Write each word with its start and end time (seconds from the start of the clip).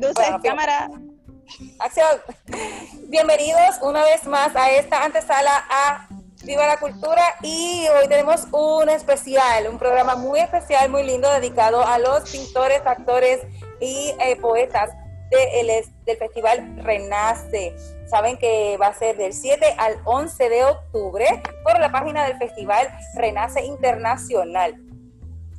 Luces, 0.00 0.28
cámara. 0.44 0.88
Acción. 1.80 2.20
Bienvenidos 3.08 3.78
una 3.82 4.04
vez 4.04 4.24
más 4.26 4.54
a 4.54 4.70
esta 4.70 5.04
antesala 5.04 5.50
a 5.68 6.06
Viva 6.44 6.68
la 6.68 6.76
Cultura 6.76 7.22
y 7.42 7.84
hoy 7.88 8.06
tenemos 8.06 8.46
un 8.52 8.88
especial, 8.90 9.66
un 9.68 9.76
programa 9.76 10.14
muy 10.14 10.38
especial, 10.38 10.88
muy 10.88 11.02
lindo 11.02 11.28
dedicado 11.32 11.84
a 11.84 11.98
los 11.98 12.30
pintores, 12.30 12.80
actores 12.86 13.40
y 13.80 14.14
eh, 14.20 14.36
poetas 14.40 14.90
de 15.30 15.84
del 16.06 16.16
Festival 16.16 16.76
Renace. 16.84 17.74
Saben 18.06 18.38
que 18.38 18.76
va 18.80 18.88
a 18.88 18.94
ser 18.94 19.16
del 19.16 19.32
7 19.32 19.74
al 19.78 20.00
11 20.04 20.48
de 20.48 20.64
octubre 20.64 21.42
por 21.64 21.80
la 21.80 21.90
página 21.90 22.24
del 22.24 22.38
Festival 22.38 22.88
Renace 23.16 23.64
Internacional. 23.64 24.80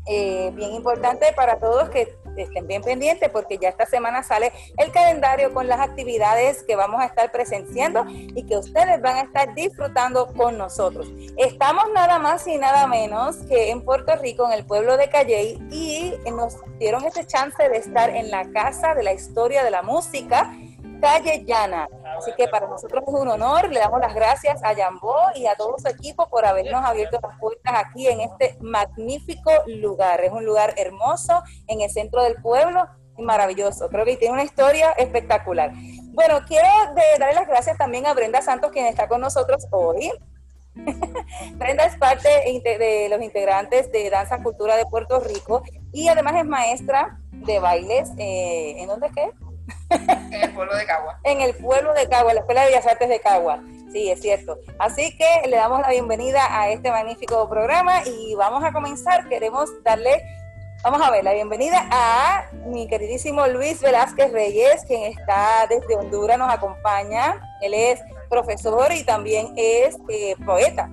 Eh, 0.07 0.51
bien 0.55 0.71
importante 0.71 1.27
para 1.35 1.59
todos 1.59 1.89
que 1.89 2.17
estén 2.43 2.67
bien 2.67 2.81
pendientes 2.81 3.29
porque 3.29 3.57
ya 3.57 3.69
esta 3.69 3.85
semana 3.85 4.23
sale 4.23 4.51
el 4.77 4.91
calendario 4.91 5.53
con 5.53 5.67
las 5.67 5.79
actividades 5.79 6.63
que 6.63 6.75
vamos 6.75 7.01
a 7.01 7.05
estar 7.05 7.31
presenciando 7.31 8.05
y 8.09 8.45
que 8.45 8.57
ustedes 8.57 9.01
van 9.01 9.17
a 9.17 9.21
estar 9.21 9.53
disfrutando 9.55 10.27
con 10.33 10.57
nosotros. 10.57 11.07
Estamos 11.37 11.85
nada 11.93 12.19
más 12.19 12.47
y 12.47 12.57
nada 12.57 12.87
menos 12.87 13.37
que 13.47 13.69
en 13.69 13.81
Puerto 13.83 14.15
Rico, 14.15 14.45
en 14.45 14.53
el 14.53 14.65
pueblo 14.65 14.97
de 14.97 15.09
Calley, 15.09 15.59
y 15.71 16.13
nos 16.31 16.57
dieron 16.77 17.05
este 17.05 17.25
chance 17.25 17.67
de 17.67 17.77
estar 17.77 18.09
en 18.09 18.29
la 18.31 18.49
Casa 18.51 18.93
de 18.93 19.03
la 19.03 19.13
Historia 19.13 19.63
de 19.63 19.71
la 19.71 19.81
Música 19.81 20.51
Calle 21.01 21.45
Llana. 21.45 21.87
Así 22.17 22.31
que 22.37 22.47
para 22.47 22.67
nosotros 22.67 23.03
es 23.07 23.13
un 23.13 23.27
honor, 23.27 23.69
le 23.69 23.79
damos 23.79 23.99
las 23.99 24.13
gracias 24.13 24.63
a 24.63 24.73
Yambó 24.73 25.15
y 25.35 25.45
a 25.47 25.55
todo 25.55 25.75
su 25.77 25.87
equipo 25.87 26.27
por 26.29 26.45
habernos 26.45 26.83
abierto 26.83 27.19
las 27.21 27.37
puertas 27.39 27.73
aquí 27.75 28.07
en 28.07 28.21
este 28.21 28.57
magnífico 28.61 29.51
lugar. 29.67 30.21
Es 30.21 30.31
un 30.31 30.45
lugar 30.45 30.73
hermoso 30.77 31.41
en 31.67 31.81
el 31.81 31.89
centro 31.89 32.23
del 32.23 32.35
pueblo 32.41 32.87
y 33.17 33.23
maravilloso. 33.23 33.89
Creo 33.89 34.05
que 34.05 34.17
tiene 34.17 34.33
una 34.33 34.43
historia 34.43 34.91
espectacular. 34.91 35.71
Bueno, 36.11 36.39
quiero 36.47 36.67
darle 37.17 37.35
las 37.35 37.47
gracias 37.47 37.77
también 37.77 38.05
a 38.05 38.13
Brenda 38.13 38.41
Santos, 38.41 38.71
quien 38.71 38.85
está 38.85 39.07
con 39.07 39.21
nosotros 39.21 39.67
hoy. 39.71 40.11
Brenda 41.55 41.85
es 41.85 41.97
parte 41.97 42.29
de 42.29 43.07
los 43.09 43.21
integrantes 43.21 43.91
de 43.91 44.09
Danza 44.09 44.41
Cultura 44.41 44.77
de 44.77 44.85
Puerto 44.85 45.19
Rico 45.19 45.63
y 45.91 46.07
además 46.07 46.35
es 46.37 46.45
maestra 46.45 47.19
de 47.31 47.59
bailes. 47.59 48.11
Eh, 48.17 48.75
¿En 48.77 48.87
dónde 48.87 49.09
que? 49.09 49.31
En 50.31 50.43
el 50.43 50.53
pueblo 50.53 50.75
de 50.75 50.85
Cagua. 50.85 51.19
en 51.23 51.41
el 51.41 51.55
pueblo 51.55 51.93
de 51.93 52.07
Cagua, 52.07 52.33
la 52.33 52.39
Escuela 52.41 52.61
de 52.61 52.67
Bellas 52.67 52.87
Artes 52.87 53.09
de 53.09 53.19
Cagua. 53.19 53.61
Sí, 53.91 54.09
es 54.09 54.21
cierto. 54.21 54.59
Así 54.77 55.17
que 55.17 55.47
le 55.47 55.57
damos 55.57 55.81
la 55.81 55.89
bienvenida 55.89 56.45
a 56.49 56.69
este 56.69 56.91
magnífico 56.91 57.49
programa 57.49 58.03
y 58.05 58.35
vamos 58.35 58.63
a 58.63 58.71
comenzar. 58.71 59.27
Queremos 59.27 59.69
darle, 59.83 60.21
vamos 60.83 61.01
a 61.01 61.09
ver, 61.09 61.23
la 61.23 61.33
bienvenida 61.33 61.87
a 61.91 62.45
mi 62.67 62.87
queridísimo 62.87 63.47
Luis 63.47 63.81
Velázquez 63.81 64.31
Reyes, 64.31 64.85
quien 64.85 65.03
está 65.03 65.65
desde 65.67 65.95
Honduras, 65.95 66.37
nos 66.37 66.53
acompaña. 66.53 67.41
Él 67.61 67.73
es 67.73 67.99
profesor 68.29 68.91
y 68.91 69.03
también 69.03 69.53
es 69.57 69.97
eh, 70.07 70.35
poeta. 70.45 70.87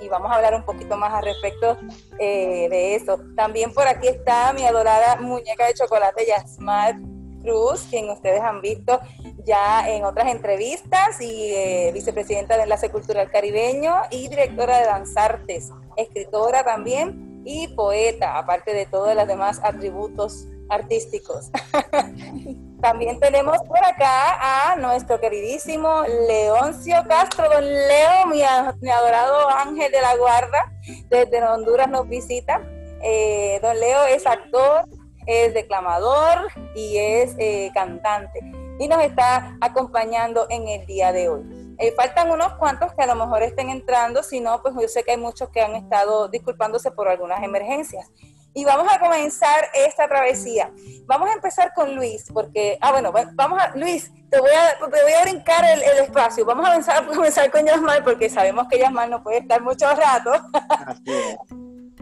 Y 0.00 0.08
vamos 0.08 0.32
a 0.32 0.34
hablar 0.34 0.56
un 0.56 0.64
poquito 0.64 0.96
más 0.96 1.14
al 1.14 1.24
respecto 1.24 1.78
eh, 2.18 2.66
de 2.68 2.96
eso. 2.96 3.20
También 3.36 3.72
por 3.72 3.86
aquí 3.86 4.08
está 4.08 4.52
mi 4.52 4.64
adorada 4.64 5.14
muñeca 5.16 5.66
de 5.66 5.74
chocolate, 5.74 6.26
Yasmat 6.26 6.96
Cruz, 7.42 7.86
quien 7.90 8.08
ustedes 8.10 8.40
han 8.40 8.60
visto 8.60 9.00
ya 9.44 9.88
en 9.88 10.04
otras 10.04 10.28
entrevistas 10.28 11.20
y 11.20 11.52
eh, 11.52 11.90
vicepresidenta 11.92 12.56
de 12.56 12.64
Enlace 12.64 12.90
Cultural 12.90 13.30
Caribeño 13.30 13.94
y 14.10 14.28
directora 14.28 14.78
de 14.78 14.86
Danzartes, 14.86 15.70
escritora 15.96 16.64
también 16.64 17.42
y 17.44 17.68
poeta, 17.68 18.38
aparte 18.38 18.72
de 18.72 18.86
todos 18.86 19.14
los 19.14 19.26
demás 19.26 19.60
atributos 19.62 20.46
artísticos. 20.68 21.50
También 22.80 23.20
tenemos 23.20 23.58
por 23.68 23.78
acá 23.78 24.72
a 24.72 24.76
nuestro 24.76 25.20
queridísimo 25.20 26.02
Leoncio 26.26 26.96
Castro. 27.06 27.48
Don 27.48 27.64
Leo, 27.64 28.26
mi, 28.26 28.42
adorado 28.42 29.48
ángel 29.50 29.92
de 29.92 30.00
la 30.00 30.16
guarda, 30.16 30.72
desde 31.08 31.44
Honduras 31.44 31.88
nos 31.88 32.08
visita. 32.08 32.60
Eh, 33.04 33.60
don 33.62 33.78
Leo 33.78 34.06
es 34.06 34.26
actor, 34.26 34.88
es 35.26 35.54
declamador 35.54 36.48
y 36.74 36.98
es 36.98 37.34
eh, 37.38 37.70
cantante 37.74 38.40
y 38.78 38.88
nos 38.88 39.02
está 39.02 39.56
acompañando 39.60 40.46
en 40.50 40.66
el 40.68 40.86
día 40.86 41.12
de 41.12 41.28
hoy. 41.28 41.74
Eh, 41.78 41.92
faltan 41.96 42.30
unos 42.30 42.54
cuantos 42.54 42.92
que 42.94 43.02
a 43.02 43.06
lo 43.06 43.14
mejor 43.14 43.42
estén 43.42 43.70
entrando, 43.70 44.22
si 44.22 44.40
no, 44.40 44.60
pues 44.62 44.74
yo 44.80 44.88
sé 44.88 45.04
que 45.04 45.12
hay 45.12 45.16
muchos 45.16 45.48
que 45.50 45.60
han 45.60 45.74
estado 45.74 46.28
disculpándose 46.28 46.90
por 46.90 47.08
algunas 47.08 47.42
emergencias. 47.42 48.10
Y 48.54 48.64
vamos 48.64 48.86
a 48.92 49.00
comenzar 49.00 49.64
esta 49.72 50.06
travesía. 50.08 50.70
Vamos 51.06 51.30
a 51.30 51.32
empezar 51.32 51.72
con 51.74 51.94
Luis, 51.94 52.26
porque, 52.32 52.76
ah, 52.80 52.92
bueno, 52.92 53.12
vamos 53.34 53.58
a, 53.60 53.74
Luis, 53.74 54.12
te 54.30 54.38
voy 54.38 54.50
a, 54.50 54.78
te 54.78 55.02
voy 55.02 55.12
a 55.12 55.22
brincar 55.22 55.64
el, 55.64 55.82
espacio. 56.04 56.44
Vamos 56.44 56.66
a 56.66 56.70
comenzar, 56.70 57.02
a 57.02 57.06
comenzar 57.06 57.50
con 57.50 57.64
Yasmal, 57.64 58.04
porque 58.04 58.28
sabemos 58.28 58.68
que 58.68 58.78
Yasmal 58.78 59.10
no 59.10 59.22
puede 59.22 59.38
estar 59.38 59.62
mucho 59.62 59.86
rato. 59.94 60.32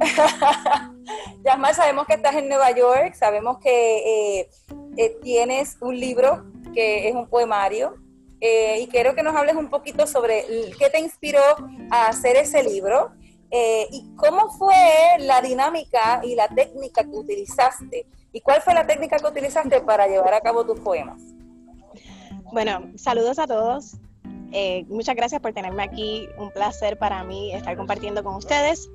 Yasmal, 1.45 1.75
sabemos 1.75 2.07
que 2.07 2.15
estás 2.15 2.35
en 2.37 2.49
Nueva 2.49 2.71
York, 2.71 3.15
sabemos 3.15 3.59
que 3.59 4.41
eh, 4.41 4.51
eh, 4.97 5.19
tienes 5.23 5.77
un 5.81 5.99
libro 5.99 6.45
que 6.75 7.09
es 7.09 7.15
un 7.15 7.29
poemario 7.29 7.95
eh, 8.41 8.81
y 8.81 8.87
quiero 8.87 9.15
que 9.15 9.23
nos 9.23 9.37
hables 9.37 9.57
un 9.57 9.69
poquito 9.69 10.07
sobre 10.07 10.45
qué 10.79 10.89
te 10.91 11.01
inspiró 11.01 11.43
a 11.91 12.09
hacer 12.09 12.37
ese 12.37 12.63
libro 12.63 13.13
y 13.53 14.15
cómo 14.15 14.49
fue 14.53 14.77
la 15.19 15.43
dinámica 15.43 16.21
y 16.23 16.37
la 16.37 16.47
técnica 16.47 17.03
que 17.03 17.17
utilizaste 17.17 18.07
y 18.33 18.41
cuál 18.43 18.63
fue 18.63 18.75
la 18.75 18.87
técnica 18.87 19.17
que 19.17 19.27
utilizaste 19.27 19.81
para 19.81 20.07
llevar 20.07 20.35
a 20.35 20.41
cabo 20.41 20.65
tus 20.65 20.79
poemas. 20.79 21.21
Bueno, 22.53 22.93
saludos 22.95 23.41
a 23.41 23.49
todos. 23.49 23.97
muchas 24.87 25.17
gracias 25.17 25.41
por 25.41 25.53
tenerme 25.53 25.83
aquí. 25.83 26.29
Un 26.39 26.53
placer 26.53 26.97
para 26.97 27.25
mí 27.25 27.53
estar 27.53 27.77
compartiendo 27.77 28.23
con 28.23 28.37
ustedes. 28.37 28.89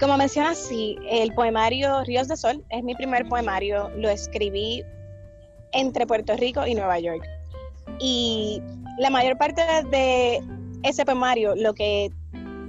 Como 0.00 0.16
mencionas, 0.16 0.58
sí, 0.58 0.96
el 1.10 1.34
poemario 1.34 2.04
Ríos 2.04 2.28
de 2.28 2.36
Sol 2.36 2.64
es 2.70 2.84
mi 2.84 2.94
primer 2.94 3.26
poemario. 3.28 3.90
Lo 3.96 4.08
escribí 4.08 4.84
entre 5.72 6.06
Puerto 6.06 6.36
Rico 6.36 6.64
y 6.66 6.74
Nueva 6.74 7.00
York. 7.00 7.24
Y 7.98 8.62
la 8.98 9.10
mayor 9.10 9.36
parte 9.38 9.62
de 9.90 10.40
ese 10.84 11.04
poemario, 11.04 11.56
lo 11.56 11.74
que 11.74 12.10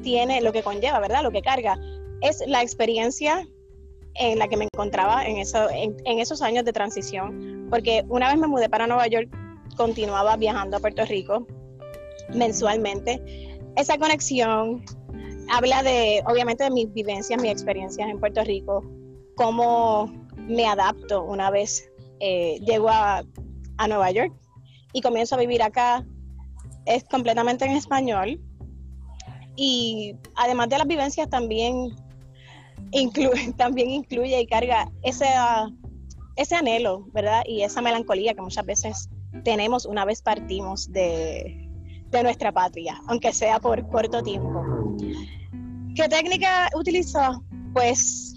tiene, 0.01 0.41
lo 0.41 0.51
que 0.51 0.63
conlleva, 0.63 0.99
¿verdad? 0.99 1.21
Lo 1.21 1.31
que 1.31 1.41
carga, 1.41 1.77
es 2.21 2.43
la 2.47 2.63
experiencia 2.63 3.47
en 4.15 4.39
la 4.39 4.47
que 4.47 4.57
me 4.57 4.67
encontraba 4.73 5.25
en, 5.25 5.37
eso, 5.37 5.69
en, 5.69 6.19
esos 6.19 6.41
años 6.41 6.65
de 6.65 6.73
transición. 6.73 7.67
Porque 7.69 8.03
una 8.09 8.29
vez 8.29 8.37
me 8.37 8.47
mudé 8.47 8.69
para 8.69 8.87
Nueva 8.87 9.05
York, 9.07 9.29
continuaba 9.77 10.35
viajando 10.35 10.77
a 10.77 10.79
Puerto 10.79 11.05
Rico 11.05 11.45
mensualmente. 12.33 13.21
Esa 13.75 13.97
conexión 13.97 14.83
habla 15.49 15.83
de, 15.83 16.23
obviamente, 16.25 16.63
de 16.63 16.71
mis 16.71 16.91
vivencias, 16.93 17.41
mis 17.41 17.51
experiencias 17.51 18.09
en 18.09 18.19
Puerto 18.19 18.43
Rico, 18.43 18.83
cómo 19.35 20.11
me 20.35 20.65
adapto 20.65 21.23
una 21.23 21.49
vez 21.49 21.89
eh, 22.19 22.59
llego 22.65 22.89
a, 22.89 23.23
Nueva 23.87 24.11
York 24.11 24.33
y 24.91 25.01
comienzo 25.01 25.35
a 25.35 25.39
vivir 25.39 25.63
acá. 25.63 26.05
Es 26.85 27.05
completamente 27.05 27.65
en 27.65 27.71
español. 27.71 28.41
Y 29.55 30.15
además 30.35 30.67
de 30.69 30.77
las 30.77 30.87
vivencias, 30.87 31.29
también 31.29 31.95
incluye, 32.91 33.53
también 33.57 33.89
incluye 33.89 34.41
y 34.41 34.47
carga 34.47 34.91
ese, 35.01 35.27
ese 36.35 36.55
anhelo, 36.55 37.05
¿verdad? 37.13 37.43
Y 37.45 37.61
esa 37.61 37.81
melancolía 37.81 38.33
que 38.33 38.41
muchas 38.41 38.65
veces 38.65 39.09
tenemos 39.43 39.85
una 39.85 40.03
vez 40.03 40.21
partimos 40.21 40.91
de, 40.91 41.69
de 42.11 42.23
nuestra 42.23 42.51
patria, 42.51 43.01
aunque 43.07 43.31
sea 43.33 43.59
por 43.59 43.87
corto 43.89 44.21
tiempo. 44.23 44.63
¿Qué 45.95 46.07
técnica 46.07 46.69
utiliza? 46.75 47.39
Pues 47.73 48.35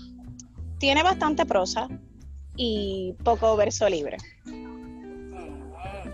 tiene 0.78 1.02
bastante 1.02 1.46
prosa 1.46 1.88
y 2.56 3.14
poco 3.24 3.56
verso 3.56 3.88
libre. 3.88 4.16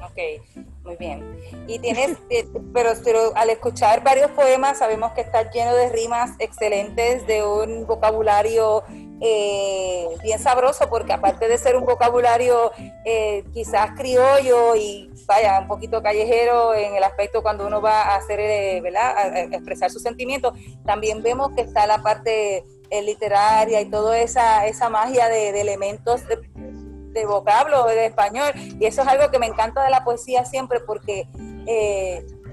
Ok, 0.02 0.62
muy 0.84 0.96
bien. 0.96 1.24
Y 1.66 1.78
tienes, 1.78 2.18
eh, 2.30 2.46
pero, 2.72 2.90
pero 3.04 3.36
al 3.36 3.50
escuchar 3.50 4.02
varios 4.02 4.30
poemas 4.32 4.78
sabemos 4.78 5.12
que 5.12 5.22
está 5.22 5.50
lleno 5.50 5.74
de 5.74 5.90
rimas 5.90 6.32
excelentes, 6.38 7.26
de 7.26 7.44
un 7.44 7.86
vocabulario 7.86 8.84
eh, 9.20 10.06
bien 10.22 10.38
sabroso, 10.38 10.88
porque 10.88 11.12
aparte 11.12 11.48
de 11.48 11.58
ser 11.58 11.76
un 11.76 11.84
vocabulario 11.84 12.70
eh, 13.04 13.44
quizás 13.52 13.90
criollo 13.96 14.76
y 14.76 15.10
vaya, 15.26 15.58
un 15.60 15.66
poquito 15.66 16.02
callejero 16.02 16.74
en 16.74 16.94
el 16.94 17.02
aspecto 17.02 17.42
cuando 17.42 17.66
uno 17.66 17.80
va 17.80 18.02
a 18.02 18.16
hacer, 18.16 18.38
eh, 18.38 18.80
¿verdad? 18.80 19.36
Expresar 19.52 19.90
sus 19.90 20.02
sentimientos, 20.02 20.54
también 20.84 21.22
vemos 21.22 21.50
que 21.56 21.62
está 21.62 21.86
la 21.86 21.98
parte 21.98 22.64
literaria 22.90 23.80
y 23.80 23.90
toda 23.90 24.18
esa, 24.18 24.66
esa 24.66 24.88
magia 24.88 25.28
de, 25.28 25.60
elementos 25.60 26.22
de, 26.26 27.26
vocablo 27.26 27.84
de 27.86 28.06
español. 28.06 28.52
Y 28.54 28.86
eso 28.86 29.02
es 29.02 29.08
algo 29.08 29.28
que 29.30 29.40
me 29.40 29.46
encanta 29.46 29.82
de 29.82 29.90
la 29.90 30.04
poesía 30.04 30.44
siempre 30.44 30.80
porque... 30.80 31.26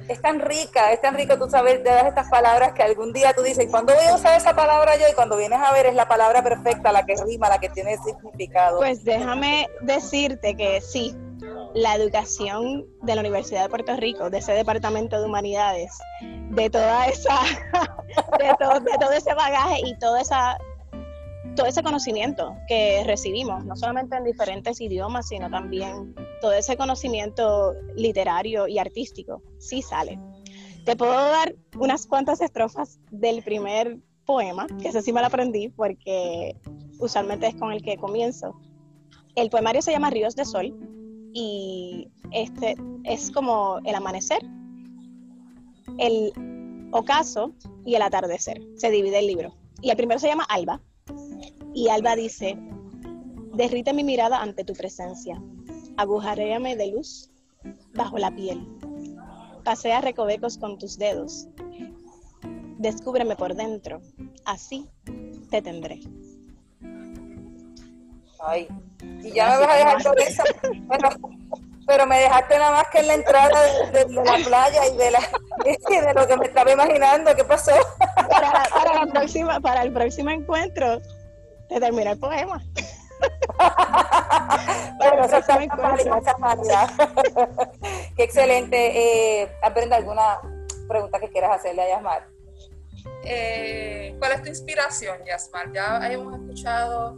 Es 0.08 0.22
tan 0.22 0.40
rica, 0.40 0.92
es 0.92 1.02
tan 1.02 1.16
rico 1.16 1.38
tú 1.38 1.50
saber 1.50 1.82
de 1.84 2.08
estas 2.08 2.30
palabras 2.30 2.74
que 2.74 2.84
algún 2.84 3.12
día 3.12 3.34
tú 3.34 3.42
dices, 3.42 3.68
¿cuándo 3.72 3.94
voy 3.94 4.06
a 4.06 4.16
usar 4.16 4.38
esa 4.38 4.56
palabra 4.56 4.96
yo? 4.98 5.06
Y 5.10 5.14
cuando 5.14 5.38
vienes 5.38 5.60
a 5.60 5.72
ver 5.72 5.88
es 5.88 5.96
la 5.96 6.08
palabra 6.08 6.44
perfecta, 6.44 6.92
la 6.92 7.06
que 7.06 7.16
rima, 7.16 7.50
la 7.50 7.60
que 7.60 7.70
tiene 7.70 7.98
significado. 7.98 8.78
Pues 8.78 9.04
déjame 9.04 9.68
decirte 9.82 10.56
que 10.56 10.80
sí, 10.82 11.16
la 11.74 11.96
educación 11.96 12.86
de 13.02 13.16
la 13.16 13.22
Universidad 13.22 13.64
de 13.64 13.70
Puerto 13.70 13.96
Rico, 13.96 14.30
de 14.30 14.38
ese 14.38 14.54
Departamento 14.54 15.20
de 15.20 15.26
Humanidades, 15.26 15.92
de 16.22 16.70
toda 16.70 17.08
esa, 17.08 17.40
de 18.40 18.56
todo, 18.60 18.80
de 18.80 18.98
todo 19.00 19.12
ese 19.12 19.34
bagaje 19.34 19.82
y 19.84 19.98
toda 19.98 20.22
esa 20.22 20.58
todo 21.56 21.66
ese 21.68 21.84
conocimiento 21.84 22.56
que 22.68 23.04
recibimos, 23.06 23.66
no 23.66 23.76
solamente 23.76 24.18
en 24.18 24.24
diferentes 24.24 24.82
idiomas, 24.82 25.28
sino 25.28 25.50
también 25.50 26.16
todo 26.42 26.54
ese 26.54 26.76
conocimiento 26.78 27.74
literario 27.96 28.68
y 28.68 28.80
artístico, 28.80 29.42
sí 29.60 29.82
sale. 29.82 30.20
Te 30.86 30.96
puedo 30.96 31.14
dar 31.14 31.56
unas 31.80 32.06
cuantas 32.06 32.42
estrofas 32.42 33.00
del 33.12 33.42
primer 33.42 33.98
poema, 34.26 34.68
que 34.82 34.90
ese 34.90 35.02
sí 35.02 35.14
me 35.14 35.22
lo 35.22 35.28
aprendí 35.28 35.70
porque 35.70 36.58
usualmente 37.00 37.48
es 37.48 37.56
con 37.56 37.72
el 37.72 37.82
que 37.82 37.98
comienzo. 37.98 38.60
El 39.36 39.50
poemario 39.50 39.82
se 39.82 39.92
llama 39.92 40.10
Ríos 40.10 40.36
de 40.36 40.46
Sol 40.46 40.76
y 41.34 42.08
este 42.32 42.76
es 43.04 43.32
como 43.32 43.80
el 43.84 43.96
amanecer, 43.96 44.40
el 45.98 46.34
ocaso 46.92 47.54
y 47.86 47.96
el 47.96 48.02
atardecer. 48.02 48.62
Se 48.76 48.90
divide 48.90 49.20
el 49.20 49.28
libro. 49.28 49.54
Y 49.82 49.90
el 49.90 49.98
primero 49.98 50.20
se 50.20 50.28
llama 50.28 50.46
Alba. 50.46 50.82
Y 51.76 51.90
Alba 51.90 52.16
dice, 52.16 52.58
derrite 53.54 53.92
mi 53.92 54.06
mirada 54.06 54.42
ante 54.42 54.64
tu 54.64 54.72
presencia, 54.72 55.44
agujaréame 55.98 56.78
de 56.78 56.88
luz 56.88 57.30
bajo 57.94 58.18
la 58.18 58.32
piel, 58.32 58.66
pasea 59.66 60.00
recovecos 60.00 60.58
con 60.58 60.78
tus 60.78 60.98
dedos, 60.98 61.50
descúbreme 62.78 63.36
por 63.36 63.56
dentro, 63.56 64.00
así 64.46 64.90
te 65.52 65.62
tendré. 65.62 66.00
Ay, 68.40 68.70
y 69.22 69.34
ya 69.34 69.50
me 69.50 69.66
vas 69.66 69.70
a 69.70 69.76
dejar 69.76 70.04
con 70.04 70.20
eso. 70.20 70.44
pero 71.86 72.08
me 72.08 72.20
dejaste 72.20 72.58
nada 72.58 72.72
más 72.72 72.88
que 72.88 73.00
en 73.00 73.08
la 73.08 73.14
entrada 73.16 73.64
de, 73.92 74.14
la 74.14 74.46
playa 74.46 74.88
y 74.88 74.96
de, 74.96 75.12
la, 75.12 75.20
de 75.66 76.14
lo 76.14 76.26
que 76.26 76.38
me 76.38 76.46
estaba 76.46 76.72
imaginando. 76.72 77.36
¿Qué 77.36 77.44
pasó? 77.44 77.74
Para, 78.30 78.64
para, 78.70 79.06
la 79.06 79.12
próxima, 79.12 79.60
para 79.60 79.84
el 79.84 79.92
próximo 79.92 80.30
encuentro, 80.30 81.02
te 81.70 81.80
termina 81.80 82.12
el 82.12 82.20
poema. 82.20 82.62
bueno, 84.98 85.26
eso 85.26 85.38
está 85.38 85.58
Qué 88.16 88.24
excelente. 88.24 89.42
Eh, 89.42 89.52
Aprenda 89.64 89.98
alguna 89.98 90.40
pregunta 90.88 91.20
que 91.20 91.30
quieras 91.30 91.58
hacerle 91.58 91.84
a 91.84 91.90
Yasmar. 91.90 92.28
Eh, 93.24 94.16
¿Cuál 94.20 94.34
es 94.34 94.44
tu 94.44 94.50
inspiración, 94.50 95.18
Yasmar? 95.26 95.72
Ya 95.74 96.12
hemos 96.12 96.40
escuchado 96.40 97.18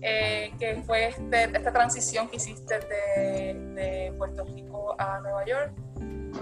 eh, 0.00 0.52
que 0.58 0.82
fue 0.86 1.08
este, 1.08 1.44
esta 1.44 1.72
transición 1.72 2.28
que 2.28 2.36
hiciste 2.36 2.78
de, 2.78 3.54
de, 3.74 4.12
Puerto 4.16 4.44
Rico 4.44 4.94
a 4.98 5.20
Nueva 5.20 5.44
York, 5.44 5.72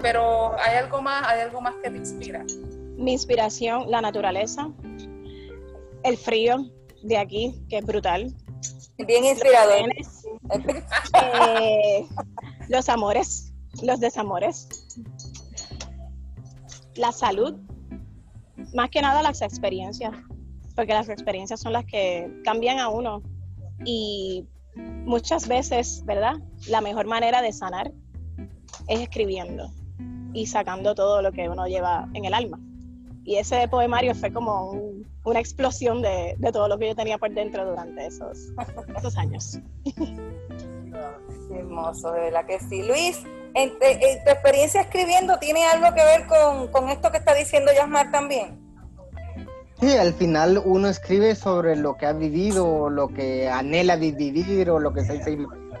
pero 0.01 0.55
¿hay 0.59 0.77
algo 0.77 1.01
más, 1.01 1.27
hay 1.27 1.41
algo 1.41 1.61
más 1.61 1.75
que 1.81 1.89
te 1.89 1.97
inspira? 1.97 2.45
Mi 2.97 3.13
inspiración, 3.13 3.89
la 3.89 4.01
naturaleza, 4.01 4.69
el 6.03 6.17
frío 6.17 6.69
de 7.07 7.17
aquí, 7.17 7.55
que 7.69 7.77
es 7.77 7.85
brutal. 7.85 8.35
Bien 9.05 9.25
inspirador. 9.25 9.89
Eh, 11.43 12.05
los 12.69 12.89
amores, 12.89 13.53
los 13.81 13.99
desamores, 13.99 14.67
la 16.95 17.11
salud, 17.11 17.55
más 18.73 18.89
que 18.89 19.01
nada 19.01 19.21
las 19.21 19.41
experiencias, 19.41 20.13
porque 20.75 20.93
las 20.93 21.09
experiencias 21.09 21.59
son 21.59 21.73
las 21.73 21.85
que 21.85 22.31
cambian 22.43 22.79
a 22.79 22.89
uno 22.89 23.21
y 23.85 24.45
muchas 24.75 25.47
veces, 25.47 26.03
¿verdad? 26.05 26.35
La 26.67 26.81
mejor 26.81 27.07
manera 27.07 27.41
de 27.41 27.51
sanar 27.53 27.91
es 28.87 28.99
escribiendo 28.99 29.71
y 30.33 30.47
sacando 30.47 30.95
todo 30.95 31.21
lo 31.21 31.31
que 31.31 31.49
uno 31.49 31.67
lleva 31.67 32.09
en 32.13 32.25
el 32.25 32.33
alma. 32.33 32.59
Y 33.27 33.35
ese 33.35 33.67
poemario 33.67 34.15
fue 34.15 34.31
como 34.31 34.71
una 35.25 35.39
explosión 35.41 36.01
de, 36.01 36.37
todo 36.53 36.69
lo 36.69 36.79
que 36.79 36.87
yo 36.87 36.95
tenía 36.95 37.17
por 37.17 37.29
dentro 37.29 37.65
durante 37.65 38.07
esos, 38.07 38.53
esos 38.97 39.17
años. 39.17 39.59
hermoso, 41.53 42.13
de 42.13 42.21
verdad 42.21 42.45
que 42.45 42.57
sí. 42.61 42.83
Luis, 42.83 43.21
¿en, 43.53 43.71
tu 43.71 44.31
experiencia 44.31 44.79
escribiendo 44.79 45.37
tiene 45.39 45.65
algo 45.65 45.93
que 45.93 46.03
ver 46.05 46.25
con, 46.25 46.69
con 46.69 46.87
esto 46.87 47.11
que 47.11 47.17
está 47.17 47.33
diciendo 47.33 47.69
Yasmar 47.75 48.11
también? 48.11 48.65
Sí, 49.81 49.97
al 49.97 50.13
final 50.13 50.61
uno 50.63 50.87
escribe 50.87 51.35
sobre 51.35 51.75
lo 51.75 51.97
que 51.97 52.05
ha 52.05 52.13
vivido, 52.13 52.89
lo 52.89 53.09
que 53.09 53.49
anhela 53.49 53.97
vivir 53.97 54.69
o 54.69 54.79
lo 54.79 54.93
que 54.93 55.03
se, 55.03 55.21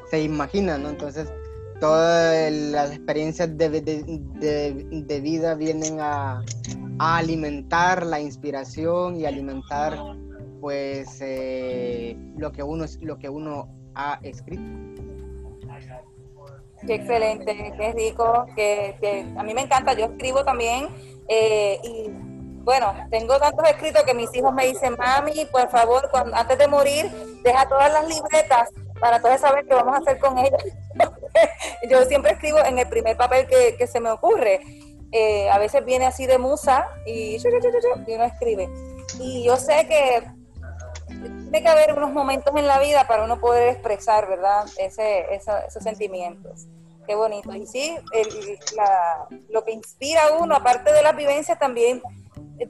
se, 0.09 0.21
imagina, 0.21 0.77
¿no? 0.77 0.89
Entonces, 0.89 1.31
todas 1.79 2.51
las 2.51 2.91
experiencias 2.91 3.57
de, 3.57 3.69
de, 3.69 5.21
vida 5.21 5.55
vienen 5.55 5.99
a, 5.99 6.41
alimentar 6.99 8.05
la 8.05 8.19
inspiración 8.19 9.17
y 9.17 9.25
alimentar, 9.25 9.97
pues, 10.59 11.19
eh, 11.21 12.17
lo, 12.37 12.51
que 12.51 12.63
uno, 12.63 12.85
lo 13.01 13.19
que 13.19 13.29
uno 13.29 13.69
ha 13.93 14.19
escrito. 14.23 14.63
Qué 16.85 16.95
excelente, 16.95 17.73
qué 17.77 17.93
rico, 17.93 18.45
que, 18.55 18.95
que 19.01 19.25
a 19.35 19.43
mí 19.43 19.53
me 19.53 19.61
encanta, 19.61 19.93
yo 19.93 20.05
escribo 20.05 20.43
también 20.43 20.87
eh, 21.27 21.79
y 21.83 22.09
bueno, 22.63 22.93
tengo 23.09 23.39
tantos 23.39 23.67
escritos 23.69 24.03
que 24.03 24.13
mis 24.13 24.33
hijos 24.35 24.53
me 24.53 24.67
dicen, 24.67 24.95
mami, 24.97 25.45
por 25.51 25.69
favor, 25.69 26.09
cuando, 26.11 26.35
antes 26.35 26.57
de 26.57 26.67
morir, 26.67 27.09
deja 27.41 27.67
todas 27.67 27.91
las 27.93 28.07
libretas 28.07 28.69
para 28.99 29.15
entonces 29.15 29.39
saber 29.39 29.65
qué 29.65 29.73
vamos 29.73 29.95
a 29.95 29.99
hacer 29.99 30.19
con 30.19 30.37
ellas. 30.37 30.63
yo 31.89 32.05
siempre 32.05 32.31
escribo 32.33 32.59
en 32.63 32.79
el 32.79 32.87
primer 32.87 33.17
papel 33.17 33.47
que, 33.47 33.87
se 33.87 33.99
me 33.99 34.11
ocurre. 34.11 34.61
Eh, 35.11 35.49
a 35.49 35.57
veces 35.57 35.85
viene 35.85 36.05
así 36.05 36.25
de 36.25 36.37
musa 36.37 36.87
y, 37.05 37.37
y 37.37 38.13
uno 38.13 38.23
escribe. 38.23 38.69
Y 39.19 39.43
yo 39.43 39.55
sé 39.57 39.87
que 39.87 40.23
tiene 41.07 41.61
que 41.61 41.67
haber 41.69 41.93
unos 41.93 42.11
momentos 42.11 42.53
en 42.55 42.67
la 42.67 42.79
vida 42.79 43.07
para 43.07 43.23
uno 43.23 43.39
poder 43.39 43.69
expresar, 43.69 44.27
¿verdad? 44.27 44.65
Esos 44.77 45.83
sentimientos. 45.83 46.67
Qué 47.07 47.15
bonito. 47.15 47.53
Y 47.53 47.65
sí, 47.65 47.95
lo 49.49 49.63
que 49.63 49.71
inspira 49.71 50.27
a 50.27 50.37
uno, 50.37 50.55
aparte 50.55 50.91
de 50.91 51.01
las 51.01 51.15
vivencias, 51.15 51.57
también 51.57 52.01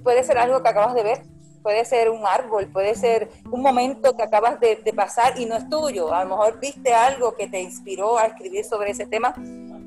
puede 0.04 0.24
ser 0.24 0.38
algo 0.38 0.62
que 0.62 0.70
acabas 0.70 0.94
de 0.94 1.04
ver, 1.04 1.22
puede 1.68 1.84
ser 1.84 2.10
un 2.10 2.26
árbol, 2.26 2.68
puede 2.72 2.96
ser 2.96 3.28
un 3.52 3.62
momento 3.62 4.16
que 4.16 4.24
acabas 4.24 4.58
de, 4.62 4.78
pasar 4.96 5.38
y 5.38 5.46
no 5.46 5.58
es 5.58 5.68
tuyo. 5.68 6.14
A 6.14 6.24
lo 6.24 6.30
mejor 6.30 6.62
viste 6.62 6.94
algo 6.94 7.36
que 7.36 7.50
te 7.50 7.60
inspiró 7.60 8.18
a 8.18 8.28
escribir 8.28 8.64
sobre 8.64 8.92
ese 8.92 9.06
tema. 9.06 9.34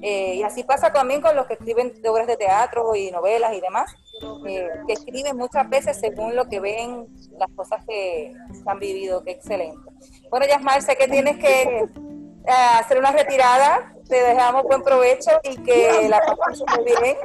Eh, 0.03 0.35
y 0.35 0.43
así 0.43 0.63
pasa 0.63 0.93
también 0.93 1.23
con 1.23 1.35
los 1.35 1.47
que 1.47 1.55
escriben 1.55 1.95
obras 2.07 2.27
de 2.27 2.37
teatro 2.37 2.95
y 2.95 3.11
novelas 3.11 3.55
y 3.55 3.63
demás, 3.63 3.95
eh, 4.47 4.69
que 4.87 4.93
escriben 4.93 5.39
muchas 5.39 5.71
veces 5.71 5.99
según 5.99 6.37
lo 6.37 6.51
que 6.51 6.61
ven, 6.61 7.07
las 7.39 7.51
cosas 7.57 7.83
que 7.89 8.35
han 8.67 8.79
vivido. 8.79 9.25
Qué 9.25 9.31
excelente. 9.31 9.91
Bueno, 10.29 10.45
Yasmar, 10.47 10.83
sé 10.83 10.97
que 10.97 11.09
tienes 11.09 11.39
que 11.39 11.63
eh, 11.63 12.53
hacer 12.79 12.99
una 12.99 13.11
retirada. 13.11 13.95
Te 14.07 14.23
dejamos 14.23 14.65
buen 14.65 14.83
provecho 14.83 15.31
y 15.45 15.57
que 15.63 16.09
la 16.11 16.21
pases 16.21 16.63
muy 16.77 16.85
bien. 16.85 17.17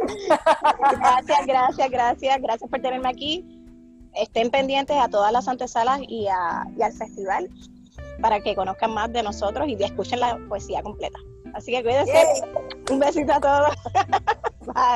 Gracias, 0.79 1.45
gracias, 1.45 1.89
gracias. 1.89 2.41
Gracias 2.41 2.69
por 2.69 2.79
tenerme 2.79 3.09
aquí. 3.09 3.54
Estén 4.15 4.49
pendientes 4.49 4.97
a 4.97 5.07
todas 5.07 5.31
las 5.31 5.47
antesalas 5.47 5.99
y, 6.07 6.27
a, 6.27 6.65
y 6.77 6.81
al 6.81 6.93
festival 6.93 7.49
para 8.21 8.39
que 8.39 8.55
conozcan 8.55 8.93
más 8.93 9.11
de 9.11 9.23
nosotros 9.23 9.67
y 9.67 9.81
escuchen 9.83 10.19
la 10.19 10.37
poesía 10.47 10.81
completa. 10.81 11.19
Así 11.53 11.71
que 11.71 11.83
cuídense. 11.83 12.13
Un 12.91 12.99
besito 12.99 13.33
a 13.33 13.39
todos. 13.39 13.75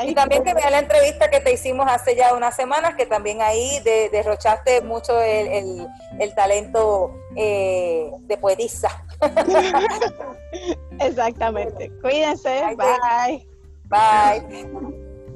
Y 0.03 0.15
también 0.15 0.43
que 0.43 0.53
vean 0.53 0.71
la 0.71 0.79
entrevista 0.79 1.29
que 1.29 1.39
te 1.39 1.53
hicimos 1.53 1.85
hace 1.87 2.15
ya 2.15 2.33
unas 2.33 2.55
semanas, 2.55 2.95
que 2.95 3.05
también 3.05 3.41
ahí 3.41 3.79
derrochaste 4.11 4.81
mucho 4.81 5.21
el, 5.21 5.87
talento 6.35 7.13
eh, 7.35 8.11
de 8.21 8.37
poetisa. 8.37 9.05
Exactamente. 10.99 11.91
Cuídense. 12.01 12.61
Bye. 12.75 13.47
Bye. 13.85 14.65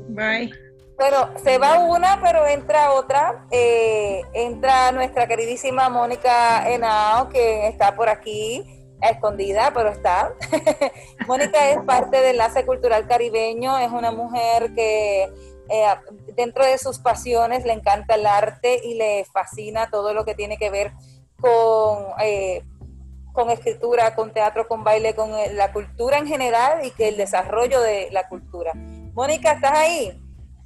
Bye. 0.09 0.62
Bueno, 0.97 1.29
se 1.43 1.57
va 1.57 1.79
una, 1.79 2.19
pero 2.21 2.45
entra 2.45 2.93
otra. 2.93 3.45
Eh, 3.51 4.21
entra 4.33 4.91
nuestra 4.91 5.27
queridísima 5.27 5.89
Mónica 5.89 6.69
Henao, 6.69 7.29
que 7.29 7.67
está 7.67 7.95
por 7.95 8.09
aquí 8.09 8.63
escondida, 9.01 9.71
pero 9.73 9.89
está. 9.89 10.33
Mónica 11.27 11.69
es 11.69 11.79
parte 11.83 12.17
del 12.17 12.31
Enlace 12.31 12.65
Cultural 12.65 13.07
Caribeño, 13.07 13.77
es 13.77 13.91
una 13.91 14.11
mujer 14.11 14.73
que 14.73 15.23
eh, 15.69 15.85
dentro 16.35 16.65
de 16.65 16.77
sus 16.77 16.99
pasiones 16.99 17.65
le 17.65 17.73
encanta 17.73 18.15
el 18.15 18.25
arte 18.25 18.81
y 18.83 18.95
le 18.95 19.25
fascina 19.25 19.89
todo 19.89 20.13
lo 20.13 20.25
que 20.25 20.35
tiene 20.35 20.57
que 20.57 20.69
ver 20.69 20.93
con, 21.39 22.05
eh, 22.21 22.63
con 23.33 23.49
escritura, 23.49 24.15
con 24.15 24.31
teatro, 24.31 24.67
con 24.67 24.83
baile, 24.83 25.15
con 25.15 25.33
eh, 25.33 25.51
la 25.53 25.71
cultura 25.73 26.17
en 26.17 26.27
general 26.27 26.85
y 26.85 26.91
que 26.91 27.09
el 27.09 27.17
desarrollo 27.17 27.81
de 27.81 28.09
la 28.11 28.27
cultura. 28.27 28.73
Mónica, 29.13 29.53
¿estás 29.53 29.73
ahí? 29.73 30.22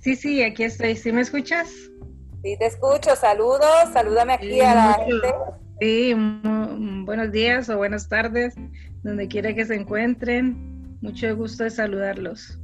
Sí, 0.08 0.16
sí, 0.16 0.42
aquí 0.42 0.64
estoy. 0.64 0.96
¿Sí 0.96 1.12
me 1.12 1.20
escuchas? 1.20 1.68
Sí, 2.42 2.56
te 2.58 2.68
escucho. 2.68 3.14
Saludos, 3.18 3.90
salúdame 3.92 4.36
aquí 4.36 4.62
a 4.62 4.74
la 4.74 4.94
gente. 4.94 5.34
Sí, 5.82 6.14
buenos 7.04 7.30
días 7.34 7.68
o 7.68 7.76
buenas 7.76 8.08
tardes, 8.08 8.56
donde 9.04 9.28
quiera 9.28 9.54
que 9.54 9.66
se 9.66 9.76
encuentren. 9.76 10.98
Mucho 11.02 11.36
gusto 11.36 11.66
de 11.66 11.72
saludarlos. 11.72 12.58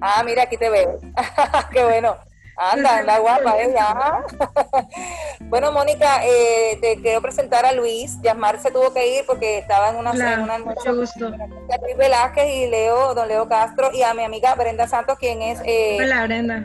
Ah, 0.00 0.24
mira, 0.26 0.42
aquí 0.42 0.56
te 0.56 0.68
veo. 0.68 0.98
Qué 1.72 1.84
bueno. 1.84 2.16
Anda, 2.70 2.98
anda 2.98 3.18
guapa 3.18 3.60
ella. 3.60 4.22
bueno, 5.40 5.72
Mónica, 5.72 6.24
eh, 6.24 6.78
te 6.80 7.00
quiero 7.00 7.20
presentar 7.20 7.64
a 7.64 7.72
Luis. 7.72 8.20
Yasmar 8.22 8.60
se 8.60 8.70
tuvo 8.70 8.92
que 8.92 9.18
ir 9.18 9.26
porque 9.26 9.58
estaba 9.58 9.90
en 9.90 9.96
una, 9.96 10.12
claro, 10.12 10.34
en 10.34 10.42
una 10.42 10.58
mucho 10.58 10.94
gusto. 10.94 11.30
Luis 11.30 11.96
Velázquez 11.96 12.46
y 12.46 12.66
Leo, 12.68 13.14
don 13.14 13.28
Leo 13.28 13.48
Castro, 13.48 13.90
y 13.92 14.02
a 14.02 14.14
mi 14.14 14.22
amiga 14.22 14.54
Brenda 14.54 14.86
Santos, 14.86 15.18
quien 15.18 15.42
es... 15.42 15.60
Eh, 15.64 15.98
Hola, 16.00 16.24
Brenda. 16.24 16.64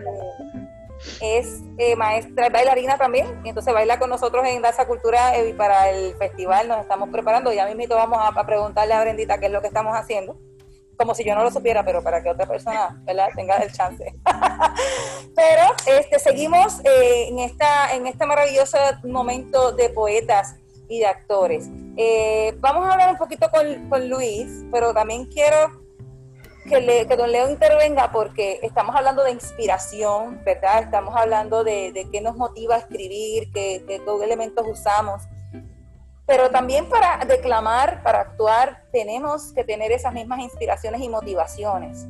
es 1.22 1.62
eh, 1.78 1.96
maestra, 1.96 2.50
bailarina 2.50 2.98
también, 2.98 3.42
y 3.44 3.50
entonces 3.50 3.74
baila 3.74 3.98
con 4.00 4.10
nosotros 4.10 4.46
en 4.46 4.62
Danza 4.62 4.86
Cultura 4.86 5.38
y 5.40 5.54
para 5.54 5.90
el 5.90 6.16
festival 6.16 6.68
nos 6.68 6.82
estamos 6.82 7.10
preparando. 7.10 7.52
Ya 7.54 7.66
mismito 7.66 7.96
vamos 7.96 8.20
a, 8.20 8.28
a 8.28 8.46
preguntarle 8.46 8.94
a 8.94 9.02
Brendita 9.02 9.40
qué 9.40 9.48
es 9.48 9.52
lo 9.52 9.62
que 9.62 9.68
estamos 9.68 9.96
haciendo 9.96 10.38
como 10.98 11.14
si 11.14 11.24
yo 11.24 11.36
no 11.36 11.44
lo 11.44 11.52
supiera, 11.52 11.86
pero 11.86 12.04
para 12.04 12.22
que 12.22 12.30
otra 12.30 12.46
persona 12.48 13.00
¿verdad? 13.04 13.30
tenga 13.36 13.58
el 13.58 13.72
chance. 13.72 14.04
pero 15.36 15.64
este, 15.86 16.20
seguimos 16.20 16.80
eh, 16.84 17.28
en, 17.30 17.40
esta, 17.40 17.94
en 17.94 18.08
este 18.08 18.26
maravilloso 18.26 18.78
momento 19.04 19.72
de 19.74 19.90
poetas 19.90 20.56
y 20.90 21.00
de 21.00 21.06
actores. 21.06 21.70
Eh, 21.98 22.56
vamos 22.60 22.86
a 22.88 22.94
hablar 22.94 23.12
un 23.12 23.18
poquito 23.18 23.50
con, 23.52 23.90
con 23.90 24.10
Luis, 24.10 24.66
pero 24.72 24.94
también 24.94 25.26
quiero 25.26 25.84
que, 26.68 26.82
le, 26.82 27.08
que, 27.08 27.16
don 27.16 27.32
Leo 27.32 27.50
intervenga 27.50 28.12
porque 28.12 28.60
estamos 28.64 28.96
hablando 28.96 29.24
de 29.24 29.32
inspiración, 29.32 30.42
¿verdad? 30.44 30.84
Estamos 30.84 31.16
hablando 31.16 31.64
de, 31.64 31.92
de 31.92 32.10
qué 32.10 32.22
nos 32.22 32.36
motiva 32.36 32.76
a 32.76 32.80
escribir, 32.80 33.52
qué, 33.54 33.84
qué, 33.88 34.02
qué 34.04 34.24
elementos 34.24 34.66
usamos 34.68 35.22
pero 36.28 36.52
también 36.52 36.90
para 36.90 37.24
declamar, 37.26 38.04
para 38.04 38.20
actuar, 38.20 38.84
tenemos 38.92 39.54
que 39.54 39.64
tener 39.64 39.94
esas 39.94 40.14
mismas 40.14 40.42
inspiraciones 40.42 41.02
y 41.02 41.08
motivaciones. 41.08 42.06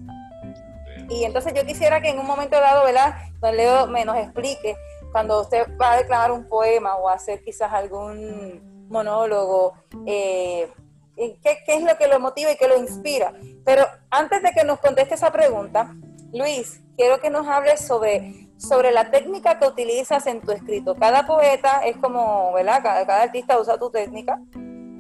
Y 1.08 1.24
entonces 1.24 1.54
yo 1.54 1.64
quisiera 1.66 2.02
que 2.02 2.10
en 2.10 2.20
un 2.20 2.26
momento 2.26 2.60
dado, 2.60 2.84
¿verdad? 2.84 3.16
Don 3.40 3.56
Leo 3.56 3.86
me 3.86 4.04
nos 4.04 4.18
explique, 4.18 4.76
cuando 5.12 5.42
usted 5.42 5.68
va 5.80 5.94
a 5.94 5.98
declamar 5.98 6.32
un 6.32 6.48
poema 6.48 6.96
o 6.98 7.08
hacer 7.08 7.44
quizás 7.44 7.72
algún 7.72 8.88
monólogo, 8.90 9.76
eh, 10.08 10.68
¿qué, 11.16 11.60
¿qué 11.64 11.76
es 11.76 11.84
lo 11.84 11.96
que 11.96 12.08
lo 12.08 12.20
motiva 12.20 12.52
y 12.52 12.58
qué 12.58 12.68
lo 12.68 12.78
inspira? 12.78 13.34
Pero 13.64 13.86
antes 14.10 14.42
de 14.42 14.52
que 14.52 14.64
nos 14.64 14.80
conteste 14.80 15.14
esa 15.14 15.32
pregunta, 15.32 15.94
Luis, 16.34 16.82
quiero 16.98 17.22
que 17.22 17.30
nos 17.30 17.48
hable 17.48 17.78
sobre 17.78 18.47
sobre 18.58 18.92
la 18.92 19.12
técnica 19.12 19.60
que 19.60 19.68
utilizas 19.68 20.26
en 20.28 20.42
tu 20.42 20.52
escrito. 20.52 20.96
Cada 20.96 21.26
poeta 21.26 21.82
es 21.86 21.98
como, 21.98 22.52
¿verdad? 22.54 22.82
Cada, 22.84 23.22
artista 23.22 23.60
usa 23.60 23.78
tu 23.78 23.90
técnica. 23.90 24.42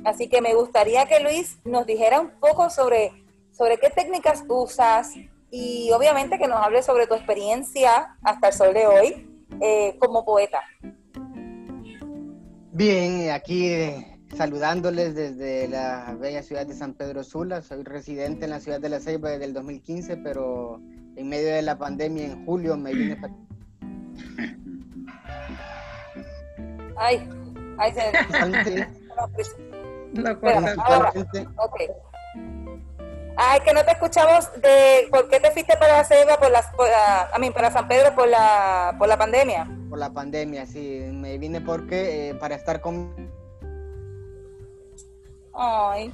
Así 0.05 0.29
que 0.29 0.41
me 0.41 0.53
gustaría 0.53 1.05
que 1.05 1.19
Luis 1.19 1.57
nos 1.65 1.85
dijera 1.85 2.21
un 2.21 2.31
poco 2.39 2.69
sobre, 2.69 3.11
sobre 3.51 3.77
qué 3.77 3.89
técnicas 3.89 4.43
usas 4.47 5.13
y 5.49 5.91
obviamente 5.91 6.37
que 6.37 6.47
nos 6.47 6.63
hable 6.63 6.81
sobre 6.83 7.07
tu 7.07 7.15
experiencia 7.15 8.15
hasta 8.21 8.49
el 8.49 8.53
sol 8.53 8.73
de 8.73 8.87
hoy 8.87 9.45
eh, 9.59 9.97
como 9.99 10.23
poeta. 10.23 10.61
Bien, 12.71 13.31
aquí 13.31 13.69
eh, 13.69 14.19
saludándoles 14.35 15.15
desde 15.15 15.67
la 15.67 16.15
bella 16.19 16.43
ciudad 16.43 16.65
de 16.65 16.75
San 16.75 16.93
Pedro 16.93 17.23
Sula. 17.23 17.61
Soy 17.61 17.83
residente 17.83 18.45
en 18.45 18.51
la 18.51 18.59
ciudad 18.59 18.79
de 18.79 18.89
La 18.89 18.99
Ceiba 18.99 19.31
desde 19.31 19.45
el 19.45 19.53
2015, 19.53 20.17
pero 20.17 20.79
en 21.15 21.27
medio 21.27 21.47
de 21.47 21.63
la 21.63 21.77
pandemia 21.77 22.25
en 22.25 22.45
julio 22.45 22.77
me 22.77 22.93
vine 22.93 23.15
para 23.15 23.33
Ay, 26.97 27.29
ay, 27.77 27.93
se... 27.93 28.11
Lo 30.13 30.29
ahora, 30.83 31.13
ok. 31.57 31.75
Ay, 33.39 33.59
que 33.59 33.71
no 33.71 33.85
te 33.85 33.91
escuchamos 33.91 34.51
de 34.61 35.07
por 35.11 35.29
qué 35.29 35.39
te 35.39 35.51
fuiste 35.51 35.77
para 35.77 36.03
Ceiba 36.03 36.39
por 36.39 36.49
las, 36.49 36.65
por 36.73 36.89
la, 36.89 37.29
a 37.31 37.37
mí, 37.37 37.51
para 37.51 37.69
San 37.69 37.87
Pedro 37.87 38.15
por 38.15 38.27
la, 38.27 38.95
por 38.97 39.07
la 39.07 39.15
pandemia. 39.15 39.67
Por 39.89 39.99
la 39.99 40.09
pandemia, 40.09 40.65
sí. 40.65 41.07
Me 41.11 41.37
vine 41.37 41.61
porque 41.61 42.29
eh, 42.29 42.35
para 42.35 42.55
estar 42.55 42.81
con. 42.81 43.31
Ay. 45.53 46.11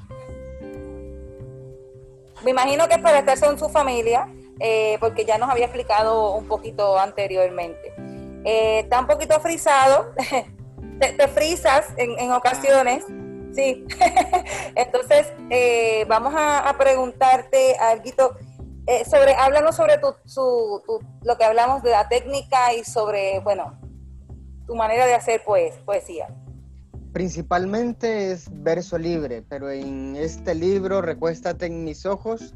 Me 2.43 2.51
imagino 2.51 2.89
que 2.89 2.95
es 2.95 3.01
para 3.01 3.19
estar 3.19 3.39
con 3.39 3.57
su 3.57 3.69
familia, 3.69 4.27
eh, 4.59 4.97
porque 4.99 5.23
ya 5.23 5.37
nos 5.37 5.49
había 5.49 5.65
explicado 5.65 6.35
un 6.35 6.45
poquito 6.49 6.99
anteriormente. 6.99 7.93
Eh, 8.45 8.79
está 8.79 8.99
un 8.99 9.07
poquito 9.07 9.39
frisado, 9.39 10.13
te, 10.99 11.13
te 11.13 11.27
frisas 11.29 11.87
en, 11.95 12.19
en, 12.19 12.31
ocasiones, 12.31 13.05
sí. 13.53 13.85
Entonces, 14.75 15.31
eh, 15.49 16.05
vamos 16.09 16.33
a, 16.35 16.75
preguntarte 16.77 17.75
algo 17.77 18.35
eh, 18.87 19.05
sobre, 19.05 19.33
háblanos 19.35 19.77
sobre 19.77 19.97
tu, 19.97 20.13
tu, 20.35 20.99
lo 21.23 21.37
que 21.37 21.45
hablamos 21.45 21.83
de 21.83 21.91
la 21.91 22.09
técnica 22.09 22.73
y 22.73 22.83
sobre, 22.83 23.39
bueno, 23.39 23.79
tu 24.67 24.75
manera 24.75 25.05
de 25.05 25.13
hacer 25.13 25.41
pues, 25.45 25.75
poesía. 25.85 26.27
Principalmente 27.13 28.31
es 28.31 28.47
verso 28.51 28.97
libre, 28.97 29.41
pero 29.47 29.69
en 29.69 30.17
este 30.17 30.53
libro, 30.53 31.01
Recuéstate 31.01 31.67
en 31.67 31.85
mis 31.85 32.05
ojos, 32.05 32.55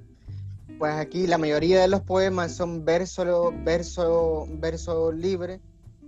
pues 0.80 0.96
aquí 0.96 1.28
la 1.28 1.38
mayoría 1.38 1.80
de 1.80 1.88
los 1.88 2.02
poemas 2.02 2.52
son 2.54 2.84
verso, 2.84 3.54
verso, 3.64 4.48
verso 4.50 5.14
libre 5.14 5.62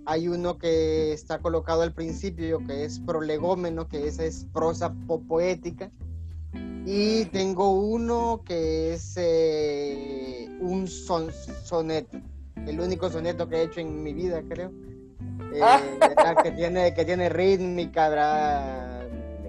hay 0.06 0.28
uno 0.28 0.58
que 0.58 1.12
está 1.12 1.38
colocado 1.38 1.82
al 1.82 1.92
principio, 1.92 2.64
que 2.66 2.84
es 2.84 3.00
prolegómeno, 3.00 3.88
que 3.88 4.06
esa 4.06 4.24
es 4.24 4.46
prosa 4.52 4.92
poética. 5.28 5.90
Y 6.86 7.26
tengo 7.26 7.72
uno 7.72 8.42
que 8.44 8.94
es 8.94 9.14
eh, 9.16 10.48
un 10.60 10.88
son, 10.88 11.30
soneto, 11.62 12.18
el 12.66 12.80
único 12.80 13.10
soneto 13.10 13.48
que 13.48 13.56
he 13.56 13.62
hecho 13.64 13.80
en 13.80 14.02
mi 14.02 14.12
vida, 14.12 14.42
creo. 14.48 14.72
Eh, 15.52 15.60
que, 16.42 16.50
tiene, 16.52 16.94
que 16.94 17.04
tiene 17.04 17.28
rítmica, 17.28 19.06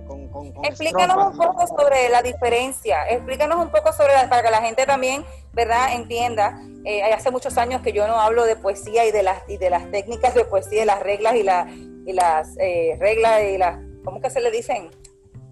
con, 0.07 0.27
con, 0.29 0.51
con 0.51 0.65
Explícanos 0.65 1.31
un 1.31 1.37
poco 1.37 1.67
sobre 1.67 2.09
la 2.09 2.21
diferencia, 2.21 3.07
explícanos 3.09 3.63
un 3.63 3.71
poco 3.71 3.93
sobre, 3.93 4.13
la, 4.13 4.27
para 4.27 4.43
que 4.43 4.51
la 4.51 4.61
gente 4.61 4.85
también, 4.85 5.23
¿verdad?, 5.53 5.93
entienda 5.93 6.61
eh, 6.85 7.03
hace 7.03 7.31
muchos 7.31 7.57
años 7.57 7.81
que 7.81 7.93
yo 7.93 8.07
no 8.07 8.19
hablo 8.19 8.45
de 8.45 8.55
poesía 8.55 9.05
y 9.05 9.11
de 9.11 9.23
las, 9.23 9.41
y 9.47 9.57
de 9.57 9.69
las 9.69 9.89
técnicas 9.91 10.33
de 10.33 10.45
poesía, 10.45 10.81
de 10.81 10.85
las 10.85 11.01
reglas 11.01 11.35
y, 11.35 11.43
la, 11.43 11.67
y 11.69 12.13
las 12.13 12.55
eh, 12.59 12.97
reglas 12.99 13.41
y 13.43 13.57
las, 13.57 13.79
¿cómo 14.03 14.19
que 14.21 14.29
se 14.29 14.41
le 14.41 14.51
dicen? 14.51 14.89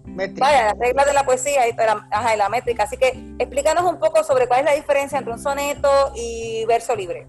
Métrica. 0.04 0.46
Vaya, 0.46 0.64
las 0.66 0.78
reglas 0.78 1.06
de 1.06 1.12
la 1.12 1.24
poesía 1.24 1.68
y 1.68 1.72
la, 1.74 2.08
ajá, 2.10 2.34
y 2.34 2.38
la 2.38 2.48
métrica. 2.48 2.82
Así 2.82 2.96
que 2.96 3.08
explícanos 3.38 3.84
un 3.84 3.98
poco 3.98 4.24
sobre 4.24 4.48
cuál 4.48 4.60
es 4.60 4.66
la 4.66 4.74
diferencia 4.74 5.18
entre 5.18 5.32
un 5.32 5.38
soneto 5.38 6.12
y 6.16 6.64
verso 6.66 6.96
libre. 6.96 7.26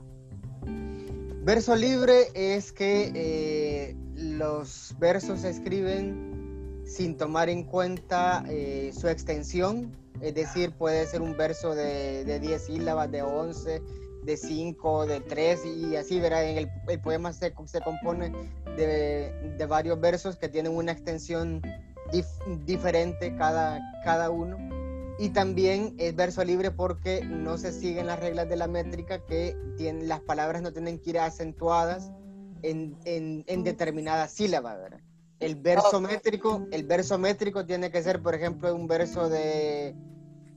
Verso 1.43 1.75
libre 1.75 2.27
es 2.33 2.71
que 2.71 3.11
eh, 3.13 3.95
los 4.15 4.95
versos 4.99 5.41
se 5.41 5.49
escriben 5.49 6.30
sin 6.91 7.15
tomar 7.15 7.50
en 7.50 7.63
cuenta 7.63 8.43
eh, 8.50 8.91
su 8.93 9.07
extensión, 9.07 9.95
es 10.19 10.36
decir, 10.36 10.74
puede 10.74 11.05
ser 11.07 11.21
un 11.21 11.38
verso 11.38 11.74
de, 11.74 12.25
de 12.25 12.39
10 12.39 12.62
sílabas, 12.62 13.10
de 13.10 13.21
11, 13.21 13.81
de 14.24 14.38
5, 14.38 15.05
de 15.07 15.21
3 15.21 15.65
y 15.65 15.95
así, 15.95 16.19
verá, 16.19 16.43
el, 16.43 16.69
poema 17.01 17.31
se, 17.31 17.53
se 17.65 17.81
compone 17.81 18.31
de, 18.75 19.53
de, 19.57 19.65
varios 19.65 20.00
versos 20.01 20.36
que 20.36 20.50
tienen 20.50 20.75
una 20.75 20.91
extensión 20.91 21.62
dif, 22.12 22.25
diferente 22.65 23.36
cada, 23.38 23.79
cada 24.03 24.29
uno. 24.29 24.57
Y 25.17 25.29
también 25.29 25.95
es 25.98 26.15
verso 26.15 26.43
libre 26.43 26.71
porque 26.71 27.24
no 27.24 27.57
se 27.57 27.71
siguen 27.71 28.07
las 28.07 28.19
reglas 28.19 28.50
de 28.50 28.57
la 28.57 28.67
métrica 28.67 29.25
que 29.25 29.55
tienen, 29.77 30.10
las 30.10 30.19
palabras 30.19 30.62
no 30.62 30.74
tienen 30.74 31.00
que 31.00 31.12
ir 31.12 31.19
acentuadas 31.19 32.12
en, 32.63 32.98
en, 33.05 33.43
en 33.48 33.63
determinada 33.63 34.27
¿verdad? 34.27 35.00
El 35.41 35.55
verso 35.55 36.00
métrico, 36.00 36.65
el 36.71 36.83
verso 36.86 37.17
métrico 37.17 37.65
tiene 37.65 37.91
que 37.91 38.01
ser, 38.01 38.21
por 38.21 38.36
ejemplo, 38.36 38.74
un 38.74 38.88
verso 38.88 39.27
de 39.27 39.95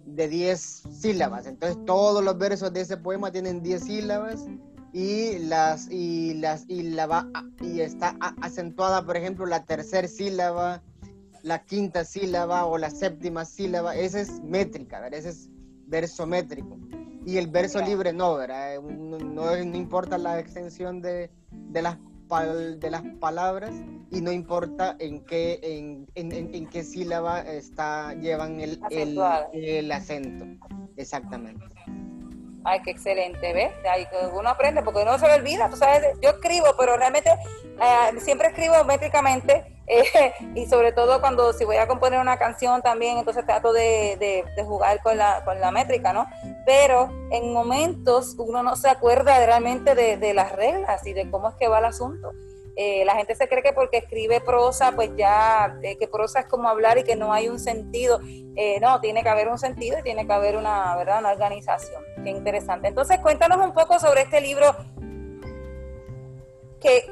de 0.07 0.29
10 0.29 0.61
sílabas. 0.91 1.47
Entonces 1.47 1.85
todos 1.85 2.23
los 2.23 2.37
versos 2.39 2.73
de 2.73 2.83
ese 2.83 2.97
poema 2.97 3.31
tienen 3.31 3.63
10 3.63 3.83
sílabas 3.83 4.47
y 4.93 5.39
las 5.39 5.91
y 5.91 6.35
las 6.35 6.65
y 6.69 6.83
la 6.83 7.07
va 7.07 7.29
y 7.61 7.81
está 7.81 8.17
acentuada, 8.41 9.05
por 9.05 9.17
ejemplo, 9.17 9.47
la 9.47 9.65
tercera 9.65 10.07
sílaba, 10.07 10.83
la 11.43 11.65
quinta 11.65 12.05
sílaba 12.05 12.67
o 12.67 12.79
la 12.79 12.91
séptima 12.91 13.45
sílaba, 13.45 13.97
esa 13.97 14.21
es 14.21 14.41
métrica, 14.43 15.01
¿verdad? 15.01 15.19
Ese 15.19 15.31
es 15.31 15.51
verso 15.87 16.27
métrico. 16.27 16.79
Y 17.27 17.39
el 17.39 17.47
verso 17.47 17.81
libre 17.81 18.13
no, 18.13 18.35
¿verdad? 18.35 18.81
No, 18.83 19.19
no, 19.19 19.57
no 19.57 19.77
importa 19.77 20.19
la 20.19 20.39
extensión 20.39 21.01
de, 21.01 21.31
de 21.51 21.83
las 21.83 21.97
de 22.43 22.91
las 22.91 23.03
palabras 23.21 23.73
y 24.11 24.21
no 24.21 24.33
importa 24.33 24.97
en 24.99 25.25
qué, 25.25 25.61
en, 25.63 26.07
en, 26.15 26.55
en 26.55 26.67
qué 26.69 26.83
sílaba 26.83 27.41
está, 27.41 28.15
llevan 28.15 28.61
el, 28.61 28.81
el, 28.91 29.21
el, 29.53 29.93
acento. 29.93 30.45
Exactamente. 30.97 31.65
Ay, 32.65 32.81
qué 32.83 32.91
excelente, 32.93 33.53
¿ves? 33.53 33.73
Ay, 33.91 34.07
uno 34.33 34.49
aprende 34.49 34.83
porque 34.83 35.03
uno 35.03 35.19
se 35.19 35.29
lo 35.29 35.35
olvida, 35.35 35.69
tú 35.69 35.77
sabes, 35.77 36.03
yo 36.23 36.31
escribo, 36.31 36.67
pero 36.79 36.97
realmente 36.97 37.31
eh, 37.31 38.21
siempre 38.21 38.49
escribo 38.49 38.83
métricamente 38.85 39.74
y 40.55 40.67
sobre 40.67 40.93
todo 40.93 41.21
cuando 41.21 41.53
si 41.53 41.65
voy 41.65 41.77
a 41.77 41.87
componer 41.87 42.21
una 42.21 42.39
canción 42.39 42.81
también, 42.83 43.19
entonces 43.19 43.45
trato 43.45 43.73
de, 43.73 44.45
jugar 44.65 45.03
con 45.03 45.19
la, 45.19 45.45
con 45.45 45.61
la 45.61 45.71
métrica, 45.71 46.13
¿no? 46.13 46.27
Pero 46.65 47.11
en 47.31 47.53
momentos 47.53 48.35
uno 48.39 48.63
no 48.63 48.77
se 48.77 48.89
acuerda 48.89 49.45
realmente 49.45 49.95
de, 49.95 50.17
de 50.17 50.35
las 50.35 50.53
reglas 50.53 51.07
y 51.07 51.13
de 51.13 51.31
cómo 51.31 51.49
es 51.49 51.55
que 51.57 51.69
va 51.69 51.79
el 51.79 51.85
asunto. 51.87 52.33
Eh, 52.77 53.05
la 53.05 53.15
gente 53.15 53.37
se 53.37 53.47
cree 53.49 53.63
que 53.63 53.73
porque 53.73 53.99
escribe 53.99 54.41
prosa, 54.41 54.93
pues 54.93 55.11
ya, 55.17 55.79
eh, 55.83 55.97
que 55.97 56.09
prosa 56.09 56.41
es 56.41 56.47
como 56.47 56.69
hablar 56.69 56.99
y 56.99 57.05
que 57.05 57.15
no 57.15 57.33
hay 57.33 57.49
un 57.49 57.61
sentido. 57.61 58.21
Eh, 58.57 58.81
no, 58.81 59.01
tiene 59.01 59.23
que 59.23 59.29
haber 59.29 59.49
un 59.49 59.59
sentido 59.59 59.99
y 59.99 60.03
tiene 60.03 60.27
que 60.27 60.33
haber 60.33 60.57
una, 60.57 60.97
¿verdad? 60.97 61.21
una 61.21 61.33
organización. 61.33 62.03
Qué 62.25 62.31
interesante. 62.31 62.89
Entonces, 62.89 63.21
cuéntanos 63.21 63.59
un 63.59 63.73
poco 63.73 63.99
sobre 64.01 64.23
este 64.23 64.41
libro. 64.41 64.75
Que, 66.81 67.11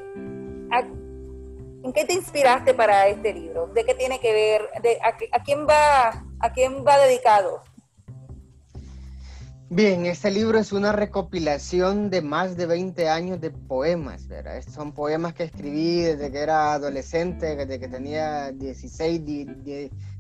¿En 1.85 1.93
qué 1.93 2.05
te 2.05 2.15
inspiraste 2.15 2.75
para 2.75 3.07
este 3.09 3.35
libro? 3.35 3.67
¿De 3.69 3.85
qué 3.85 3.95
tiene 3.95 4.19
que 4.21 4.33
ver? 4.33 4.69
A, 5.03 5.17
quién 5.43 5.67
va, 5.67 6.25
¿A 6.39 6.53
quién 6.53 6.85
va 6.87 6.97
dedicado? 6.99 7.63
Bien, 9.69 10.07
este 10.07 10.31
libro 10.31 10.59
es 10.59 10.73
una 10.73 10.93
recopilación 10.93 12.09
de 12.11 12.23
más 12.23 12.57
de 12.57 12.67
20 12.67 13.09
años 13.09 13.41
de 13.41 13.51
poemas, 13.51 14.29
¿verdad? 14.29 14.63
Son 14.63 14.93
poemas 14.93 15.35
que 15.35 15.43
escribí 15.45 16.03
desde 16.03 16.31
que 16.31 16.39
era 16.39 16.75
adolescente, 16.75 17.57
desde 17.57 17.81
que 17.81 17.89
tenía 17.89 18.53
16, 18.53 19.23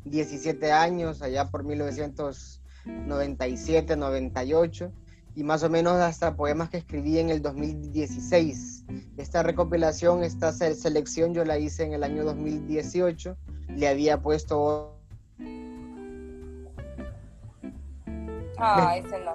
17 0.04 0.72
años, 0.72 1.22
allá 1.22 1.48
por 1.50 1.62
1997, 1.64 3.94
98, 3.94 4.90
y 5.34 5.44
más 5.44 5.62
o 5.62 5.70
menos 5.70 5.94
hasta 5.94 6.36
poemas 6.36 6.70
que 6.70 6.78
escribí 6.78 7.18
en 7.18 7.30
el 7.30 7.42
2016. 7.42 8.84
Esta 9.16 9.42
recopilación, 9.42 10.22
esta 10.24 10.52
selección 10.52 11.34
yo 11.34 11.44
la 11.44 11.58
hice 11.58 11.84
en 11.84 11.94
el 11.94 12.04
año 12.04 12.24
2018, 12.24 13.36
le 13.68 13.88
había 13.88 14.20
puesto 14.20 14.92
Ah, 18.64 18.96
ese 18.96 19.18
no, 19.18 19.34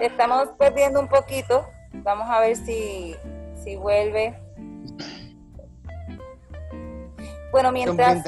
Estamos 0.00 0.48
perdiendo 0.58 1.00
un 1.00 1.08
poquito. 1.08 1.66
Vamos 2.02 2.28
a 2.28 2.40
ver 2.40 2.54
si, 2.54 3.16
si 3.62 3.76
vuelve. 3.76 4.34
Bueno, 7.50 7.72
mientras... 7.72 8.22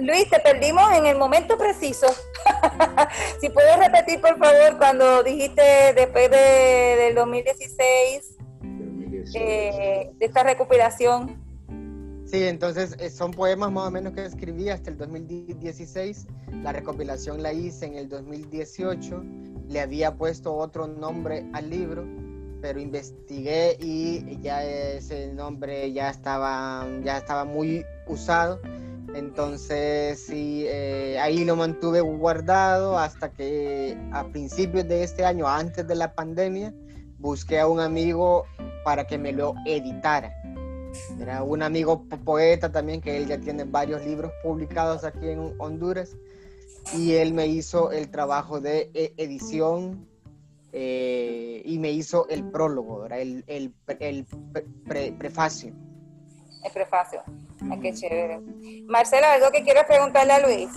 Luis, 0.00 0.30
te 0.30 0.38
perdimos 0.38 0.92
en 0.92 1.06
el 1.06 1.18
momento 1.18 1.58
preciso. 1.58 2.06
si 3.40 3.48
puedes 3.50 3.78
repetir, 3.78 4.20
por 4.20 4.38
favor, 4.38 4.78
cuando 4.78 5.22
dijiste 5.24 5.62
después 5.94 6.30
de, 6.30 6.36
del 6.36 7.14
2016, 7.16 8.36
eh, 9.34 10.10
de 10.14 10.26
esta 10.26 10.44
recuperación. 10.44 11.36
Sí, 12.26 12.44
entonces 12.44 12.94
eh, 13.00 13.10
son 13.10 13.32
poemas 13.32 13.72
más 13.72 13.88
o 13.88 13.90
menos 13.90 14.12
que 14.12 14.24
escribí 14.24 14.68
hasta 14.68 14.90
el 14.90 14.98
2016. 14.98 16.26
La 16.62 16.72
recopilación 16.72 17.42
la 17.42 17.52
hice 17.52 17.86
en 17.86 17.96
el 17.96 18.08
2018. 18.08 19.24
Le 19.68 19.80
había 19.80 20.14
puesto 20.14 20.54
otro 20.54 20.86
nombre 20.86 21.44
al 21.52 21.70
libro, 21.70 22.06
pero 22.60 22.78
investigué 22.78 23.76
y 23.80 24.38
ya 24.40 24.62
ese 24.62 25.32
nombre 25.32 25.92
ya 25.92 26.10
estaba, 26.10 26.86
ya 27.02 27.18
estaba 27.18 27.44
muy 27.44 27.84
usado. 28.06 28.60
Entonces, 29.14 30.24
sí, 30.26 30.64
eh, 30.66 31.18
ahí 31.20 31.44
lo 31.44 31.56
mantuve 31.56 32.00
guardado 32.00 32.98
hasta 32.98 33.30
que 33.30 33.96
a 34.12 34.24
principios 34.28 34.86
de 34.86 35.02
este 35.02 35.24
año, 35.24 35.48
antes 35.48 35.86
de 35.86 35.94
la 35.94 36.14
pandemia, 36.14 36.74
busqué 37.18 37.58
a 37.58 37.66
un 37.66 37.80
amigo 37.80 38.44
para 38.84 39.06
que 39.06 39.18
me 39.18 39.32
lo 39.32 39.54
editara 39.66 40.32
era 41.20 41.42
un 41.42 41.62
amigo 41.62 42.04
poeta 42.24 42.70
también, 42.70 43.00
que 43.00 43.16
él 43.16 43.26
ya 43.26 43.38
tiene 43.38 43.64
varios 43.64 44.04
libros 44.04 44.32
publicados 44.42 45.04
aquí 45.04 45.28
en 45.28 45.54
Honduras. 45.58 46.16
Y 46.96 47.14
él 47.14 47.34
me 47.34 47.46
hizo 47.46 47.92
el 47.92 48.10
trabajo 48.10 48.60
de 48.60 48.90
e, 48.94 49.12
edición 49.16 50.06
eh, 50.72 51.62
y 51.64 51.78
me 51.78 51.92
hizo 51.92 52.28
el 52.28 52.44
prólogo, 52.50 53.06
el, 53.06 53.44
prefacio. 55.18 55.74
El 56.64 56.72
prefacio. 56.72 57.22
qué 57.82 57.92
chévere. 57.92 58.40
Marcela, 58.86 59.32
¿algo 59.32 59.50
que 59.50 59.62
quieras 59.62 59.84
preguntarle 59.86 60.32
a 60.32 60.46
Luis? 60.46 60.70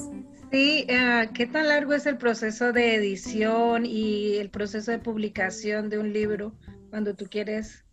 Sí, 0.52 0.86
eh, 0.90 1.30
¿qué 1.34 1.48
tan 1.48 1.70
largo 1.70 1.94
es 1.94 2.06
el 2.06 2.18
proceso 2.18 2.74
de 2.74 2.96
edición 2.96 3.86
y 3.86 4.38
el 4.38 4.50
proceso 4.50 4.92
de 4.92 5.00
publicación 5.00 5.90
de 5.90 5.98
un 5.98 6.12
libro 6.12 6.54
cuando 6.90 7.16
tú 7.16 7.26
quieres 7.30 7.86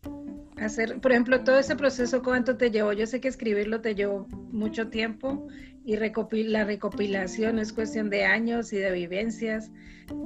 hacer, 0.56 1.00
por 1.00 1.12
ejemplo, 1.12 1.44
todo 1.44 1.58
ese 1.58 1.76
proceso, 1.76 2.22
¿cuánto 2.22 2.56
te 2.56 2.70
llevó? 2.70 2.92
Yo 2.92 3.06
sé 3.06 3.20
que 3.20 3.28
escribirlo 3.28 3.80
te 3.80 3.94
llevó 3.94 4.26
mucho 4.50 4.88
tiempo 4.88 5.46
y 5.88 5.96
la 6.44 6.64
recopilación 6.64 7.58
es 7.58 7.72
cuestión 7.72 8.10
de 8.10 8.26
años 8.26 8.74
y 8.74 8.76
de 8.76 8.92
vivencias, 8.92 9.70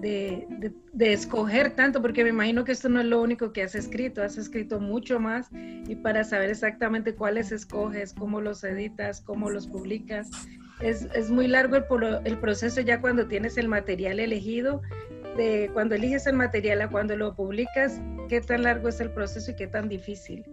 de, 0.00 0.44
de, 0.92 1.12
escoger 1.12 1.76
tanto, 1.76 2.02
porque 2.02 2.24
me 2.24 2.30
imagino 2.30 2.64
que 2.64 2.72
esto 2.72 2.88
no 2.88 2.98
es 2.98 3.06
lo 3.06 3.22
único 3.22 3.52
que 3.52 3.62
has 3.62 3.76
escrito, 3.76 4.24
has 4.24 4.36
escrito 4.38 4.80
mucho 4.80 5.20
más 5.20 5.50
y 5.52 5.94
para 5.94 6.24
saber 6.24 6.50
exactamente 6.50 7.14
cuáles 7.14 7.52
escoges, 7.52 8.12
cómo 8.12 8.40
los 8.40 8.64
editas, 8.64 9.20
cómo 9.20 9.50
los 9.50 9.68
publicas. 9.68 10.30
Es, 10.80 11.06
es 11.14 11.30
muy 11.30 11.46
largo 11.46 11.76
el, 11.76 11.84
el 12.24 12.38
proceso 12.38 12.80
ya 12.80 13.00
cuando 13.00 13.28
tienes 13.28 13.56
el 13.56 13.68
material 13.68 14.18
elegido 14.18 14.82
de 15.36 15.70
cuando 15.72 15.94
eliges 15.94 16.26
el 16.26 16.34
material 16.34 16.82
a 16.82 16.88
cuando 16.88 17.14
lo 17.14 17.36
publicas, 17.36 18.00
qué 18.28 18.40
tan 18.40 18.64
largo 18.64 18.88
es 18.88 19.00
el 19.00 19.12
proceso 19.12 19.52
y 19.52 19.54
qué 19.54 19.68
tan 19.68 19.88
difícil. 19.88 20.44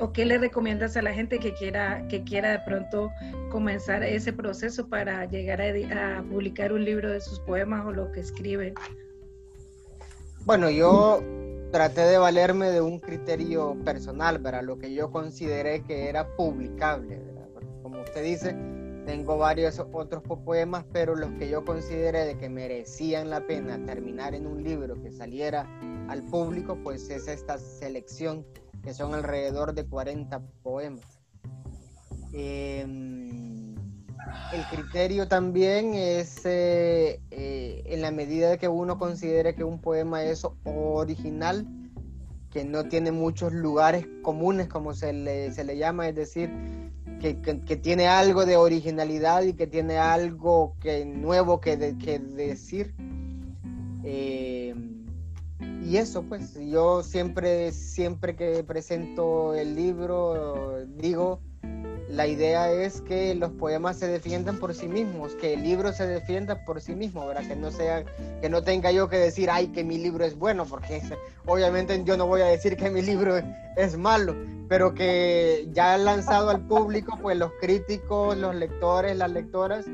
¿O 0.00 0.12
qué 0.14 0.24
le 0.24 0.38
recomiendas 0.38 0.96
a 0.96 1.02
la 1.02 1.12
gente 1.12 1.38
que 1.38 1.52
quiera, 1.52 2.06
que 2.08 2.24
quiera 2.24 2.52
de 2.52 2.60
pronto 2.60 3.10
comenzar 3.50 4.02
ese 4.02 4.32
proceso 4.32 4.88
para 4.88 5.26
llegar 5.26 5.60
a, 5.60 6.22
publicar 6.22 6.72
un 6.72 6.86
libro 6.86 7.10
de 7.10 7.20
sus 7.20 7.38
poemas 7.40 7.84
o 7.84 7.92
lo 7.92 8.10
que 8.10 8.20
escriben? 8.20 8.72
Bueno, 10.46 10.70
yo 10.70 11.22
traté 11.70 12.00
de 12.00 12.16
valerme 12.16 12.70
de 12.70 12.80
un 12.80 12.98
criterio 12.98 13.76
personal, 13.84 14.40
para 14.40 14.62
lo 14.62 14.78
que 14.78 14.94
yo 14.94 15.10
consideré 15.10 15.82
que 15.82 16.08
era 16.08 16.34
publicable. 16.34 17.20
como 17.82 18.00
usted 18.00 18.24
dice, 18.24 18.56
tengo 19.04 19.36
varios 19.36 19.78
otros 19.92 20.22
poemas, 20.22 20.84
pero 20.92 21.14
los 21.14 21.30
que 21.32 21.50
yo 21.50 21.64
consideré 21.64 22.24
de 22.24 22.38
que 22.38 22.48
merecían 22.48 23.28
la 23.28 23.46
pena 23.46 23.84
terminar 23.84 24.34
en 24.34 24.46
un 24.46 24.62
libro 24.62 24.94
que 25.02 25.12
saliera 25.12 25.68
al 26.08 26.22
público, 26.22 26.78
pues 26.82 27.10
es 27.10 27.28
esta 27.28 27.58
selección, 27.58 28.46
que 28.82 28.94
son 28.94 29.14
alrededor 29.14 29.74
de 29.74 29.86
40 29.86 30.40
poemas. 30.62 31.20
Em, 32.32 33.74
el 34.52 34.64
criterio 34.70 35.28
también 35.28 35.94
es 35.94 36.44
eh, 36.44 37.20
eh, 37.30 37.82
en 37.86 38.02
la 38.02 38.10
medida 38.10 38.50
de 38.50 38.58
que 38.58 38.68
uno 38.68 38.98
considere 38.98 39.54
que 39.54 39.64
un 39.64 39.80
poema 39.80 40.22
es 40.24 40.46
original, 40.64 41.66
que 42.50 42.64
no 42.64 42.84
tiene 42.84 43.12
muchos 43.12 43.52
lugares 43.52 44.06
comunes, 44.22 44.68
como 44.68 44.94
se 44.94 45.12
le, 45.12 45.52
se 45.52 45.64
le 45.64 45.76
llama, 45.76 46.08
es 46.08 46.14
decir, 46.14 46.50
que, 47.20 47.76
tiene 47.76 48.08
algo 48.08 48.46
de 48.46 48.56
originalidad 48.56 49.42
y 49.42 49.52
que 49.52 49.66
tiene 49.66 49.98
algo 49.98 50.74
que 50.80 51.04
nuevo 51.04 51.60
que, 51.60 51.76
decir. 51.76 52.94
Eh, 54.02 54.74
y 55.82 55.96
eso, 55.96 56.22
pues, 56.22 56.54
yo 56.54 57.02
siempre, 57.02 57.72
siempre 57.72 58.36
que 58.36 58.64
presento 58.64 59.54
el 59.54 59.74
libro, 59.74 60.84
digo 60.96 61.40
la 62.10 62.26
idea 62.26 62.72
es 62.72 63.00
que 63.02 63.34
los 63.34 63.52
poemas 63.52 63.96
se 63.96 64.08
defiendan 64.08 64.58
por 64.58 64.74
sí 64.74 64.88
mismos, 64.88 65.34
que 65.36 65.54
el 65.54 65.62
libro 65.62 65.92
se 65.92 66.06
defienda 66.06 66.64
por 66.64 66.80
sí 66.80 66.94
mismo, 66.94 67.26
¿verdad? 67.26 67.46
Que 67.46 67.54
no 67.54 67.70
sea, 67.70 68.04
que 68.40 68.48
no 68.48 68.62
tenga 68.62 68.90
yo 68.90 69.08
que 69.08 69.16
decir, 69.16 69.48
ay, 69.50 69.68
que 69.68 69.84
mi 69.84 69.96
libro 69.96 70.24
es 70.24 70.36
bueno, 70.36 70.64
porque 70.64 71.00
obviamente 71.46 72.02
yo 72.04 72.16
no 72.16 72.26
voy 72.26 72.40
a 72.40 72.46
decir 72.46 72.76
que 72.76 72.90
mi 72.90 73.00
libro 73.00 73.40
es 73.76 73.96
malo, 73.96 74.34
pero 74.68 74.92
que 74.92 75.68
ya 75.72 75.96
lanzado 75.98 76.50
al 76.50 76.66
público, 76.66 77.16
pues 77.22 77.36
los 77.38 77.52
críticos, 77.60 78.36
los 78.36 78.56
lectores, 78.56 79.16
las 79.16 79.30
lectoras, 79.30 79.86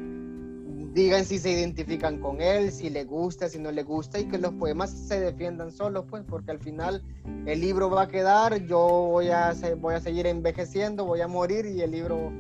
digan 0.97 1.27
si 1.27 1.39
se 1.39 1.51
identifican 1.51 2.19
con 2.21 2.41
él, 2.41 2.73
si 2.73 2.89
le 2.89 3.05
gusta, 3.05 3.51
si 3.51 3.59
no 3.59 3.71
le 3.71 3.83
gusta 3.83 4.19
y 4.19 4.25
que 4.25 4.39
los 4.39 4.55
poemas 4.55 4.91
se 4.91 5.21
defiendan 5.21 5.71
solos, 5.71 6.07
pues, 6.09 6.25
porque 6.27 6.53
al 6.53 6.59
final 6.59 7.03
el 7.45 7.61
libro 7.61 7.91
va 7.91 8.05
a 8.05 8.09
quedar, 8.09 8.65
yo 8.65 8.79
voy 8.79 9.29
a, 9.29 9.53
voy 9.77 9.95
a 9.95 10.01
seguir 10.01 10.27
envejeciendo, 10.27 11.05
voy 11.05 11.21
a 11.21 11.29
morir 11.29 11.67
y 11.67 11.83
el 11.83 11.91
libro 11.91 12.33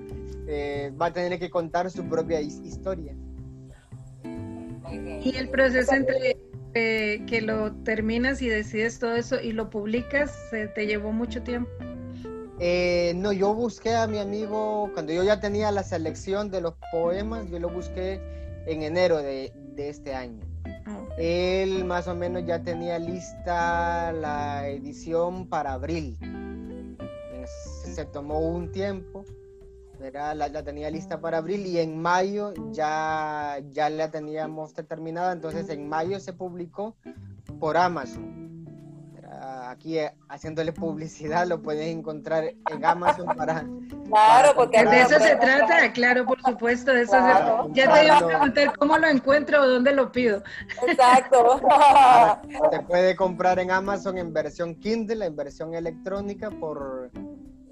eh, 0.48 0.90
va 0.98 1.06
a 1.06 1.12
tener 1.12 1.38
que 1.38 1.50
contar 1.50 1.90
su 1.90 2.08
propia 2.08 2.40
historia. 2.40 3.14
Y 5.22 5.36
el 5.36 5.50
proceso 5.50 5.92
entre 5.92 6.38
eh, 6.72 7.22
que 7.26 7.42
lo 7.42 7.72
terminas 7.84 8.40
y 8.40 8.48
decides 8.48 8.98
todo 8.98 9.16
eso 9.16 9.38
y 9.38 9.52
lo 9.52 9.68
publicas, 9.68 10.34
¿te 10.74 10.86
llevó 10.86 11.12
mucho 11.12 11.42
tiempo? 11.42 11.70
Eh, 12.58 13.12
no, 13.16 13.32
yo 13.32 13.52
busqué 13.52 13.94
a 13.94 14.06
mi 14.06 14.16
amigo, 14.16 14.90
cuando 14.94 15.12
yo 15.12 15.22
ya 15.22 15.40
tenía 15.40 15.70
la 15.72 15.82
selección 15.82 16.50
de 16.50 16.62
los 16.62 16.72
poemas, 16.90 17.50
yo 17.50 17.58
lo 17.58 17.68
busqué 17.68 18.18
en 18.66 18.82
enero 18.82 19.18
de, 19.18 19.52
este 19.76 20.14
año. 20.14 20.40
Él 21.18 21.84
más 21.84 22.08
o 22.08 22.14
menos 22.14 22.44
ya 22.46 22.62
tenía 22.62 22.98
lista 22.98 24.12
la 24.12 24.68
edición 24.68 25.48
para 25.48 25.74
abril. 25.74 26.18
Se 27.84 28.04
tomó 28.04 28.40
un 28.40 28.72
tiempo, 28.72 29.24
La, 29.98 30.34
la, 30.34 30.62
tenía 30.62 30.90
lista 30.90 31.20
para 31.20 31.38
abril 31.38 31.66
y 31.66 31.78
en 31.78 32.00
mayo 32.00 32.52
ya, 32.72 33.58
ya 33.70 33.88
la 33.90 34.10
teníamos 34.10 34.74
terminada. 34.74 35.32
Entonces 35.32 35.68
en 35.68 35.88
mayo 35.88 36.20
se 36.20 36.32
publicó 36.32 36.96
por 37.58 37.76
Amazon 37.76 38.45
aquí 39.70 39.98
eh, 39.98 40.12
haciéndole 40.28 40.72
publicidad, 40.72 41.46
lo 41.46 41.60
pueden 41.60 41.98
encontrar 41.98 42.44
en 42.44 42.84
Amazon 42.84 43.26
para... 43.36 43.64
Claro, 44.06 44.52
porque... 44.54 44.84
de 44.84 45.00
eso 45.02 45.18
se 45.18 45.36
trata, 45.36 45.92
claro, 45.92 46.24
por 46.24 46.40
supuesto, 46.42 46.92
de 46.92 47.02
eso 47.02 47.16
Ya 47.72 47.92
te 47.92 48.04
iba 48.04 48.18
a 48.18 48.26
preguntar 48.26 48.76
cómo 48.78 48.98
lo 48.98 49.08
encuentro 49.08 49.62
o 49.62 49.68
dónde 49.68 49.92
lo 49.92 50.10
pido. 50.12 50.42
Exacto. 50.86 51.60
Se 52.70 52.80
puede 52.80 53.16
comprar 53.16 53.58
en 53.58 53.70
Amazon 53.70 54.18
en 54.18 54.32
versión 54.32 54.74
Kindle, 54.76 55.26
en 55.26 55.36
versión 55.36 55.74
electrónica 55.74 56.50
por 56.50 57.10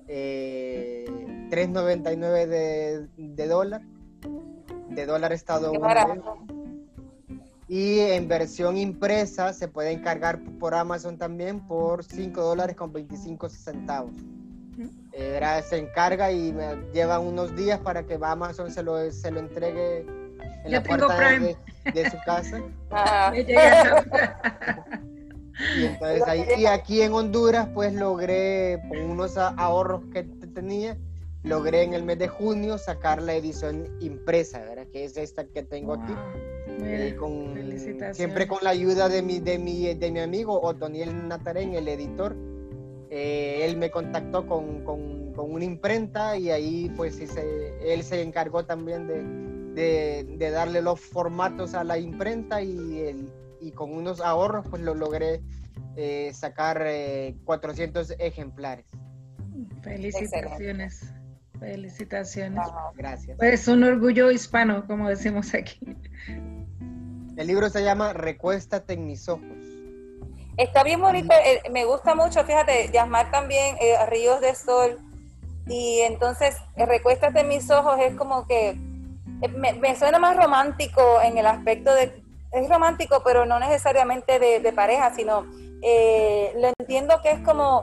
eh, 0.08 1.04
3.99 1.50 2.46
de, 2.46 3.08
de 3.16 3.46
dólar, 3.46 3.82
de 4.88 5.06
dólar 5.06 5.32
estadounidense. 5.32 6.20
Y 7.68 7.98
en 8.00 8.28
versión 8.28 8.76
impresa 8.76 9.52
se 9.52 9.68
puede 9.68 9.92
encargar 9.92 10.40
por 10.58 10.74
Amazon 10.74 11.16
también 11.16 11.66
por 11.66 12.04
5 12.04 12.40
dólares 12.40 12.76
con 12.76 12.92
25 12.92 13.48
centavos. 13.48 14.12
Eh, 15.12 15.40
se 15.68 15.78
encarga 15.78 16.32
y 16.32 16.52
me 16.52 16.76
lleva 16.92 17.20
unos 17.20 17.54
días 17.54 17.78
para 17.80 18.04
que 18.04 18.18
Amazon 18.20 18.70
se 18.70 18.82
lo, 18.82 19.10
se 19.12 19.30
lo 19.30 19.38
entregue 19.40 20.00
en 20.64 20.72
la 20.72 20.82
puerta 20.82 21.16
de, 21.94 22.10
su 22.10 22.16
casa. 22.26 22.60
y, 25.76 25.84
entonces 25.84 26.22
ahí, 26.26 26.44
y 26.58 26.66
aquí 26.66 27.02
en 27.02 27.12
Honduras 27.12 27.68
pues 27.72 27.94
logré 27.94 28.82
con 28.88 28.98
unos 28.98 29.36
ahorros 29.38 30.02
que 30.12 30.24
tenía 30.24 30.98
logré 31.44 31.82
en 31.82 31.94
el 31.94 32.02
mes 32.02 32.18
de 32.18 32.26
junio 32.26 32.78
sacar 32.78 33.22
la 33.22 33.34
edición 33.34 33.86
impresa, 34.00 34.58
¿verdad? 34.60 34.86
que 34.90 35.04
es 35.04 35.16
esta 35.16 35.44
que 35.44 35.62
tengo 35.62 35.94
aquí. 35.94 36.14
Eh, 36.82 37.16
con, 37.18 37.54
siempre 38.12 38.46
con 38.46 38.58
la 38.62 38.70
ayuda 38.70 39.08
de 39.08 39.22
mi, 39.22 39.40
de 39.40 39.58
mi, 39.58 39.94
de 39.94 40.10
mi 40.10 40.20
amigo 40.20 40.60
Otoniel 40.60 41.28
Natarén, 41.28 41.74
el 41.74 41.88
editor. 41.88 42.36
Eh, 43.10 43.64
él 43.64 43.76
me 43.76 43.90
contactó 43.90 44.46
con, 44.46 44.82
con, 44.84 45.32
con, 45.32 45.52
una 45.52 45.64
imprenta 45.64 46.36
y 46.36 46.50
ahí 46.50 46.90
pues 46.96 47.20
él 47.20 48.02
se 48.02 48.22
encargó 48.22 48.64
también 48.64 49.06
de, 49.74 50.24
de, 50.24 50.50
darle 50.50 50.82
los 50.82 51.00
formatos 51.00 51.74
a 51.74 51.84
la 51.84 51.98
imprenta 51.98 52.60
y, 52.60 52.98
el, 53.00 53.32
y 53.60 53.70
con 53.70 53.92
unos 53.92 54.20
ahorros 54.20 54.66
pues 54.68 54.82
lo 54.82 54.94
logré 54.94 55.42
eh, 55.96 56.32
sacar 56.34 56.84
400 57.44 58.14
ejemplares. 58.18 58.86
Felicitaciones. 59.82 61.02
Felicitaciones. 61.60 62.66
Gracias. 62.96 63.36
Pues 63.38 63.68
un 63.68 63.84
orgullo 63.84 64.30
hispano, 64.30 64.86
como 64.86 65.08
decimos 65.08 65.54
aquí. 65.54 65.78
El 67.36 67.48
libro 67.48 67.68
se 67.68 67.82
llama 67.82 68.12
Recuéstate 68.12 68.94
en 68.94 69.06
mis 69.06 69.28
ojos. 69.28 69.42
Está 70.56 70.84
bien 70.84 71.00
bonito, 71.00 71.34
eh, 71.44 71.62
me 71.72 71.84
gusta 71.84 72.14
mucho, 72.14 72.44
fíjate, 72.44 72.90
Yasmar 72.92 73.32
también, 73.32 73.76
eh, 73.80 73.96
Ríos 74.06 74.40
de 74.40 74.54
Sol, 74.54 75.00
y 75.66 76.00
entonces 76.02 76.56
eh, 76.76 76.86
Recuéstate 76.86 77.40
en 77.40 77.48
mis 77.48 77.68
ojos 77.72 77.98
es 77.98 78.14
como 78.14 78.46
que 78.46 78.76
me, 79.50 79.96
suena 79.96 80.20
más 80.20 80.36
romántico 80.36 81.20
en 81.22 81.38
el 81.38 81.46
aspecto 81.46 81.92
de, 81.92 82.22
es 82.52 82.68
romántico, 82.68 83.22
pero 83.24 83.46
no 83.46 83.58
necesariamente 83.58 84.38
de, 84.38 84.72
pareja, 84.72 85.12
sino 85.12 85.42
lo 85.42 86.72
entiendo 86.78 87.20
que 87.20 87.32
es 87.32 87.40
como 87.40 87.82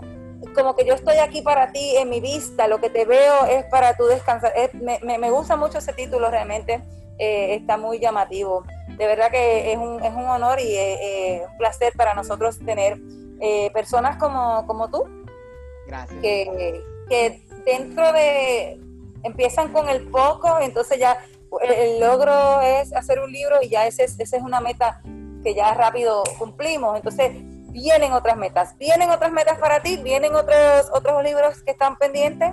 como 0.56 0.76
que 0.76 0.86
yo 0.86 0.96
estoy 0.96 1.18
aquí 1.18 1.42
para 1.44 1.72
ti 1.72 1.98
en 1.98 2.10
mi 2.10 2.20
vista, 2.20 2.68
lo 2.68 2.80
que 2.82 2.90
te 2.90 3.06
veo 3.06 3.46
es 3.46 3.64
para 3.66 3.96
tu 3.96 4.06
descansar. 4.06 4.52
me, 4.74 5.00
me, 5.20 5.30
gusta 5.30 5.56
mucho 5.56 5.78
ese 5.78 5.94
título, 5.94 6.32
realmente 6.32 6.82
está 7.56 7.78
muy 7.78 8.00
llamativo 8.00 8.64
de 8.98 9.08
verdad 9.08 9.32
que 9.32 9.72
es 9.72 9.78
un, 9.78 10.04
es 10.04 10.14
un 10.14 10.26
honor 10.26 10.60
y 10.60 10.76
es, 10.76 11.42
un 11.50 11.58
placer 11.58 11.94
para 11.96 12.14
nosotros 12.14 12.60
tener 12.60 13.00
eh, 13.40 13.72
personas 13.74 14.18
como, 14.18 14.66
como 14.68 14.90
tú. 14.90 15.06
Gracias. 15.88 16.22
Que, 16.22 16.84
que 17.10 17.42
dentro 17.66 18.14
de, 18.14 18.80
empiezan 19.24 19.72
con 19.72 19.90
el 19.90 20.08
poco, 20.10 20.60
entonces 20.60 21.00
ya 21.00 21.18
el, 21.62 22.00
logro 22.00 22.62
es 22.62 22.94
hacer 22.94 23.20
un 23.20 23.32
libro 23.32 23.58
y 23.62 23.70
ya 23.70 23.88
esa 23.88 24.04
es, 24.04 24.20
esa 24.20 24.38
es 24.38 24.44
una 24.44 24.62
meta 24.62 25.02
que 25.44 25.56
ya 25.56 25.74
rápido 25.74 26.24
cumplimos. 26.38 26.96
Entonces 26.96 27.32
vienen 27.72 28.14
otras 28.14 28.38
metas, 28.38 28.78
vienen 28.78 29.10
otras 29.10 29.32
metas 29.32 29.58
para 29.58 29.82
ti, 29.82 29.98
vienen 29.98 30.36
otros, 30.36 30.92
otros 30.94 31.24
libros 31.24 31.62
que 31.64 31.72
están 31.72 31.98
pendientes. 31.98 32.52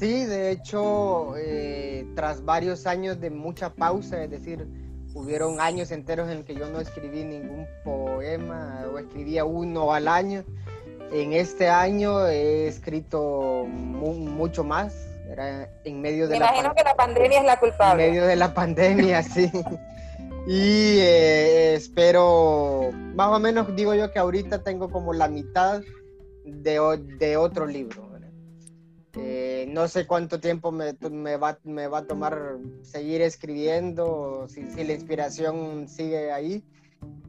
Sí, 0.00 0.24
de 0.24 0.50
hecho, 0.50 1.36
eh, 1.36 2.06
tras 2.16 2.42
varios 2.42 2.86
años 2.86 3.20
de 3.20 3.28
mucha 3.28 3.68
pausa, 3.68 4.24
es 4.24 4.30
decir, 4.30 4.66
hubieron 5.12 5.60
años 5.60 5.90
enteros 5.90 6.30
en 6.30 6.42
que 6.42 6.54
yo 6.54 6.70
no 6.70 6.80
escribí 6.80 7.22
ningún 7.22 7.66
poema 7.84 8.86
o 8.90 8.98
escribía 8.98 9.44
uno 9.44 9.92
al 9.92 10.08
año. 10.08 10.42
En 11.12 11.34
este 11.34 11.68
año 11.68 12.26
he 12.26 12.66
escrito 12.66 13.66
mucho 13.66 14.64
más. 14.64 14.94
Era 15.30 15.68
en 15.84 16.00
medio 16.00 16.28
de 16.28 16.38
Me 16.38 16.46
imagino 16.46 16.74
que 16.74 16.82
la 16.82 16.94
pandemia 16.94 17.40
es 17.40 17.44
la 17.44 17.60
culpable. 17.60 18.06
En 18.06 18.10
medio 18.12 18.26
de 18.26 18.36
la 18.36 18.54
pandemia, 18.54 19.22
sí. 19.22 19.52
Y 20.46 20.98
eh, 20.98 21.74
espero, 21.74 22.88
más 23.14 23.28
o 23.28 23.38
menos 23.38 23.76
digo 23.76 23.94
yo 23.94 24.10
que 24.10 24.18
ahorita 24.18 24.62
tengo 24.62 24.90
como 24.90 25.12
la 25.12 25.28
mitad 25.28 25.82
de, 26.44 27.00
de 27.18 27.36
otro 27.36 27.66
libro. 27.66 28.09
Eh, 29.16 29.66
no 29.68 29.88
sé 29.88 30.06
cuánto 30.06 30.38
tiempo 30.38 30.70
me, 30.70 30.94
me, 31.10 31.36
va, 31.36 31.58
me, 31.64 31.88
va, 31.88 31.98
a 31.98 32.06
tomar 32.06 32.58
seguir 32.82 33.22
escribiendo, 33.22 34.46
si, 34.48 34.66
si 34.70 34.84
la 34.84 34.92
inspiración 34.92 35.88
sigue 35.88 36.30
ahí. 36.30 36.62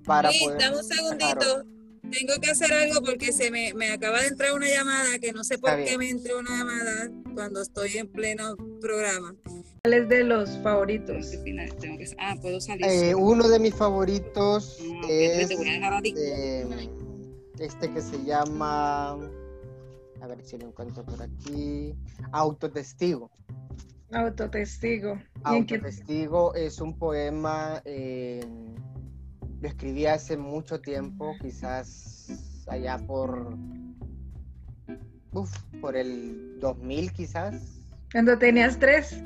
Para 0.06 0.32
sí, 0.32 0.46
dame 0.60 0.78
un 0.78 0.84
segundito. 0.84 1.66
Tengo 2.10 2.34
que 2.42 2.52
hacer 2.52 2.74
algo 2.74 3.02
porque 3.02 3.32
se 3.32 3.52
me, 3.52 3.74
me, 3.74 3.92
acaba 3.92 4.22
de 4.22 4.28
entrar 4.28 4.54
una 4.54 4.68
llamada 4.68 5.18
que 5.20 5.32
no 5.32 5.44
sé 5.44 5.58
por 5.58 5.76
qué 5.84 5.98
me 5.98 6.10
entró 6.10 6.40
una 6.40 6.58
llamada 6.58 7.12
cuando 7.34 7.62
estoy 7.62 7.98
en 7.98 8.08
pleno 8.08 8.58
programa. 8.82 9.36
¿Cuál 9.84 9.94
es 9.94 10.10
de 10.10 10.24
los 10.24 10.50
favoritos? 10.62 11.32
ah, 12.20 12.36
puedo 12.42 12.60
salir. 12.60 12.86
Eh, 12.86 13.16
uno 13.16 13.48
de 13.48 13.60
mis 13.60 13.74
favoritos 13.74 14.78
ah, 14.82 15.08
es 15.10 15.52
eh, 15.52 16.90
este 17.60 17.94
que 17.94 18.02
se 18.02 18.24
llama 18.24 19.18
a 20.22 20.28
ver 20.28 20.44
si 20.44 20.58
lo 20.58 20.68
encuentro 20.68 21.04
por 21.04 21.22
aquí, 21.22 21.96
Autotestigo. 22.32 23.32
Autotestigo. 24.14 25.18
Autotestigo 25.44 26.54
es 26.54 26.80
un 26.80 26.98
poema, 26.98 27.82
eh, 27.86 28.46
lo 29.62 29.68
escribí 29.68 30.06
hace 30.06 30.38
mucho 30.38 30.80
tiempo, 30.80 31.34
quizás 31.42 32.64
allá 32.68 32.98
por, 33.00 33.58
uf, 35.32 35.52
por 35.80 35.96
el 35.96 36.60
2000 36.60 37.14
quizás. 37.14 37.82
Cuando 38.12 38.38
tenías 38.38 38.78
tres. 38.78 39.18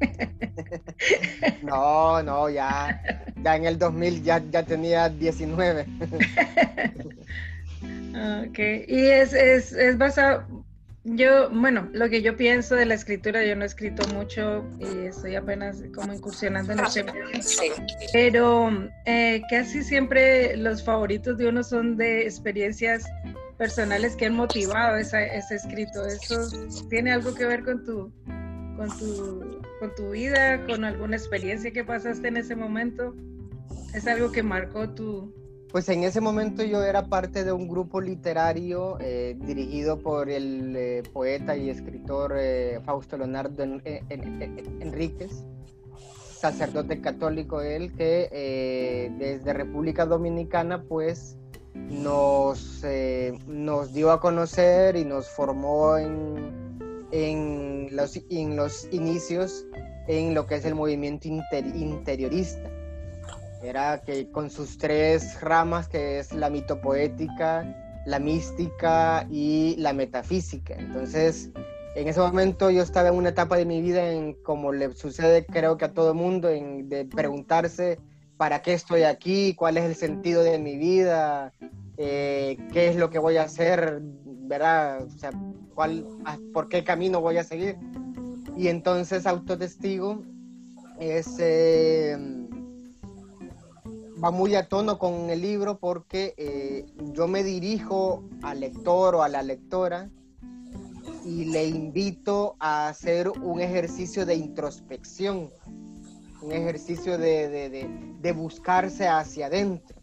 no, 1.62 2.22
no, 2.22 2.48
ya, 2.48 3.02
ya 3.42 3.56
en 3.56 3.64
el 3.64 3.78
2000 3.78 4.22
ya, 4.22 4.38
ya 4.50 4.62
tenía 4.62 5.08
19. 5.08 5.86
Ok, 8.18 8.58
y 8.88 9.06
es, 9.06 9.32
es, 9.32 9.72
es 9.72 9.96
basado, 9.96 10.64
yo, 11.04 11.48
bueno, 11.50 11.88
lo 11.92 12.08
que 12.08 12.20
yo 12.20 12.36
pienso 12.36 12.74
de 12.74 12.84
la 12.84 12.94
escritura, 12.94 13.44
yo 13.44 13.54
no 13.54 13.62
he 13.62 13.66
escrito 13.66 14.06
mucho 14.08 14.64
y 14.78 15.06
estoy 15.06 15.36
apenas 15.36 15.82
como 15.94 16.12
incursionando 16.12 16.72
en 16.72 16.80
este 16.80 17.04
medio, 17.04 17.24
pero 18.12 18.70
eh, 19.06 19.42
casi 19.48 19.82
siempre 19.82 20.56
los 20.56 20.82
favoritos 20.82 21.38
de 21.38 21.48
uno 21.48 21.62
son 21.62 21.96
de 21.96 22.22
experiencias 22.22 23.06
personales 23.56 24.16
que 24.16 24.26
han 24.26 24.34
motivado 24.34 24.96
esa, 24.96 25.22
ese 25.22 25.54
escrito. 25.54 26.04
¿Eso 26.04 26.48
tiene 26.90 27.12
algo 27.12 27.34
que 27.34 27.46
ver 27.46 27.64
con 27.64 27.84
tu, 27.84 28.12
con 28.76 28.88
tu, 28.98 29.60
con 29.80 29.94
tu 29.94 30.10
vida, 30.10 30.64
con 30.66 30.84
alguna 30.84 31.16
experiencia 31.16 31.70
que 31.70 31.84
pasaste 31.84 32.28
en 32.28 32.36
ese 32.36 32.56
momento? 32.56 33.14
¿Es 33.94 34.06
algo 34.06 34.30
que 34.30 34.42
marcó 34.42 34.90
tu, 34.90 35.32
pues 35.70 35.88
en 35.90 36.02
ese 36.02 36.20
momento 36.20 36.62
yo 36.64 36.82
era 36.82 37.06
parte 37.06 37.44
de 37.44 37.52
un 37.52 37.68
grupo 37.68 38.00
literario 38.00 38.96
eh, 39.00 39.36
dirigido 39.38 39.98
por 39.98 40.30
el 40.30 40.74
eh, 40.76 41.02
poeta 41.12 41.56
y 41.56 41.68
escritor 41.68 42.34
eh, 42.38 42.80
Fausto 42.84 43.18
Leonardo 43.18 43.64
Enríquez, 43.64 45.44
sacerdote 46.38 47.00
católico 47.00 47.60
él, 47.60 47.92
que 47.92 49.10
desde 49.18 49.52
República 49.52 50.06
Dominicana 50.06 50.82
pues 50.84 51.36
nos, 51.74 52.82
nos 53.46 53.92
dio 53.92 54.10
a 54.10 54.20
conocer 54.20 54.96
y 54.96 55.04
nos 55.04 55.28
formó 55.28 55.98
en, 55.98 57.94
los, 57.94 58.18
en 58.30 58.56
los 58.56 58.88
inicios 58.90 59.66
en 60.06 60.34
lo 60.34 60.46
que 60.46 60.54
es 60.54 60.64
el 60.64 60.74
movimiento 60.74 61.28
interiorista 61.28 62.77
Era 63.62 64.00
que 64.02 64.30
con 64.30 64.50
sus 64.50 64.78
tres 64.78 65.40
ramas, 65.40 65.88
que 65.88 66.20
es 66.20 66.32
la 66.32 66.48
mitopoética, 66.50 67.66
la 68.06 68.18
mística 68.18 69.26
y 69.30 69.76
la 69.78 69.92
metafísica. 69.92 70.74
Entonces, 70.74 71.50
en 71.94 72.08
ese 72.08 72.20
momento 72.20 72.70
yo 72.70 72.82
estaba 72.82 73.08
en 73.08 73.14
una 73.14 73.30
etapa 73.30 73.56
de 73.56 73.64
mi 73.64 73.82
vida 73.82 74.10
en 74.10 74.34
como 74.42 74.72
le 74.72 74.94
sucede 74.94 75.44
creo 75.44 75.76
que 75.76 75.86
a 75.86 75.92
todo 75.92 76.14
mundo, 76.14 76.48
en, 76.48 76.88
de 76.88 77.04
preguntarse 77.04 77.98
para 78.36 78.62
qué 78.62 78.72
estoy 78.72 79.02
aquí, 79.02 79.54
cuál 79.54 79.76
es 79.76 79.84
el 79.84 79.96
sentido 79.96 80.42
de 80.44 80.58
mi 80.58 80.76
vida, 80.76 81.52
eh, 81.96 82.56
qué 82.72 82.88
es 82.88 82.96
lo 82.96 83.10
que 83.10 83.18
voy 83.18 83.36
a 83.36 83.42
hacer, 83.42 84.00
¿verdad? 84.02 85.02
O 85.02 85.10
sea, 85.10 85.32
cuál, 85.74 86.06
por 86.54 86.68
qué 86.68 86.84
camino 86.84 87.20
voy 87.20 87.38
a 87.38 87.44
seguir. 87.44 87.76
Y 88.56 88.68
entonces 88.68 89.26
Autotestigo 89.26 90.22
es, 91.00 91.36
eh, 91.40 92.16
va 94.22 94.30
muy 94.30 94.54
a 94.54 94.68
tono 94.68 94.98
con 94.98 95.30
el 95.30 95.42
libro 95.42 95.78
porque 95.78 96.34
eh, 96.36 96.86
yo 97.12 97.28
me 97.28 97.42
dirijo 97.42 98.24
al 98.42 98.60
lector 98.60 99.14
o 99.14 99.22
a 99.22 99.28
la 99.28 99.42
lectora 99.42 100.08
y 101.24 101.44
le 101.44 101.66
invito 101.66 102.56
a 102.58 102.88
hacer 102.88 103.28
un 103.28 103.60
ejercicio 103.60 104.24
de 104.24 104.34
introspección, 104.34 105.50
un 106.40 106.52
ejercicio 106.52 107.18
de, 107.18 108.32
buscarse 108.34 109.06
hacia 109.06 109.46
adentro. 109.46 109.98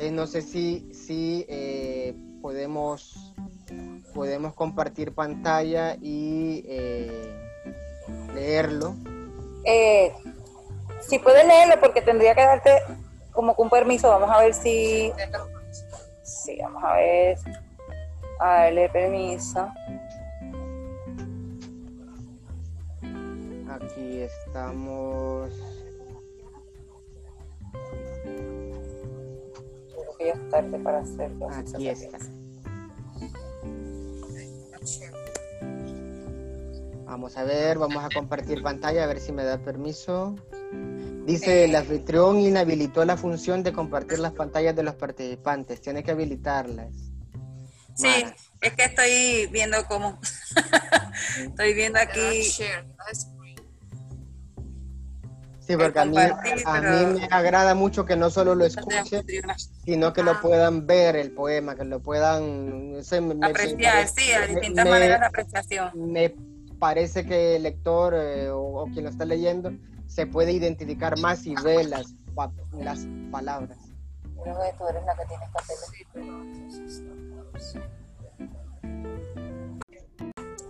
Eh, 0.00 0.10
no 0.10 0.26
sé 0.26 0.42
si, 0.42 0.88
si 0.92 1.46
eh, 1.48 2.14
podemos, 2.42 3.34
podemos 4.14 4.54
compartir 4.54 5.12
pantalla 5.12 5.96
y 6.00 6.64
eh, 6.66 7.34
leerlo. 8.34 8.96
si 11.02 11.18
puedes 11.20 11.46
leerlo, 11.46 11.80
porque 11.80 12.02
tendría 12.02 12.34
que 12.34 12.42
darte 12.42 12.70
como 13.38 13.54
con 13.54 13.70
permiso, 13.70 14.08
vamos 14.08 14.28
a 14.30 14.40
ver 14.40 14.52
si... 14.52 15.12
Sí, 16.24 16.58
vamos 16.60 16.82
a 16.82 16.96
ver. 16.96 17.38
A 18.40 18.64
darle 18.64 18.88
permiso. 18.88 19.68
Aquí 23.70 24.22
estamos. 24.22 25.52
Creo 29.92 30.16
que 30.18 30.26
ya 30.26 30.32
es 30.32 30.48
tarde 30.50 30.78
para 30.80 30.98
hacerlo. 30.98 31.48
Aquí 31.48 31.88
está. 31.88 32.18
Vamos 37.06 37.36
a 37.36 37.44
ver, 37.44 37.78
vamos 37.78 38.04
a 38.04 38.08
compartir 38.12 38.64
pantalla 38.64 39.04
a 39.04 39.06
ver 39.06 39.20
si 39.20 39.30
me 39.30 39.44
da 39.44 39.58
permiso. 39.58 40.34
Dice, 41.28 41.64
el 41.64 41.76
anfitrión 41.76 42.40
inhabilitó 42.40 43.04
la 43.04 43.18
función 43.18 43.62
de 43.62 43.70
compartir 43.74 44.18
las 44.18 44.32
pantallas 44.32 44.74
de 44.74 44.82
los 44.82 44.94
participantes. 44.94 45.78
Tiene 45.82 46.02
que 46.02 46.12
habilitarlas. 46.12 46.88
Sí, 47.94 48.24
es 48.62 48.72
que 48.72 48.84
estoy 48.84 49.46
viendo 49.52 49.84
cómo. 49.86 50.18
estoy 51.38 51.74
viendo 51.74 51.98
aquí. 51.98 52.44
Sí, 52.44 52.64
porque 55.76 55.98
a 55.98 56.06
mí, 56.06 56.16
me 56.16 57.28
agrada 57.30 57.74
mucho 57.74 58.06
que 58.06 58.16
no 58.16 58.30
solo 58.30 58.54
lo 58.54 58.64
escuchen, 58.64 59.22
sino 59.84 60.14
que 60.14 60.22
lo 60.22 60.40
puedan 60.40 60.86
ver 60.86 61.14
el 61.16 61.32
poema, 61.32 61.74
que 61.74 61.84
lo 61.84 62.00
puedan 62.00 62.94
apreciar, 63.42 64.08
sí, 64.08 64.32
a 64.32 64.46
distintas 64.46 64.88
maneras 64.88 65.20
de 65.20 65.26
apreciación. 65.26 65.90
Me 65.94 66.34
parece 66.78 67.26
que 67.26 67.56
el 67.56 67.64
lector 67.64 68.14
eh, 68.16 68.48
o, 68.50 68.86
quien 68.94 69.04
lo 69.04 69.10
está 69.10 69.26
leyendo 69.26 69.74
se 70.08 70.26
puede 70.26 70.50
identificar 70.52 71.16
más 71.20 71.46
y 71.46 71.54
ve 71.62 71.84
las, 71.84 72.12
las 72.72 73.06
palabras. 73.30 73.78
Creo 74.42 74.60
que 74.60 74.76
tú 74.76 74.88
eres 74.88 75.04
la 75.04 75.14
que 75.14 75.24
tienes 75.26 75.48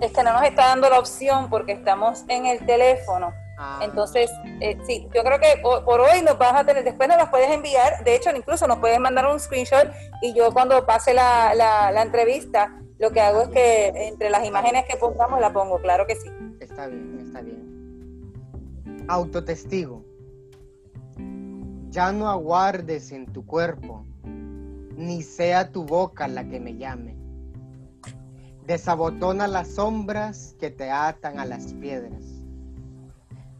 Es 0.01 0.13
que 0.13 0.23
no 0.23 0.33
nos 0.33 0.43
está 0.43 0.67
dando 0.67 0.91
la 0.91 0.99
opción 0.99 1.49
porque 1.49 1.73
estamos 1.73 2.25
en 2.29 2.47
el 2.47 2.65
teléfono 2.67 3.33
Ah. 3.61 3.81
Entonces, 3.83 4.31
eh, 4.61 4.79
sí, 4.87 5.09
yo 5.13 5.25
creo 5.25 5.41
que 5.41 5.61
por, 5.61 6.01
hoy 6.01 6.23
nos 6.23 6.39
vas 6.39 6.55
a 6.55 6.65
tener, 6.65 6.85
después 6.85 7.09
nos 7.09 7.19
las 7.19 7.29
puedes 7.29 7.51
enviar, 7.51 8.05
de 8.05 8.15
hecho, 8.15 8.31
incluso 8.31 8.69
nos 8.69 8.79
puedes 8.79 9.01
mandar 9.01 9.27
un 9.27 9.41
screenshot 9.41 9.91
y 10.23 10.33
yo 10.33 10.53
cuando 10.53 10.87
pase 10.87 11.13
la, 11.13 11.53
la, 11.57 12.03
entrevista, 12.03 12.73
lo 13.01 13.11
que 13.11 13.21
hago 13.21 13.43
es 13.43 13.49
que 13.49 13.89
entre 14.07 14.31
las 14.31 14.47
imágenes 14.47 14.85
que 14.89 14.97
pongamos 14.97 15.41
la 15.41 15.53
pongo, 15.53 15.81
claro 15.81 16.07
que 16.07 16.15
sí. 16.15 16.31
Está 16.61 16.87
bien, 16.87 17.19
está 17.27 17.41
bien. 17.41 17.68
Autotestigo. 19.09 20.05
Ya 21.91 22.13
no 22.13 22.29
aguardes 22.29 23.11
en 23.13 23.27
tu 23.27 23.45
cuerpo, 23.45 24.05
ni 24.97 25.23
sea 25.23 25.73
tu 25.73 25.85
boca 25.85 26.29
la 26.29 26.49
que 26.49 26.61
me 26.61 26.77
llame. 26.77 27.17
Desabotona 28.67 29.49
las 29.49 29.69
sombras 29.69 30.55
que 30.61 30.71
te 30.71 30.91
atan 30.91 31.39
a 31.39 31.47
las 31.47 31.73
piedras 31.75 32.39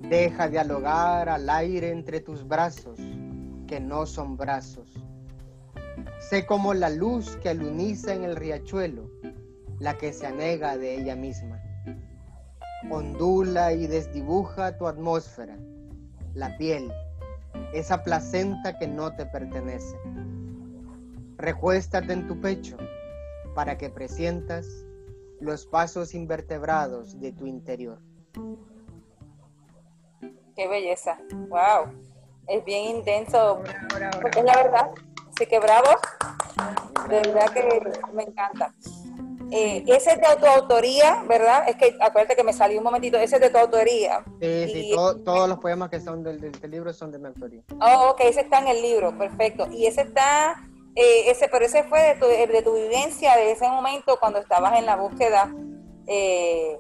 Deja 0.01 0.49
dialogar 0.49 1.29
al 1.29 1.51
aire 1.51 1.91
entre 1.91 2.21
tus 2.21 2.47
brazos, 2.47 3.01
que 3.67 3.81
no 3.81 4.07
son 4.07 4.37
brazos. 4.37 4.89
Sé 6.21 6.47
como 6.47 6.73
la 6.73 6.89
luz 6.89 7.37
que 7.43 7.49
aluniza 7.49 8.15
en 8.15 8.23
el 8.23 8.37
riachuelo, 8.37 9.11
la 9.81 9.99
que 9.99 10.13
se 10.13 10.27
anega 10.27 10.79
de 10.79 11.01
ella 11.01 11.17
misma. 11.17 11.61
Ondula 12.91 13.73
y 13.73 13.87
desdibuja 13.87 14.79
tu 14.79 14.87
atmósfera, 14.87 15.59
la 16.35 16.57
piel, 16.57 16.93
esa 17.73 18.03
placenta 18.03 18.79
que 18.79 18.87
no 18.87 19.15
te 19.15 19.27
pertenece. 19.27 19.99
Recuéstate 21.37 22.13
en 22.13 22.27
tu 22.27 22.41
pecho 22.41 22.77
para 23.55 23.77
que 23.77 23.91
presientas 23.91 24.67
los 25.41 25.67
pasos 25.67 26.15
invertebrados 26.15 27.21
de 27.21 27.33
tu 27.33 27.47
interior. 27.47 27.99
Qué 30.57 30.69
belleza. 30.69 31.19
Wow. 31.49 31.93
Es 32.49 32.65
bien 32.65 32.97
intenso. 32.97 33.63
Es 33.65 34.45
la 34.45 34.57
verdad. 34.57 34.91
Así 35.35 35.47
que 35.47 35.59
bravo. 35.59 35.89
De 37.09 37.17
verdad 37.21 37.47
que 37.53 38.13
me 38.13 38.23
encanta. 38.25 38.75
Eh, 39.51 39.83
ese 39.87 40.13
es 40.13 40.21
de 40.21 40.27
autoautoría, 40.27 41.23
¿verdad? 41.29 41.69
Es 41.69 41.77
que 41.77 41.97
acuérdate 42.01 42.37
que 42.37 42.45
me 42.45 42.53
salió 42.53 42.79
un 42.79 42.85
momentito, 42.85 43.17
ese 43.17 43.37
es 43.37 43.43
de 43.43 43.51
tu 43.51 43.59
autoría. 43.59 44.23
Sí, 44.41 44.69
sí, 44.73 44.91
todos 44.95 45.49
los 45.49 45.59
poemas 45.59 45.89
que 45.89 46.01
son 46.01 46.23
del, 46.23 46.53
libro 46.71 46.93
son 46.93 47.11
de 47.11 47.19
mi 47.19 47.27
autoría. 47.27 47.63
Oh, 47.81 48.11
ok, 48.11 48.21
ese 48.25 48.43
está 48.43 48.59
en 48.59 48.69
el 48.69 48.83
libro, 48.83 49.17
perfecto. 49.17 49.67
Y 49.73 49.87
ese 49.87 50.03
está, 50.03 50.63
eh, 50.95 51.31
ese, 51.31 51.49
pero 51.49 51.65
ese 51.65 51.83
fue 51.85 52.01
de 52.01 52.15
tu, 52.17 52.27
de 52.27 52.63
tu 52.63 52.75
vivencia, 52.75 53.37
de 53.37 53.53
ese 53.53 53.69
momento 53.69 54.19
cuando 54.21 54.39
estabas 54.39 54.79
en 54.79 54.85
la 54.85 54.97
búsqueda, 54.97 55.51
eh, 56.07 56.77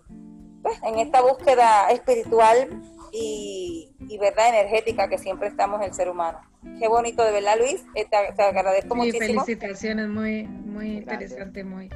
pues, 0.63 0.79
en 0.83 0.99
esta 0.99 1.23
búsqueda 1.23 1.89
espiritual 1.91 2.69
y, 3.13 3.91
verdad 4.21 4.49
energética 4.49 5.09
que 5.09 5.17
siempre 5.17 5.49
estamos 5.49 5.81
el 5.83 5.95
ser 5.95 6.09
humano. 6.09 6.41
Qué 6.81 6.89
bonito, 6.89 7.25
de 7.25 7.31
verdad, 7.31 7.57
Luis. 7.59 7.85
Eh, 7.95 8.05
te, 8.05 8.43
agradezco 8.43 8.95
sí, 8.95 9.01
muchísimo. 9.01 9.45
Felicitaciones, 9.45 10.09
muy, 10.09 10.43
muy 10.43 10.99
interesante, 10.99 11.63
muy. 11.63 11.89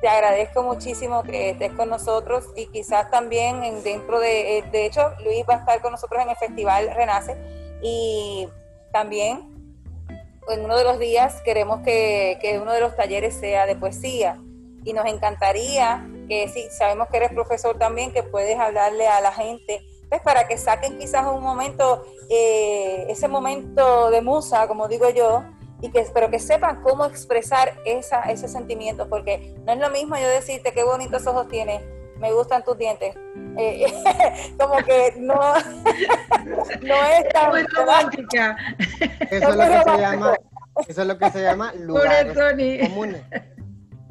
Te 0.00 0.08
agradezco 0.08 0.62
muchísimo 0.62 1.22
que 1.24 1.50
estés 1.50 1.72
con 1.72 1.88
nosotros 1.88 2.46
y 2.54 2.66
quizás 2.66 3.10
también 3.10 3.64
en, 3.64 3.82
dentro 3.82 4.20
de, 4.20 4.58
eh, 4.58 4.64
de 4.70 4.86
hecho, 4.86 5.12
Luis 5.24 5.44
va 5.48 5.54
a 5.54 5.58
estar 5.58 5.80
con 5.80 5.92
nosotros 5.92 6.22
en 6.22 6.30
el 6.30 6.36
Festival 6.36 6.90
Renace 6.94 7.36
y 7.82 8.48
también 8.92 9.58
en 10.48 10.64
uno 10.64 10.76
de 10.76 10.84
los 10.84 10.98
días 10.98 11.42
queremos 11.42 11.80
que, 11.80 12.38
que 12.40 12.58
uno 12.58 12.72
de 12.72 12.80
los 12.80 12.94
talleres 12.96 13.34
sea 13.34 13.66
de 13.66 13.74
poesía. 13.74 14.40
Y 14.84 14.92
nos 14.92 15.06
encantaría 15.06 16.08
que 16.28 16.48
si 16.48 16.70
sabemos 16.70 17.08
que 17.08 17.16
eres 17.18 17.32
profesor 17.32 17.76
también, 17.76 18.12
que 18.12 18.22
puedes 18.22 18.58
hablarle 18.58 19.06
a 19.08 19.20
la 19.20 19.32
gente 19.32 19.84
pues 20.08 20.22
para 20.22 20.46
que 20.48 20.56
saquen 20.56 20.98
quizás 20.98 21.26
un 21.26 21.42
momento, 21.42 22.04
eh, 22.30 23.06
ese 23.08 23.28
momento 23.28 24.10
de 24.10 24.22
musa, 24.22 24.66
como 24.66 24.88
digo 24.88 25.10
yo, 25.10 25.44
y 25.80 25.90
que, 25.90 26.06
pero 26.12 26.30
que 26.30 26.38
sepan 26.38 26.82
cómo 26.82 27.04
expresar 27.04 27.78
esa, 27.84 28.22
ese 28.22 28.48
sentimiento, 28.48 29.08
porque 29.08 29.54
no 29.64 29.72
es 29.72 29.78
lo 29.78 29.90
mismo 29.90 30.16
yo 30.16 30.28
decirte 30.28 30.72
qué 30.72 30.82
bonitos 30.82 31.26
ojos 31.26 31.48
tienes, 31.48 31.82
me 32.18 32.32
gustan 32.32 32.64
tus 32.64 32.76
dientes, 32.76 33.14
eh, 33.56 33.86
como 34.58 34.76
que 34.78 35.14
no, 35.18 35.34
no 36.82 36.94
es 36.94 37.28
tan 37.32 37.66
romántica. 37.68 38.56
Eso 39.30 39.50
es 39.50 39.56
lo 39.56 39.62
que 39.62 39.90
se 39.90 39.98
llama, 39.98 40.34
eso 40.88 41.02
es 41.02 41.06
lo 41.06 41.18
que 41.18 41.30
se 41.30 41.42
llama 41.42 41.72
lugares 41.78 42.36
comunes. 42.36 43.22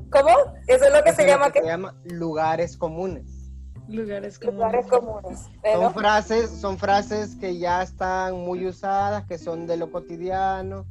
¿Cómo? 0.10 0.30
Eso 0.68 0.86
es 0.86 0.94
lo 0.94 1.04
que 1.04 1.14
se 1.14 1.28
llama 1.28 1.52
que 1.52 1.60
se 1.60 1.68
llama 1.68 1.96
lugares 2.06 2.78
comunes. 2.78 3.34
Lugares 3.90 4.38
comunes. 4.40 5.50
Son 5.64 5.94
frases, 5.94 6.50
son 6.50 6.78
frases 6.78 7.36
que 7.36 7.58
ya 7.58 7.82
están 7.82 8.36
muy 8.36 8.66
usadas, 8.66 9.26
que 9.26 9.38
son 9.38 9.66
de 9.66 9.78
lo 9.78 9.92
cotidiano, 9.92 10.86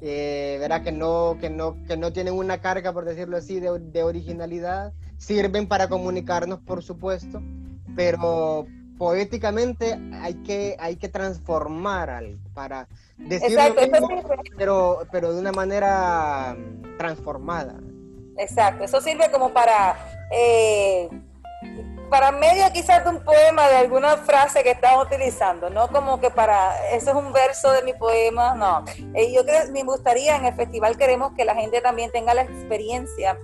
eh, 0.00 0.56
verá 0.60 0.82
que 0.82 0.92
no, 0.92 1.36
que 1.40 1.50
no, 1.50 1.82
que 1.84 1.96
no 1.96 2.12
tienen 2.12 2.34
una 2.34 2.60
carga, 2.60 2.92
por 2.92 3.04
decirlo 3.04 3.36
así, 3.36 3.60
de, 3.60 4.02
originalidad. 4.02 4.92
Sirven 5.16 5.66
para 5.66 5.88
comunicarnos, 5.88 6.60
por 6.60 6.82
supuesto, 6.82 7.42
pero 7.96 8.66
poéticamente 8.98 9.98
hay 10.20 10.34
que, 10.34 10.76
hay 10.78 10.96
que 10.96 11.08
transformar 11.08 12.10
algo 12.10 12.40
para 12.54 12.88
decirlo, 13.16 13.74
pero, 14.56 15.00
pero 15.10 15.32
de 15.32 15.40
una 15.40 15.52
manera 15.52 16.56
mm, 16.56 16.96
transformada. 16.96 17.80
Exacto, 18.36 18.84
eso 18.84 19.00
sirve 19.00 19.30
como 19.32 19.52
para, 19.52 19.96
eh, 20.30 21.08
para 22.08 22.32
medio 22.32 22.64
quizás 22.72 23.04
de 23.04 23.10
un 23.10 23.22
poema, 23.22 23.68
de 23.68 23.76
alguna 23.76 24.16
frase 24.16 24.62
que 24.62 24.72
estamos 24.72 25.06
utilizando, 25.06 25.70
no 25.70 25.88
como 25.88 26.20
que 26.20 26.30
para, 26.30 26.74
eso 26.92 27.10
es 27.10 27.16
un 27.16 27.32
verso 27.32 27.70
de 27.72 27.82
mi 27.82 27.92
poema, 27.92 28.54
no. 28.54 28.84
Eh, 29.14 29.32
yo 29.32 29.44
creo, 29.44 29.70
me 29.72 29.82
gustaría, 29.82 30.36
en 30.36 30.46
el 30.46 30.54
festival 30.54 30.96
queremos 30.96 31.32
que 31.36 31.44
la 31.44 31.54
gente 31.54 31.80
también 31.80 32.10
tenga 32.10 32.34
la 32.34 32.42
experiencia 32.42 33.38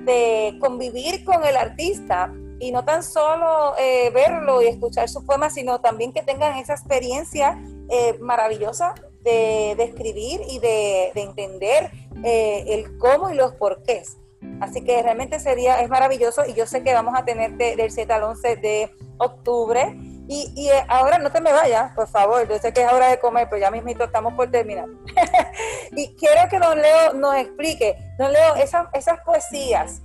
de 0.00 0.56
convivir 0.60 1.24
con 1.24 1.44
el 1.44 1.56
artista 1.56 2.32
y 2.60 2.72
no 2.72 2.84
tan 2.84 3.02
solo 3.02 3.74
eh, 3.78 4.10
verlo 4.10 4.62
y 4.62 4.66
escuchar 4.66 5.08
sus 5.08 5.24
poemas, 5.24 5.54
sino 5.54 5.80
también 5.80 6.12
que 6.12 6.22
tengan 6.22 6.56
esa 6.56 6.74
experiencia 6.74 7.62
eh, 7.90 8.16
maravillosa 8.20 8.94
de, 9.22 9.72
escribir 9.72 10.40
y 10.48 10.58
de, 10.58 11.12
entender 11.14 11.90
el 12.24 12.96
cómo 12.98 13.30
y 13.30 13.34
los 13.34 13.52
porqués. 13.54 14.16
Así 14.60 14.82
que 14.84 15.02
realmente 15.02 15.40
sería, 15.40 15.80
es 15.80 15.88
maravilloso 15.88 16.44
y 16.46 16.54
yo 16.54 16.66
sé 16.66 16.82
que 16.82 16.92
vamos 16.92 17.14
a 17.16 17.24
tener 17.24 17.52
del 17.52 17.90
7 17.90 18.12
al 18.12 18.24
11 18.24 18.56
de 18.56 18.90
octubre. 19.18 19.96
Y, 20.30 20.52
y, 20.54 20.68
ahora 20.88 21.18
no 21.18 21.32
te 21.32 21.40
me 21.40 21.52
vayas, 21.52 21.94
por 21.94 22.06
favor, 22.06 22.46
yo 22.46 22.58
sé 22.58 22.70
que 22.72 22.82
es 22.82 22.92
hora 22.92 23.08
de 23.08 23.18
comer, 23.18 23.48
pero 23.48 23.62
ya 23.62 23.70
mismito 23.70 24.04
estamos 24.04 24.34
por 24.34 24.50
terminar. 24.50 24.84
y 25.92 26.14
quiero 26.16 26.48
que 26.50 26.58
don 26.58 26.76
Leo 26.76 27.14
nos 27.14 27.34
explique, 27.36 27.96
don 28.18 28.30
Leo, 28.30 28.56
esas, 28.56 28.88
esas 28.92 29.20
poesías, 29.20 30.02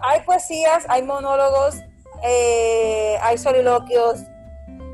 hay 0.00 0.20
poesías, 0.22 0.86
hay 0.88 1.02
monólogos, 1.02 1.76
eh, 2.22 3.18
hay 3.20 3.38
soliloquios, 3.38 4.20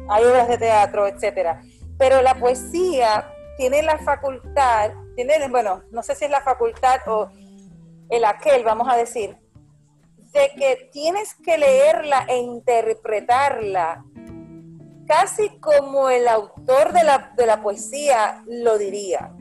hay 0.09 0.25
obras 0.25 0.49
de 0.49 0.59
teatro, 0.59 1.07
etcétera. 1.07 1.63
Pero 1.99 2.23
la 2.23 2.35
poesía 2.35 3.31
tiene 3.57 3.83
la 3.83 3.99
facultad, 3.99 4.91
tiene, 5.15 5.49
bueno, 5.49 5.83
no 5.91 6.03
sé 6.03 6.15
si 6.15 6.25
es 6.25 6.31
la 6.31 6.41
facultad 6.41 7.01
o 7.07 7.31
el 8.11 8.25
aquel, 8.25 8.65
vamos 8.65 8.89
a 8.91 8.97
decir, 8.97 9.37
de 10.33 10.51
que 10.57 10.91
tienes 10.93 11.35
que 11.35 11.59
leerla 11.59 12.27
e 12.29 12.39
interpretarla 12.39 14.05
casi 15.07 15.59
como 15.59 16.09
el 16.09 16.27
autor 16.29 16.93
de 16.93 17.05
la, 17.05 17.33
de 17.37 17.47
la 17.47 17.63
poesía 17.63 18.43
lo 18.47 18.79
diría. 18.79 19.33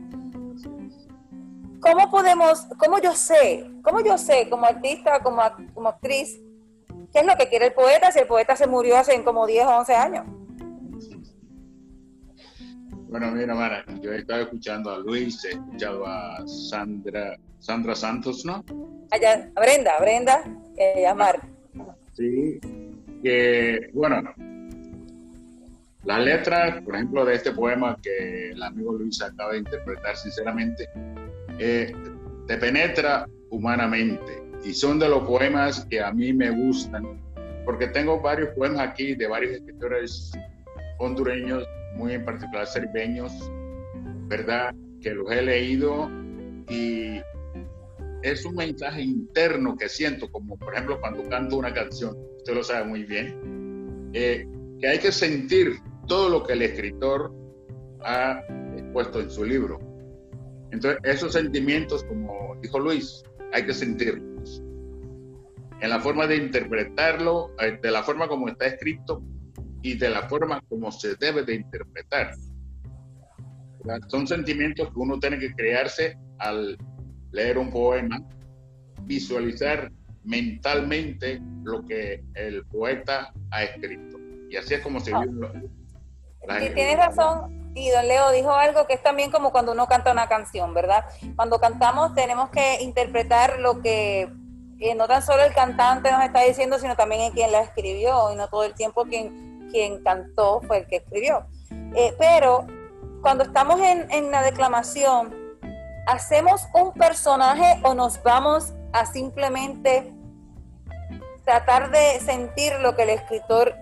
¿cómo 1.84 2.10
podemos, 2.10 2.66
cómo 2.78 2.98
yo 2.98 3.14
sé, 3.14 3.70
cómo 3.82 4.00
yo 4.00 4.16
sé 4.16 4.48
como 4.48 4.64
artista, 4.64 5.20
como, 5.20 5.42
como 5.74 5.90
actriz, 5.90 6.40
qué 7.12 7.20
es 7.20 7.26
lo 7.26 7.36
que 7.36 7.48
quiere 7.48 7.66
el 7.66 7.74
poeta 7.74 8.10
si 8.10 8.20
el 8.20 8.26
poeta 8.26 8.56
se 8.56 8.66
murió 8.66 8.96
hace 8.96 9.22
como 9.22 9.46
10 9.46 9.66
o 9.66 9.76
11 9.78 9.94
años? 9.94 10.24
Bueno, 13.14 13.30
mira, 13.30 13.54
Mara, 13.54 13.84
yo 14.02 14.12
he 14.12 14.18
estado 14.18 14.42
escuchando 14.42 14.90
a 14.90 14.98
Luis, 14.98 15.44
he 15.44 15.50
escuchado 15.50 16.04
a 16.04 16.44
Sandra, 16.48 17.36
Sandra 17.60 17.94
Santos, 17.94 18.44
¿no? 18.44 18.64
Allá, 19.12 19.52
a 19.54 19.60
Brenda, 19.60 19.92
Brenda, 20.00 20.42
eh, 20.76 21.06
a 21.06 21.14
Mar. 21.14 21.40
Sí, 22.14 22.58
que, 23.22 23.88
bueno, 23.92 24.20
la 26.02 26.18
letra, 26.18 26.82
por 26.84 26.96
ejemplo, 26.96 27.24
de 27.24 27.36
este 27.36 27.52
poema 27.52 27.96
que 28.02 28.50
el 28.50 28.60
amigo 28.60 28.94
Luis 28.94 29.22
acaba 29.22 29.52
de 29.52 29.58
interpretar, 29.58 30.16
sinceramente, 30.16 30.88
eh, 31.60 31.92
te 32.48 32.56
penetra 32.56 33.28
humanamente 33.48 34.42
y 34.64 34.74
son 34.74 34.98
de 34.98 35.08
los 35.08 35.22
poemas 35.22 35.86
que 35.88 36.02
a 36.02 36.10
mí 36.10 36.32
me 36.32 36.50
gustan, 36.50 37.22
porque 37.64 37.86
tengo 37.86 38.20
varios 38.20 38.48
poemas 38.56 38.80
aquí 38.80 39.14
de 39.14 39.28
varios 39.28 39.52
escritores 39.52 40.32
hondureños, 40.98 41.64
muy 41.94 42.12
en 42.14 42.24
particular 42.24 42.66
serbeños, 42.66 43.32
¿verdad? 44.28 44.74
Que 45.00 45.14
los 45.14 45.30
he 45.30 45.42
leído 45.42 46.10
y 46.68 47.20
es 48.22 48.44
un 48.44 48.56
mensaje 48.56 49.02
interno 49.02 49.76
que 49.76 49.88
siento, 49.88 50.30
como 50.30 50.56
por 50.56 50.74
ejemplo 50.74 51.00
cuando 51.00 51.28
canto 51.28 51.56
una 51.56 51.72
canción, 51.72 52.16
usted 52.36 52.54
lo 52.54 52.64
sabe 52.64 52.84
muy 52.86 53.04
bien, 53.04 54.10
eh, 54.12 54.46
que 54.80 54.88
hay 54.88 54.98
que 54.98 55.12
sentir 55.12 55.76
todo 56.06 56.28
lo 56.28 56.42
que 56.42 56.54
el 56.54 56.62
escritor 56.62 57.32
ha 58.00 58.42
puesto 58.92 59.20
en 59.20 59.30
su 59.30 59.44
libro 59.44 59.94
entonces, 60.74 61.00
esos 61.04 61.32
sentimientos, 61.32 62.02
como 62.02 62.56
dijo 62.60 62.80
Luis, 62.80 63.22
hay 63.52 63.64
que 63.64 63.72
sentirlos. 63.72 64.60
En 65.80 65.88
la 65.88 66.00
forma 66.00 66.26
de 66.26 66.36
interpretarlo, 66.36 67.54
eh, 67.60 67.78
de 67.80 67.90
la 67.92 68.02
forma 68.02 68.26
como 68.26 68.48
está 68.48 68.66
escrito 68.66 69.22
y 69.84 69.94
de 69.98 70.08
la 70.08 70.22
forma 70.22 70.62
como 70.70 70.90
se 70.90 71.14
debe 71.16 71.42
de 71.44 71.56
interpretar. 71.56 72.34
Son 74.08 74.26
sentimientos 74.26 74.88
que 74.88 74.94
uno 74.98 75.20
tiene 75.20 75.38
que 75.38 75.54
crearse 75.54 76.16
al 76.38 76.78
leer 77.32 77.58
un 77.58 77.70
poema, 77.70 78.18
visualizar 79.02 79.92
mentalmente 80.24 81.38
lo 81.64 81.84
que 81.84 82.24
el 82.32 82.64
poeta 82.64 83.30
ha 83.50 83.62
escrito. 83.62 84.16
Y 84.48 84.56
así 84.56 84.72
es 84.72 84.80
como 84.80 85.00
se 85.00 85.12
vive. 85.12 85.68
Y 86.62 86.70
tienes 86.70 86.96
razón, 86.96 87.70
y 87.74 87.90
don 87.90 88.08
Leo 88.08 88.32
dijo 88.32 88.52
algo 88.52 88.86
que 88.86 88.94
es 88.94 89.02
también 89.02 89.30
como 89.30 89.52
cuando 89.52 89.72
uno 89.72 89.86
canta 89.86 90.12
una 90.12 90.28
canción, 90.28 90.72
¿verdad? 90.72 91.04
Cuando 91.36 91.58
cantamos 91.60 92.14
tenemos 92.14 92.48
que 92.48 92.82
interpretar 92.82 93.60
lo 93.60 93.82
que 93.82 94.30
no 94.96 95.06
tan 95.06 95.22
solo 95.22 95.42
el 95.44 95.52
cantante 95.52 96.10
nos 96.10 96.24
está 96.24 96.42
diciendo, 96.42 96.78
sino 96.78 96.96
también 96.96 97.32
quien 97.32 97.52
la 97.52 97.60
escribió, 97.60 98.32
y 98.32 98.36
no 98.36 98.48
todo 98.48 98.64
el 98.64 98.72
tiempo 98.72 99.04
quien, 99.04 99.43
quien 99.74 100.04
cantó 100.04 100.60
fue 100.62 100.78
el 100.78 100.86
que 100.86 100.96
escribió. 100.96 101.46
Eh, 101.96 102.14
pero 102.16 102.64
cuando 103.20 103.42
estamos 103.42 103.80
en, 103.80 104.08
en 104.12 104.30
la 104.30 104.42
declamación, 104.42 105.34
¿hacemos 106.06 106.62
un 106.74 106.92
personaje 106.92 107.80
o 107.82 107.94
nos 107.94 108.22
vamos 108.22 108.72
a 108.92 109.04
simplemente 109.04 110.14
tratar 111.44 111.90
de 111.90 112.20
sentir 112.20 112.72
lo 112.80 112.94
que 112.94 113.02
el 113.02 113.10
escritor 113.10 113.74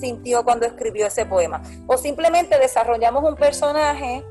sintió 0.00 0.42
cuando 0.44 0.66
escribió 0.66 1.06
ese 1.06 1.26
poema. 1.26 1.62
O 1.86 1.96
simplemente 1.96 2.58
desarrollamos 2.58 3.22
un 3.22 3.36
personaje 3.36 4.24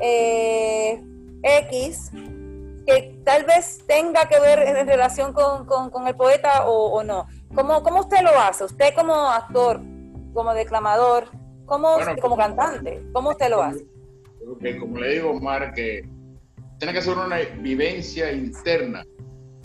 eh, 0.00 1.02
X 1.42 2.10
que 2.86 3.20
tal 3.24 3.44
vez 3.44 3.84
tenga 3.86 4.26
que 4.26 4.40
ver 4.40 4.60
en 4.60 4.86
relación 4.86 5.34
con, 5.34 6.06
el 6.06 6.16
poeta 6.16 6.64
o, 6.66 7.02
no. 7.02 7.26
¿Cómo, 7.54 7.82
¿Cómo, 7.82 8.00
usted 8.00 8.22
lo 8.22 8.38
hace? 8.40 8.64
Usted 8.64 8.94
como 8.94 9.14
actor, 9.30 9.80
como 10.32 10.54
declamador, 10.54 11.30
como, 11.66 11.96
como 12.20 12.36
cantante, 12.36 13.02
¿cómo 13.12 13.30
usted 13.30 13.50
lo 13.50 13.62
hace? 13.62 13.84
como 14.78 14.98
le 14.98 15.14
digo, 15.14 15.30
Omar, 15.32 15.72
que 15.74 16.08
tiene 16.78 16.94
que 16.94 17.02
ser 17.02 17.18
una 17.18 17.36
vivencia 17.60 18.32
interna 18.32 19.04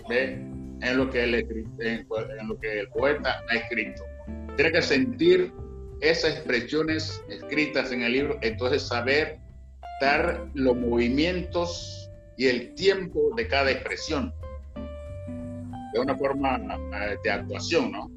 en, 0.09 0.97
lo 0.97 1.09
que 1.09 1.23
el, 1.23 1.35
en 1.35 2.47
lo 2.47 2.59
que 2.59 2.79
el 2.79 2.89
poeta 2.89 3.41
ha 3.49 3.55
escrito 3.55 4.03
tiene 4.55 4.71
que 4.71 4.81
sentir 4.81 5.51
esas 6.01 6.35
expresiones 6.35 7.23
escritas 7.29 7.91
en 7.91 8.01
el 8.03 8.11
libro, 8.11 8.37
entonces 8.41 8.83
saber 8.83 9.39
dar 10.01 10.47
los 10.53 10.75
movimientos 10.75 12.09
y 12.37 12.47
el 12.47 12.73
tiempo 12.75 13.31
de 13.35 13.47
cada 13.47 13.71
expresión 13.71 14.33
de 15.93 15.99
una 15.99 16.15
forma 16.17 16.57
eh, 16.57 17.17
de 17.23 17.31
actuación, 17.31 17.91
¿no? 17.91 18.11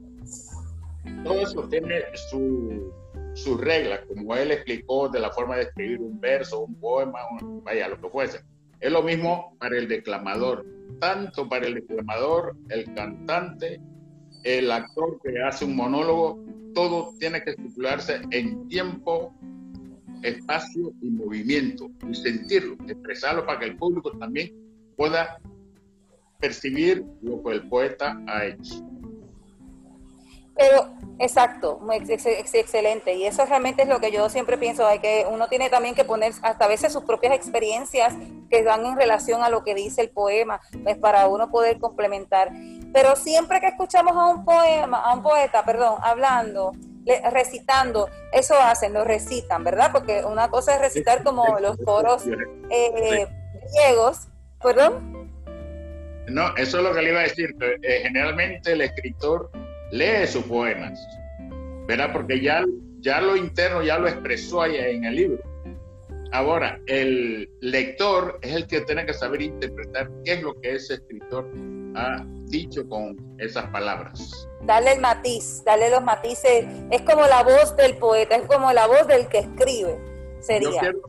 Todo 1.25 1.41
eso 1.41 1.69
tiene 1.69 2.03
su, 2.31 2.93
su 3.35 3.57
regla, 3.57 4.01
como 4.07 4.35
él 4.37 4.53
explicó 4.53 5.09
de 5.09 5.21
la 5.21 5.31
forma 5.31 5.57
de 5.57 5.63
escribir 5.63 6.01
un 6.01 6.21
verso, 6.21 6.61
un 6.61 6.75
poema, 6.77 7.21
vaya, 7.63 7.89
lo 7.89 8.01
que 8.01 8.09
fuese. 8.09 8.41
Es 8.81 8.93
lo 8.93 9.03
mismo 9.03 9.57
para 9.59 9.77
el 9.79 9.89
declamador, 9.89 10.65
tanto 11.01 11.49
para 11.49 11.67
el 11.67 11.75
declamador, 11.75 12.57
el 12.69 12.93
cantante 12.95 13.81
el 14.47 14.71
actor 14.71 15.21
que 15.25 15.43
hace 15.43 15.65
un 15.65 15.75
monólogo, 15.75 16.41
todo 16.73 17.13
tiene 17.19 17.43
que 17.43 17.51
estipularse 17.51 18.21
en 18.31 18.69
tiempo, 18.69 19.35
espacio 20.23 20.93
y 21.03 21.11
movimiento, 21.11 21.91
y 22.09 22.15
sentirlo, 22.15 22.77
expresarlo 22.87 23.45
para 23.45 23.59
que 23.59 23.67
el 23.67 23.77
público 23.77 24.13
también 24.13 24.53
pueda 24.97 25.41
percibir 26.39 27.05
lo 27.23 27.43
que 27.43 27.55
el 27.55 27.69
poeta 27.69 28.23
ha 28.29 28.47
hecho. 28.47 28.87
Pero, 30.57 30.89
exacto, 31.19 31.81
excelente. 32.55 33.15
Y 33.15 33.27
eso 33.27 33.45
realmente 33.45 33.83
es 33.83 33.89
lo 33.89 34.01
que 34.01 34.11
yo 34.11 34.29
siempre 34.31 34.57
pienso, 34.57 34.87
hay 34.87 35.01
que 35.01 35.27
uno 35.31 35.49
tiene 35.49 35.69
también 35.69 35.95
que 35.95 36.05
poner 36.05 36.33
hasta 36.43 36.65
a 36.65 36.69
veces 36.69 36.93
sus 36.93 37.05
propias 37.05 37.35
experiencias 37.35 38.15
que 38.49 38.63
van 38.63 38.87
en 38.87 38.97
relación 38.97 39.43
a 39.43 39.51
lo 39.51 39.63
que 39.65 39.75
dice 39.75 40.01
el 40.01 40.11
poema, 40.11 40.61
pues 40.83 40.97
para 40.97 41.29
uno 41.29 41.51
poder 41.51 41.79
complementar. 41.79 42.51
Pero 42.93 43.17
siempre 43.17 43.61
que 43.61 43.67
escuchamos 43.67 44.17
a 44.17 44.27
un 44.27 44.45
poema, 44.45 44.99
a 44.99 45.15
un 45.15 45.23
poeta, 45.23 45.63
perdón, 45.65 45.99
hablando, 46.03 46.73
recitando, 47.31 48.09
eso 48.33 48.55
hacen, 48.59 48.95
lo 48.95 49.05
recitan, 49.05 49.63
¿verdad? 49.63 49.91
Porque 49.93 50.25
una 50.25 50.49
cosa 50.49 50.75
es 50.75 50.81
recitar 50.81 51.23
como 51.23 51.59
los 51.61 51.77
coros 51.79 52.25
eh, 52.71 53.29
griegos, 53.73 54.29
perdón. 54.63 55.15
No, 56.29 56.57
eso 56.57 56.79
es 56.79 56.85
lo 56.85 56.93
que 56.93 57.03
le 57.03 57.11
iba 57.11 57.21
a 57.21 57.25
decir. 57.25 57.55
Eh, 57.61 58.01
generalmente 58.03 58.73
el 58.73 58.81
escritor 58.81 59.51
lee 59.91 60.27
sus 60.27 60.45
poemas, 60.45 60.99
¿verdad? 61.87 62.11
Porque 62.13 62.41
ya, 62.41 62.65
ya 63.01 63.21
lo 63.21 63.37
interno 63.37 63.83
ya 63.83 63.99
lo 63.99 64.09
expresó 64.09 64.63
ahí 64.63 64.77
en 64.77 65.05
el 65.05 65.17
libro. 65.17 65.43
Ahora, 66.33 66.81
el 66.87 67.49
lector 67.61 68.39
es 68.43 68.55
el 68.55 68.67
que 68.67 68.81
tiene 68.83 69.07
que 69.07 69.15
saber 69.15 69.43
interpretar 69.43 70.11
qué 70.25 70.35
es 70.35 70.43
lo 70.43 70.61
que 70.61 70.75
ese 70.75 70.95
escritor 70.95 71.49
ha 71.95 72.27
dicho 72.47 72.87
con 72.89 73.17
esas 73.39 73.67
palabras. 73.71 74.49
Dale 74.63 74.93
el 74.93 75.01
matiz, 75.01 75.63
dale 75.65 75.89
los 75.91 76.03
matices. 76.03 76.67
Es 76.91 77.03
como 77.03 77.23
la 77.27 77.43
voz 77.43 77.77
del 77.77 77.97
poeta, 77.97 78.37
es 78.37 78.47
como 78.47 78.73
la 78.73 78.87
voz 78.87 79.07
del 79.07 79.29
que 79.29 79.39
escribe. 79.39 79.99
Sería. 80.41 80.71
Yo 80.71 80.79
quiero, 80.79 81.01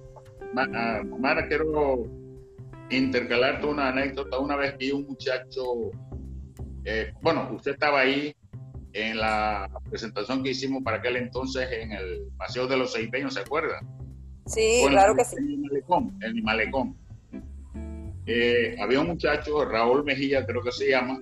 ah, 0.55 1.01
Mara, 1.19 1.47
quiero 1.47 2.03
intercalarte 2.89 3.65
una 3.65 3.89
anécdota. 3.89 4.39
Una 4.39 4.55
vez 4.55 4.77
vi 4.77 4.91
un 4.91 5.05
muchacho, 5.07 5.91
eh, 6.85 7.11
bueno, 7.21 7.49
usted 7.53 7.71
estaba 7.71 8.01
ahí 8.01 8.35
en 8.93 9.17
la 9.17 9.69
presentación 9.89 10.43
que 10.43 10.51
hicimos 10.51 10.83
para 10.83 10.97
aquel 10.97 11.17
entonces 11.17 11.67
en 11.71 11.91
el 11.91 12.29
Paseo 12.37 12.67
de 12.67 12.77
los 12.77 12.93
Seipeños, 12.93 13.33
¿se 13.33 13.41
acuerda? 13.41 13.79
Sí, 14.45 14.85
claro 14.89 15.15
que 15.15 15.25
sí. 15.25 15.35
En 15.37 15.49
el 15.49 15.57
malecón. 15.59 16.17
En 16.21 16.37
el 16.37 16.43
malecón. 16.43 16.97
Eh, 18.25 18.75
había 18.81 18.99
un 18.99 19.07
muchacho, 19.07 19.63
Raúl 19.65 20.03
Mejía 20.03 20.45
creo 20.45 20.61
que 20.61 20.71
se 20.71 20.89
llama, 20.89 21.19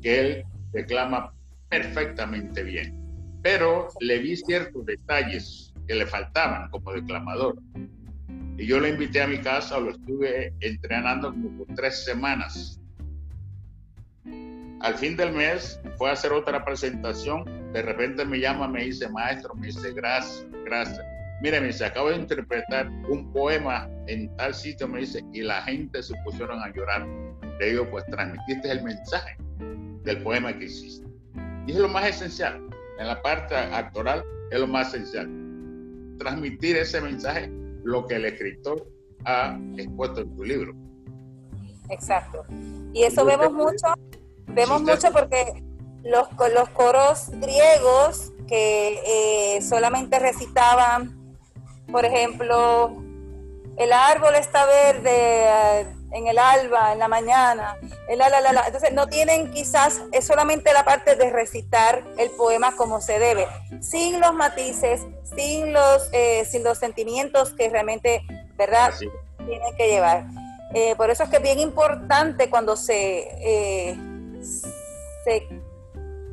que 0.00 0.20
él 0.20 0.44
declama 0.72 1.32
perfectamente 1.68 2.62
bien, 2.62 2.94
pero 3.42 3.88
le 4.00 4.18
vi 4.18 4.36
ciertos 4.36 4.86
detalles 4.86 5.74
que 5.86 5.94
le 5.94 6.06
faltaban 6.06 6.70
como 6.70 6.92
declamador. 6.92 7.56
Y 8.56 8.66
yo 8.66 8.80
lo 8.80 8.88
invité 8.88 9.22
a 9.22 9.26
mi 9.26 9.38
casa, 9.38 9.78
lo 9.78 9.90
estuve 9.90 10.52
entrenando 10.60 11.30
como 11.30 11.64
por 11.64 11.74
tres 11.76 12.04
semanas. 12.04 12.77
Al 14.80 14.94
fin 14.94 15.16
del 15.16 15.32
mes 15.32 15.80
fue 15.96 16.08
a 16.10 16.12
hacer 16.12 16.32
otra 16.32 16.64
presentación, 16.64 17.44
de 17.72 17.82
repente 17.82 18.24
me 18.24 18.38
llama, 18.38 18.68
me 18.68 18.84
dice, 18.84 19.08
maestro, 19.08 19.54
me 19.54 19.66
dice, 19.66 19.92
gracias, 19.92 20.46
gracias. 20.64 21.04
Mire, 21.42 21.60
me 21.60 21.68
dice, 21.68 21.84
acabo 21.84 22.10
de 22.10 22.16
interpretar 22.16 22.88
un 23.08 23.32
poema 23.32 23.88
en 24.06 24.34
tal 24.36 24.54
sitio, 24.54 24.88
me 24.88 25.00
dice, 25.00 25.24
y 25.32 25.42
la 25.42 25.62
gente 25.62 26.02
se 26.02 26.14
pusieron 26.24 26.60
a 26.62 26.72
llorar. 26.72 27.06
Le 27.58 27.70
digo, 27.70 27.88
pues 27.90 28.04
transmitiste 28.06 28.70
el 28.70 28.82
mensaje 28.82 29.36
del 30.04 30.22
poema 30.22 30.56
que 30.56 30.64
hiciste. 30.64 31.06
Y 31.66 31.72
es 31.72 31.78
lo 31.78 31.88
más 31.88 32.06
esencial. 32.06 32.60
En 32.98 33.06
la 33.06 33.20
parte 33.20 33.54
actoral 33.54 34.24
es 34.50 34.58
lo 34.60 34.66
más 34.66 34.94
esencial. 34.94 35.28
Transmitir 36.18 36.76
ese 36.76 37.00
mensaje, 37.00 37.50
lo 37.84 38.06
que 38.06 38.14
el 38.14 38.24
escritor 38.24 38.86
ha 39.24 39.58
expuesto 39.76 40.22
en 40.22 40.36
tu 40.36 40.44
libro. 40.44 40.74
Exacto. 41.90 42.44
Y 42.92 43.04
eso 43.04 43.24
vemos 43.24 43.52
mucho, 43.52 43.86
vemos 44.58 44.82
mucho 44.82 45.10
porque 45.12 45.62
los, 46.02 46.28
los 46.52 46.68
coros 46.70 47.30
griegos 47.30 48.32
que 48.46 49.56
eh, 49.56 49.62
solamente 49.62 50.18
recitaban 50.18 51.18
por 51.90 52.04
ejemplo, 52.04 53.02
el 53.76 53.92
árbol 53.92 54.34
está 54.34 54.66
verde 54.66 55.10
eh, 55.10 55.86
en 56.12 56.26
el 56.26 56.38
alba, 56.38 56.92
en 56.92 56.98
la 56.98 57.08
mañana, 57.08 57.76
el 58.08 58.18
la, 58.18 58.28
la, 58.28 58.40
la, 58.40 58.62
entonces 58.66 58.92
no 58.92 59.06
tienen 59.06 59.50
quizás, 59.52 60.02
es 60.12 60.26
solamente 60.26 60.72
la 60.72 60.84
parte 60.84 61.16
de 61.16 61.30
recitar 61.30 62.04
el 62.18 62.30
poema 62.30 62.76
como 62.76 63.00
se 63.00 63.18
debe, 63.18 63.46
sin 63.80 64.20
los 64.20 64.34
matices, 64.34 65.00
sin 65.34 65.72
los, 65.72 66.08
eh, 66.12 66.44
sin 66.44 66.62
los 66.62 66.78
sentimientos 66.78 67.54
que 67.54 67.68
realmente, 67.68 68.22
¿verdad?, 68.56 68.92
tienen 68.98 69.76
que 69.76 69.88
llevar. 69.88 70.26
Eh, 70.74 70.94
por 70.96 71.10
eso 71.10 71.22
es 71.22 71.30
que 71.30 71.36
es 71.36 71.42
bien 71.42 71.58
importante 71.58 72.50
cuando 72.50 72.76
se, 72.76 73.96
se 74.40 75.48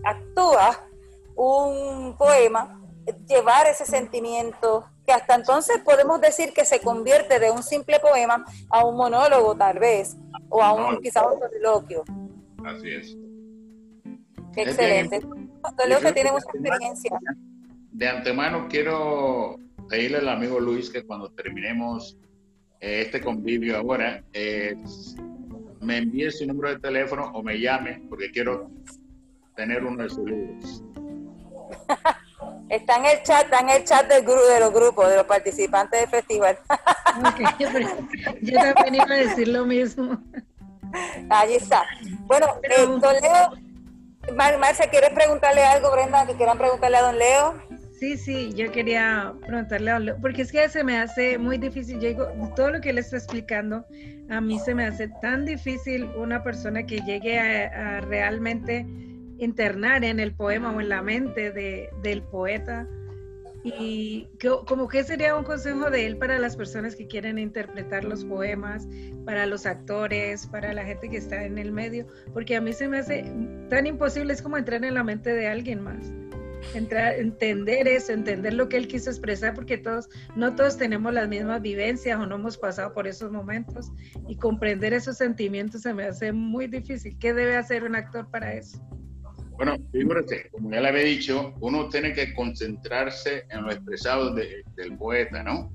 actúa 0.03 0.87
un 1.35 2.15
poema, 2.17 2.81
llevar 3.27 3.67
ese 3.67 3.85
sentimiento 3.85 4.85
que 5.05 5.13
hasta 5.13 5.35
entonces 5.35 5.79
podemos 5.83 6.19
decir 6.19 6.53
que 6.53 6.65
se 6.65 6.79
convierte 6.79 7.39
de 7.39 7.51
un 7.51 7.61
simple 7.61 7.99
poema 7.99 8.43
a 8.69 8.85
un 8.85 8.95
monólogo 8.95 9.55
tal 9.55 9.79
vez, 9.79 10.17
o 10.49 10.61
a 10.63 10.73
un 10.73 10.99
quizás 11.01 11.25
un 11.31 11.39
soliloquio. 11.39 12.03
Así 12.65 12.89
es. 12.89 13.17
Excelente. 14.55 15.19
Que 15.19 16.11
tiene 16.13 16.31
mucha 16.31 16.45
experiencia. 16.53 17.19
De 17.91 18.07
antemano 18.07 18.67
quiero 18.69 19.57
pedirle 19.89 20.17
al 20.17 20.29
amigo 20.29 20.59
Luis 20.59 20.89
que 20.89 21.03
cuando 21.03 21.29
terminemos 21.29 22.17
eh, 22.79 23.01
este 23.05 23.21
convivio 23.21 23.77
ahora, 23.77 24.23
eh, 24.33 24.75
me 25.85 25.97
envíe 25.97 26.31
su 26.31 26.45
número 26.45 26.69
de 26.69 26.79
teléfono 26.79 27.31
o 27.33 27.43
me 27.43 27.59
llame 27.59 28.01
porque 28.09 28.31
quiero 28.31 28.69
tener 29.55 29.83
uno 29.83 30.03
de 30.03 30.09
sus 30.09 30.25
libros. 30.25 30.83
Está 32.69 32.97
en 32.97 33.05
el 33.05 33.23
chat, 33.23 33.43
está 33.45 33.59
en 33.59 33.69
el 33.69 33.83
chat 33.83 34.07
del 34.07 34.23
grupo, 34.23 34.45
de 34.47 34.59
los 34.59 34.73
grupos, 34.73 35.09
de 35.09 35.17
los 35.17 35.25
participantes 35.25 36.01
del 36.01 36.09
festival. 36.09 36.57
yo 38.41 38.59
también 38.59 38.95
iba 38.95 39.05
a 39.05 39.17
decir 39.17 39.47
lo 39.47 39.65
mismo. 39.65 40.19
Ahí 41.29 41.55
está. 41.55 41.85
Bueno, 42.21 42.47
eh, 42.63 42.85
don 42.85 43.01
Leo, 43.01 44.35
Mar 44.35 44.57
Marcia, 44.57 44.89
¿quieres 44.89 45.11
preguntarle 45.11 45.63
algo, 45.63 45.91
Brenda, 45.91 46.25
que 46.25 46.33
quieran 46.35 46.57
preguntarle 46.57 46.97
a 46.97 47.01
don 47.03 47.19
Leo? 47.19 47.64
Sí, 47.99 48.17
sí, 48.17 48.51
yo 48.53 48.71
quería 48.71 49.33
preguntarle 49.45 49.91
a 49.91 50.17
porque 50.21 50.41
es 50.41 50.51
que 50.51 50.67
se 50.67 50.83
me 50.83 50.97
hace 50.97 51.37
muy 51.37 51.57
difícil, 51.57 51.99
yo 52.01 52.09
digo, 52.09 52.27
todo 52.55 52.71
lo 52.71 52.81
que 52.81 52.89
él 52.89 52.97
está 52.97 53.15
explicando, 53.15 53.85
a 54.29 54.41
mí 54.41 54.59
se 54.59 54.75
me 54.75 54.85
hace 54.85 55.07
tan 55.21 55.45
difícil 55.45 56.03
una 56.17 56.43
persona 56.43 56.85
que 56.85 56.99
llegue 57.01 57.39
a 57.39 58.01
realmente 58.01 58.85
internar 59.37 60.03
en 60.03 60.19
el 60.19 60.33
poema 60.33 60.71
o 60.71 60.81
en 60.81 60.89
la 60.89 61.01
mente 61.01 61.51
de, 61.51 61.89
del 62.03 62.21
poeta. 62.23 62.87
Y 63.63 64.27
como 64.67 64.87
que 64.87 65.03
sería 65.03 65.35
un 65.35 65.43
consejo 65.43 65.89
de 65.89 66.05
él 66.05 66.17
para 66.17 66.37
las 66.37 66.55
personas 66.55 66.95
que 66.95 67.07
quieren 67.07 67.39
interpretar 67.39 68.03
los 68.03 68.23
poemas, 68.23 68.87
para 69.25 69.47
los 69.47 69.65
actores, 69.65 70.45
para 70.45 70.71
la 70.73 70.85
gente 70.85 71.09
que 71.09 71.17
está 71.17 71.43
en 71.45 71.57
el 71.57 71.71
medio, 71.71 72.05
porque 72.31 72.55
a 72.55 72.61
mí 72.61 72.73
se 72.73 72.87
me 72.87 72.99
hace 72.99 73.25
tan 73.69 73.87
imposible, 73.87 74.33
es 74.33 74.43
como 74.43 74.57
entrar 74.57 74.85
en 74.85 74.93
la 74.93 75.03
mente 75.03 75.33
de 75.33 75.47
alguien 75.47 75.81
más. 75.81 76.13
Entrar, 76.73 77.15
entender 77.15 77.87
eso, 77.87 78.11
entender 78.11 78.53
lo 78.53 78.67
que 78.67 78.77
él 78.77 78.87
quiso 78.87 79.09
expresar, 79.09 79.53
porque 79.53 79.77
todos, 79.77 80.09
no 80.35 80.55
todos 80.55 80.77
tenemos 80.77 81.13
las 81.13 81.27
mismas 81.29 81.61
vivencias 81.61 82.19
o 82.19 82.25
no 82.25 82.35
hemos 82.35 82.57
pasado 82.57 82.93
por 82.93 83.07
esos 83.07 83.31
momentos 83.31 83.91
y 84.27 84.35
comprender 84.37 84.93
esos 84.93 85.17
sentimientos 85.17 85.83
se 85.83 85.93
me 85.93 86.05
hace 86.05 86.31
muy 86.31 86.67
difícil. 86.67 87.17
¿Qué 87.19 87.33
debe 87.33 87.55
hacer 87.55 87.83
un 87.83 87.95
actor 87.95 88.29
para 88.29 88.53
eso? 88.53 88.79
Bueno, 89.57 89.77
fíjate, 89.91 90.49
como 90.51 90.69
ya 90.71 90.81
le 90.81 90.89
había 90.89 91.03
dicho, 91.03 91.53
uno 91.61 91.87
tiene 91.87 92.11
que 92.11 92.33
concentrarse 92.33 93.45
en 93.49 93.63
lo 93.63 93.71
expresado 93.71 94.35
del 94.35 94.97
poeta, 94.97 95.43
¿no? 95.43 95.71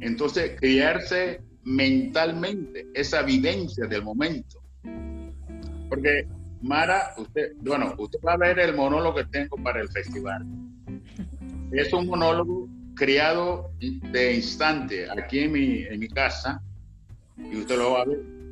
Entonces, 0.00 0.58
criarse 0.58 1.40
mentalmente 1.64 2.86
esa 2.92 3.22
vivencia 3.22 3.86
del 3.86 4.02
momento. 4.02 4.62
Porque, 5.88 6.26
Mara, 6.62 7.14
usted, 7.16 7.52
bueno, 7.60 7.94
usted 7.98 8.18
va 8.26 8.34
a 8.34 8.36
ver 8.36 8.58
el 8.58 8.74
monólogo 8.74 9.16
que 9.16 9.24
tengo 9.24 9.56
para 9.56 9.80
el 9.80 9.88
festival. 9.88 10.46
Es 11.72 11.92
un 11.92 12.06
monólogo 12.06 12.68
criado 12.94 13.70
de 13.80 14.34
instante 14.34 15.08
aquí 15.10 15.40
en 15.40 15.52
mi, 15.52 15.82
en 15.82 15.98
mi 15.98 16.08
casa 16.08 16.62
y 17.36 17.56
usted 17.58 17.76
lo 17.78 17.92
va 17.92 18.02
a 18.02 18.04
ver 18.04 18.42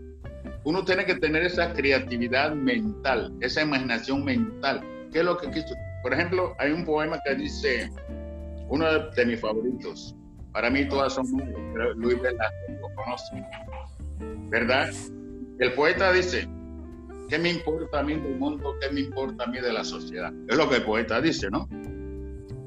uno 0.64 0.84
tiene 0.84 1.04
que 1.04 1.14
tener 1.14 1.42
esa 1.42 1.72
creatividad 1.72 2.54
mental, 2.54 3.32
esa 3.40 3.62
imaginación 3.62 4.24
mental. 4.24 4.82
¿Qué 5.12 5.20
es 5.20 5.24
lo 5.24 5.36
que 5.38 5.50
quiso? 5.50 5.74
Por 6.02 6.12
ejemplo, 6.12 6.54
hay 6.58 6.72
un 6.72 6.84
poema 6.84 7.18
que 7.24 7.34
dice, 7.34 7.90
uno 8.68 8.86
de, 9.11 9.26
mis 9.26 9.40
favoritos, 9.40 10.14
para 10.52 10.70
mí 10.70 10.86
todas 10.88 11.14
son 11.14 11.26
Luis 11.96 12.20
Velázquez 12.20 12.80
lo 12.80 12.94
conoce, 12.94 13.44
¿verdad? 14.48 14.90
El 15.58 15.72
poeta 15.72 16.12
dice, 16.12 16.48
¿qué 17.31 17.39
me 17.39 17.51
importa 17.51 18.01
a 18.01 18.03
mí 18.03 18.14
del 18.14 18.37
mundo? 18.37 18.76
¿Qué 18.81 18.93
me 18.93 19.01
importa 19.03 19.45
a 19.45 19.47
mí 19.47 19.61
de 19.61 19.72
la 19.72 19.85
sociedad? 19.85 20.33
Es 20.49 20.57
lo 20.57 20.68
que 20.68 20.76
el 20.76 20.83
poeta 20.83 21.20
dice, 21.20 21.49
¿no? 21.49 21.68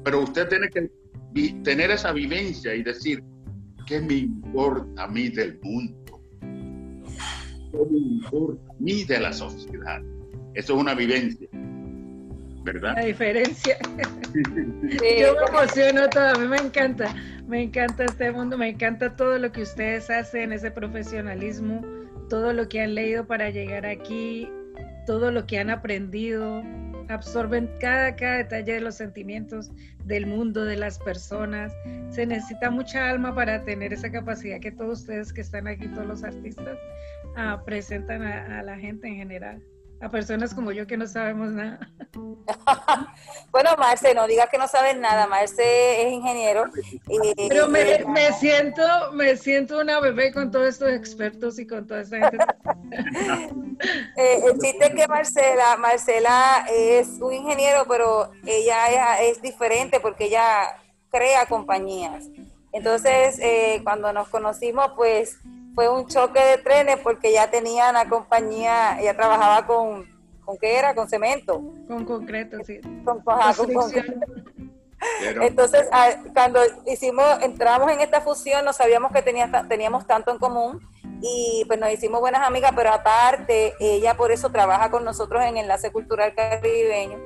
Pero 0.02 0.20
usted 0.20 0.48
tiene 0.48 0.68
que 0.70 0.90
tener 1.62 1.90
esa 1.90 2.12
vivencia 2.12 2.74
y 2.74 2.82
decir, 2.82 3.22
¿qué 3.86 4.00
me 4.00 4.14
importa 4.14 5.04
a 5.04 5.08
mí 5.08 5.28
del 5.28 5.60
mundo? 5.62 6.00
ni 8.78 9.04
de 9.04 9.18
la 9.18 9.32
sociedad. 9.32 10.00
Eso 10.54 10.74
es 10.74 10.80
una 10.80 10.94
vivencia, 10.94 11.48
¿verdad? 12.62 12.94
La 12.96 13.04
diferencia. 13.04 13.76
Yo 14.32 15.34
me 15.34 15.46
emociono 15.48 16.08
todo, 16.08 16.28
a 16.28 16.38
mí 16.38 16.46
me 16.46 16.58
encanta, 16.58 17.12
me 17.48 17.64
encanta 17.64 18.04
este 18.04 18.30
mundo, 18.30 18.56
me 18.56 18.68
encanta 18.68 19.16
todo 19.16 19.38
lo 19.38 19.50
que 19.50 19.62
ustedes 19.62 20.08
hacen, 20.08 20.52
ese 20.52 20.70
profesionalismo, 20.70 21.84
todo 22.28 22.52
lo 22.52 22.68
que 22.68 22.80
han 22.80 22.94
leído 22.94 23.26
para 23.26 23.50
llegar 23.50 23.86
aquí, 23.86 24.48
todo 25.06 25.30
lo 25.30 25.46
que 25.46 25.58
han 25.58 25.70
aprendido, 25.70 26.62
absorben 27.08 27.70
cada, 27.80 28.16
cada 28.16 28.38
detalle 28.38 28.74
de 28.74 28.80
los 28.80 28.94
sentimientos 28.94 29.70
del 30.04 30.26
mundo, 30.26 30.64
de 30.64 30.76
las 30.76 30.98
personas. 30.98 31.72
Se 32.10 32.26
necesita 32.26 32.70
mucha 32.70 33.10
alma 33.10 33.34
para 33.34 33.64
tener 33.64 33.92
esa 33.92 34.10
capacidad 34.10 34.60
que 34.60 34.72
todos 34.72 35.00
ustedes 35.00 35.32
que 35.32 35.40
están 35.40 35.68
aquí, 35.68 35.88
todos 35.88 36.06
los 36.06 36.24
artistas, 36.24 36.78
presentan 37.64 38.22
a, 38.22 38.62
la 38.62 38.78
gente 38.78 39.08
en 39.08 39.16
general. 39.16 39.62
A 40.04 40.10
personas 40.10 40.54
como 40.54 40.70
yo 40.70 40.86
que 40.86 40.98
no 40.98 41.06
sabemos 41.06 41.50
nada. 41.52 41.78
bueno, 43.50 43.70
Marce, 43.78 44.14
no 44.14 44.26
digas 44.26 44.50
que 44.50 44.58
no 44.58 44.68
sabes 44.68 44.98
nada. 44.98 45.26
Marce 45.26 46.02
es 46.02 46.12
ingeniero. 46.12 46.64
Pero 47.48 47.68
me, 47.68 48.04
me, 48.04 48.32
siento, 48.34 48.82
me 49.12 49.34
siento 49.36 49.80
una 49.80 50.00
bebé 50.00 50.32
con 50.32 50.50
todos 50.50 50.68
estos 50.68 50.90
expertos 50.90 51.58
y 51.58 51.66
con 51.66 51.86
toda 51.86 52.02
esa 52.02 52.18
gente. 52.18 52.36
eh, 54.18 54.42
el 54.44 54.58
chiste 54.58 54.86
es 54.86 54.94
que 54.94 55.08
Marcela, 55.08 55.76
Marcela 55.78 56.66
es 56.70 57.08
un 57.20 57.32
ingeniero, 57.32 57.86
pero 57.88 58.30
ella 58.44 59.20
es, 59.22 59.36
es 59.38 59.42
diferente 59.42 60.00
porque 60.00 60.26
ella 60.26 60.66
crea 61.10 61.46
compañías. 61.46 62.28
Entonces, 62.72 63.38
eh, 63.38 63.80
cuando 63.84 64.12
nos 64.12 64.28
conocimos, 64.28 64.92
pues 64.96 65.38
fue 65.74 65.88
un 65.88 66.06
choque 66.06 66.40
de 66.40 66.58
trenes 66.58 66.98
porque 66.98 67.32
ya 67.32 67.50
tenía 67.50 67.90
una 67.90 68.08
compañía, 68.08 69.00
ella 69.00 69.14
trabajaba 69.14 69.66
con, 69.66 70.06
¿con 70.44 70.56
qué 70.58 70.78
era? 70.78 70.94
Con 70.94 71.08
cemento. 71.08 71.60
Con 71.88 72.04
concreto, 72.04 72.58
sí. 72.64 72.80
Con, 73.04 73.20
con, 73.22 73.38
Entonces, 75.42 75.88
ah, 75.92 76.10
cuando 76.32 76.60
hicimos, 76.86 77.24
entramos 77.42 77.90
en 77.90 78.00
esta 78.00 78.20
fusión, 78.20 78.64
no 78.64 78.72
sabíamos 78.72 79.12
que 79.12 79.22
tenía, 79.22 79.50
teníamos 79.68 80.06
tanto 80.06 80.30
en 80.30 80.38
común 80.38 80.80
y 81.20 81.64
pues 81.66 81.78
nos 81.78 81.90
hicimos 81.90 82.20
buenas 82.20 82.46
amigas, 82.46 82.72
pero 82.76 82.92
aparte, 82.92 83.74
ella 83.80 84.14
por 84.16 84.30
eso 84.30 84.50
trabaja 84.50 84.90
con 84.90 85.04
nosotros 85.04 85.42
en 85.44 85.56
Enlace 85.56 85.90
Cultural 85.90 86.34
Caribeño 86.34 87.18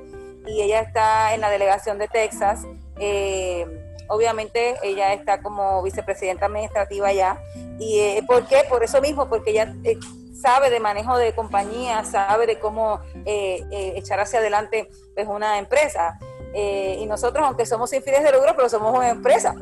y 0.47 0.61
ella 0.61 0.81
está 0.81 1.33
en 1.33 1.41
la 1.41 1.49
delegación 1.49 1.97
de 1.99 2.07
Texas. 2.07 2.65
Eh, 2.99 3.88
obviamente 4.09 4.75
ella 4.83 5.13
está 5.13 5.41
como 5.41 5.81
vicepresidenta 5.81 6.47
administrativa 6.47 7.13
ya. 7.13 7.41
¿Y 7.79 7.99
eh, 7.99 8.23
por 8.27 8.45
qué? 8.45 8.63
Por 8.67 8.83
eso 8.83 8.99
mismo, 8.99 9.29
porque 9.29 9.51
ella 9.51 9.73
eh, 9.83 9.97
sabe 10.33 10.69
de 10.69 10.79
manejo 10.79 11.17
de 11.17 11.33
compañía, 11.33 12.03
sabe 12.03 12.45
de 12.45 12.59
cómo 12.59 12.99
eh, 13.25 13.63
echar 13.95 14.19
hacia 14.19 14.39
adelante 14.39 14.89
pues, 15.15 15.27
una 15.27 15.57
empresa. 15.57 16.19
y 16.53 17.05
nosotros, 17.05 17.45
aunque 17.45 17.65
somos 17.65 17.91
sin 17.91 18.01
fines 18.01 18.23
de 18.23 18.31
lucro, 18.31 18.53
pero 18.55 18.67
somos 18.67 18.95
una 18.97 19.09
empresa. 19.09 19.55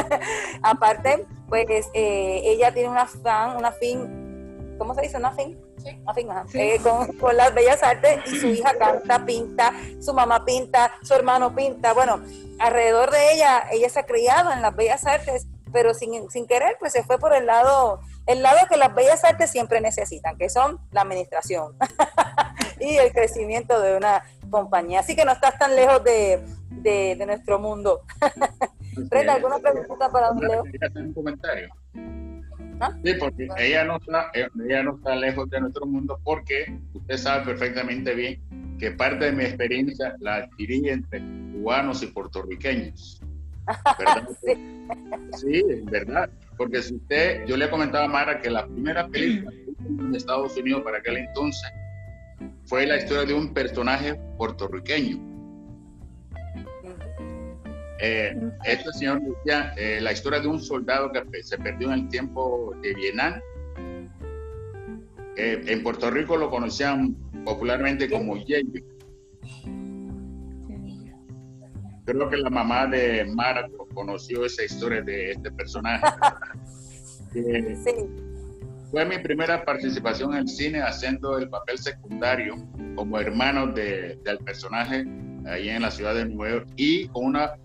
Aparte, 0.62 1.24
pues 1.48 1.86
ella 1.94 2.72
tiene 2.72 2.88
una 2.88 3.06
fan, 3.06 3.56
una 3.56 3.70
fin, 3.70 4.23
¿cómo 4.78 4.94
se 4.94 5.02
dice? 5.02 5.16
Una 5.16 5.32
fin 5.32 5.58
eh, 6.54 6.78
con, 6.82 7.36
las 7.36 7.54
bellas 7.54 7.82
artes 7.82 8.20
y 8.26 8.36
su 8.38 8.46
hija 8.48 8.72
canta, 8.78 9.24
pinta, 9.24 9.72
su 10.00 10.14
mamá 10.14 10.44
pinta, 10.44 10.92
su 11.02 11.14
hermano 11.14 11.54
pinta. 11.54 11.92
Bueno, 11.92 12.22
alrededor 12.58 13.10
de 13.10 13.34
ella, 13.34 13.64
ella 13.70 13.88
se 13.88 14.00
ha 14.00 14.06
criado 14.06 14.52
en 14.52 14.62
las 14.62 14.74
bellas 14.74 15.06
artes, 15.06 15.46
pero 15.72 15.92
sin, 15.92 16.30
sin 16.30 16.46
querer, 16.46 16.76
pues 16.78 16.92
se 16.92 17.02
fue 17.02 17.18
por 17.18 17.34
el 17.34 17.46
lado, 17.46 18.00
el 18.26 18.42
lado 18.42 18.66
que 18.68 18.76
las 18.76 18.94
bellas 18.94 19.24
artes 19.24 19.50
siempre 19.50 19.80
necesitan, 19.80 20.38
que 20.38 20.48
son 20.48 20.80
la 20.92 21.02
administración 21.02 21.76
y 22.80 22.96
el 22.96 23.12
crecimiento 23.12 23.80
de 23.80 23.96
una 23.96 24.24
compañía. 24.50 25.00
Así 25.00 25.16
que 25.16 25.24
no 25.24 25.32
estás 25.32 25.58
tan 25.58 25.74
lejos 25.74 26.02
de, 26.04 26.42
de, 26.70 27.26
nuestro 27.26 27.58
mundo. 27.58 28.02
Brenda, 29.10 29.34
¿alguna 29.34 29.58
pregunta 29.58 30.08
para 30.08 30.28
don 30.28 30.40
Leo? 30.40 30.62
un 30.94 31.12
comentario. 31.12 31.68
Sí, 33.04 33.14
porque 33.18 33.48
ella 33.58 33.84
no, 33.84 33.96
está, 33.96 34.30
ella 34.34 34.82
no 34.82 34.96
está 34.96 35.16
lejos 35.16 35.48
de 35.50 35.60
nuestro 35.60 35.86
mundo 35.86 36.18
porque 36.24 36.76
usted 36.92 37.16
sabe 37.16 37.44
perfectamente 37.44 38.14
bien 38.14 38.40
que 38.78 38.90
parte 38.90 39.26
de 39.26 39.32
mi 39.32 39.44
experiencia 39.44 40.14
la 40.20 40.36
adquirí 40.36 40.88
entre 40.88 41.20
cubanos 41.52 42.02
y 42.02 42.06
puertorriqueños. 42.06 43.20
¿verdad? 43.98 44.28
sí. 45.38 45.62
es 45.68 45.84
verdad. 45.86 46.30
Porque 46.56 46.82
si 46.82 46.94
usted, 46.94 47.46
yo 47.46 47.56
le 47.56 47.70
comentaba 47.70 48.04
a 48.04 48.08
Mara 48.08 48.40
que 48.40 48.50
la 48.50 48.66
primera 48.66 49.08
película 49.08 49.52
en 49.88 50.14
Estados 50.14 50.56
Unidos 50.56 50.82
para 50.82 50.98
aquel 50.98 51.16
entonces 51.16 51.70
fue 52.66 52.86
la 52.86 52.96
historia 52.96 53.24
de 53.24 53.34
un 53.34 53.52
personaje 53.52 54.14
puertorriqueño 54.36 55.33
eh, 58.00 58.36
este 58.64 58.92
señor 58.92 59.20
decía 59.22 59.74
eh, 59.76 60.00
la 60.00 60.12
historia 60.12 60.40
de 60.40 60.48
un 60.48 60.60
soldado 60.60 61.10
que 61.12 61.42
se 61.42 61.58
perdió 61.58 61.88
en 61.88 62.00
el 62.00 62.08
tiempo 62.08 62.74
de 62.82 62.94
Vietnam. 62.94 63.40
en 65.36 65.82
Puerto 65.82 66.10
Rico 66.10 66.36
lo 66.36 66.48
conocían 66.48 67.16
popularmente 67.44 68.08
como 68.08 68.36
Yeyo. 68.36 68.80
Creo 72.04 72.28
que 72.28 72.36
la 72.36 72.50
mamá 72.50 72.86
de 72.86 73.24
Mara 73.24 73.66
conoció 73.94 74.44
esa 74.44 74.64
historia 74.64 75.00
de 75.00 75.30
este 75.32 75.50
personaje. 75.52 76.04
Fue 78.90 79.04
mi 79.06 79.18
primera 79.18 79.64
participación 79.64 80.34
en 80.34 80.40
el 80.40 80.48
cine 80.48 80.82
haciendo 80.82 81.38
el 81.38 81.48
papel 81.48 81.78
secundario 81.78 82.56
como 82.94 83.18
hermano 83.18 83.66
de, 83.66 84.18
del 84.22 84.38
personaje 84.38 85.04
ahí 85.46 85.68
en 85.68 85.82
la 85.82 85.90
ciudad 85.90 86.14
de 86.14 86.26
Nueva 86.26 86.58
York 86.58 86.68
y 86.76 87.08
con 87.08 87.24
una 87.26 87.56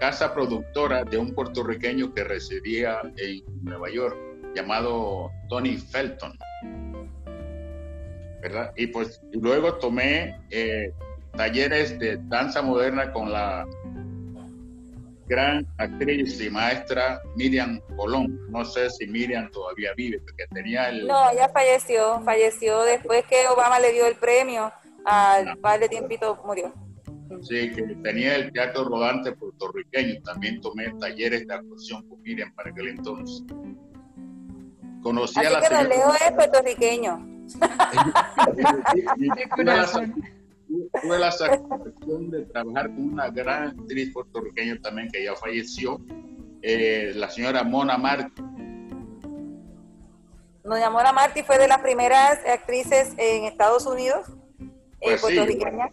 casa 0.00 0.32
productora 0.34 1.04
de 1.04 1.18
un 1.18 1.34
puertorriqueño 1.34 2.12
que 2.14 2.24
residía 2.24 3.00
en 3.16 3.42
Nueva 3.62 3.90
York, 3.90 4.16
llamado 4.54 5.30
Tony 5.48 5.76
Felton. 5.76 6.36
¿verdad? 8.40 8.72
Y 8.76 8.86
pues 8.88 9.20
luego 9.32 9.74
tomé 9.74 10.38
eh, 10.50 10.92
talleres 11.36 11.98
de 11.98 12.18
danza 12.28 12.62
moderna 12.62 13.12
con 13.12 13.32
la 13.32 13.66
gran 15.26 15.66
actriz 15.78 16.40
y 16.40 16.48
maestra 16.50 17.20
Miriam 17.34 17.80
Colón. 17.96 18.40
No 18.50 18.64
sé 18.64 18.88
si 18.90 19.06
Miriam 19.06 19.50
todavía 19.50 19.92
vive, 19.96 20.20
porque 20.20 20.46
tenía 20.54 20.88
el... 20.88 21.06
No, 21.06 21.34
ya 21.34 21.48
falleció, 21.48 22.20
falleció 22.24 22.82
después 22.84 23.24
que 23.26 23.48
Obama 23.48 23.80
le 23.80 23.92
dio 23.92 24.06
el 24.06 24.14
premio, 24.14 24.72
al 25.04 25.48
ah. 25.48 25.56
par 25.60 25.80
de 25.80 25.88
tiempito 25.88 26.40
murió. 26.44 26.72
Sí, 27.42 27.70
que 27.70 27.82
tenía 28.02 28.36
el 28.36 28.52
teatro 28.52 28.84
rodante 28.84 29.32
puertorriqueño. 29.32 30.22
También 30.22 30.60
tomé 30.60 30.92
talleres 30.98 31.46
de 31.46 31.54
actuación 31.54 32.08
con 32.08 32.20
Miriam 32.22 32.52
para 32.54 32.70
aquel 32.70 32.88
entonces. 32.88 33.44
Conocí 35.02 35.40
a 35.40 35.50
la 35.50 35.60
que 35.60 35.66
señora... 35.66 35.88
Leo 35.88 36.14
es 36.14 36.32
puertorriqueño. 36.32 37.36
tuve 41.02 41.18
la 41.18 41.30
satisfacción 41.30 42.30
de 42.30 42.44
trabajar 42.46 42.86
con 42.86 43.12
una 43.12 43.30
gran 43.30 43.68
actriz 43.68 44.12
puertorriqueña 44.12 44.78
también 44.82 45.08
que 45.10 45.24
ya 45.24 45.34
falleció, 45.34 46.00
eh, 46.62 47.12
la 47.14 47.30
señora 47.30 47.62
Mona 47.62 47.96
Martí. 47.96 48.42
Doña 50.64 50.90
Mona 50.90 51.12
Martí 51.12 51.44
fue 51.44 51.58
de 51.58 51.68
las 51.68 51.78
primeras 51.78 52.40
actrices 52.44 53.14
en 53.18 53.44
Estados 53.44 53.86
Unidos, 53.86 54.26
eh, 54.58 54.66
pues 55.00 55.20
puertorriqueñas. 55.20 55.90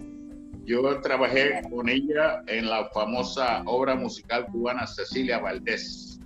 Yo 0.65 1.01
trabajé 1.01 1.61
con 1.69 1.89
ella 1.89 2.41
en 2.47 2.69
la 2.69 2.89
famosa 2.89 3.63
obra 3.65 3.95
musical 3.95 4.45
cubana 4.47 4.87
Cecilia 4.87 5.39
Valdés. 5.39 6.19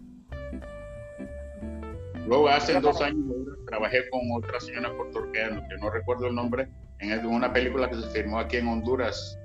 Luego, 2.27 2.49
hace 2.49 2.79
dos 2.79 3.01
años, 3.01 3.33
trabajé 3.65 4.09
con 4.09 4.21
otra 4.35 4.59
señora 4.59 4.95
puertorriqueña, 4.95 5.67
que 5.67 5.77
no 5.77 5.89
recuerdo 5.89 6.27
el 6.27 6.35
nombre, 6.35 6.67
en 6.99 7.25
una 7.25 7.51
película 7.51 7.89
que 7.89 7.95
se 7.95 8.09
filmó 8.09 8.39
aquí 8.39 8.57
en 8.57 8.67
Honduras, 8.67 9.39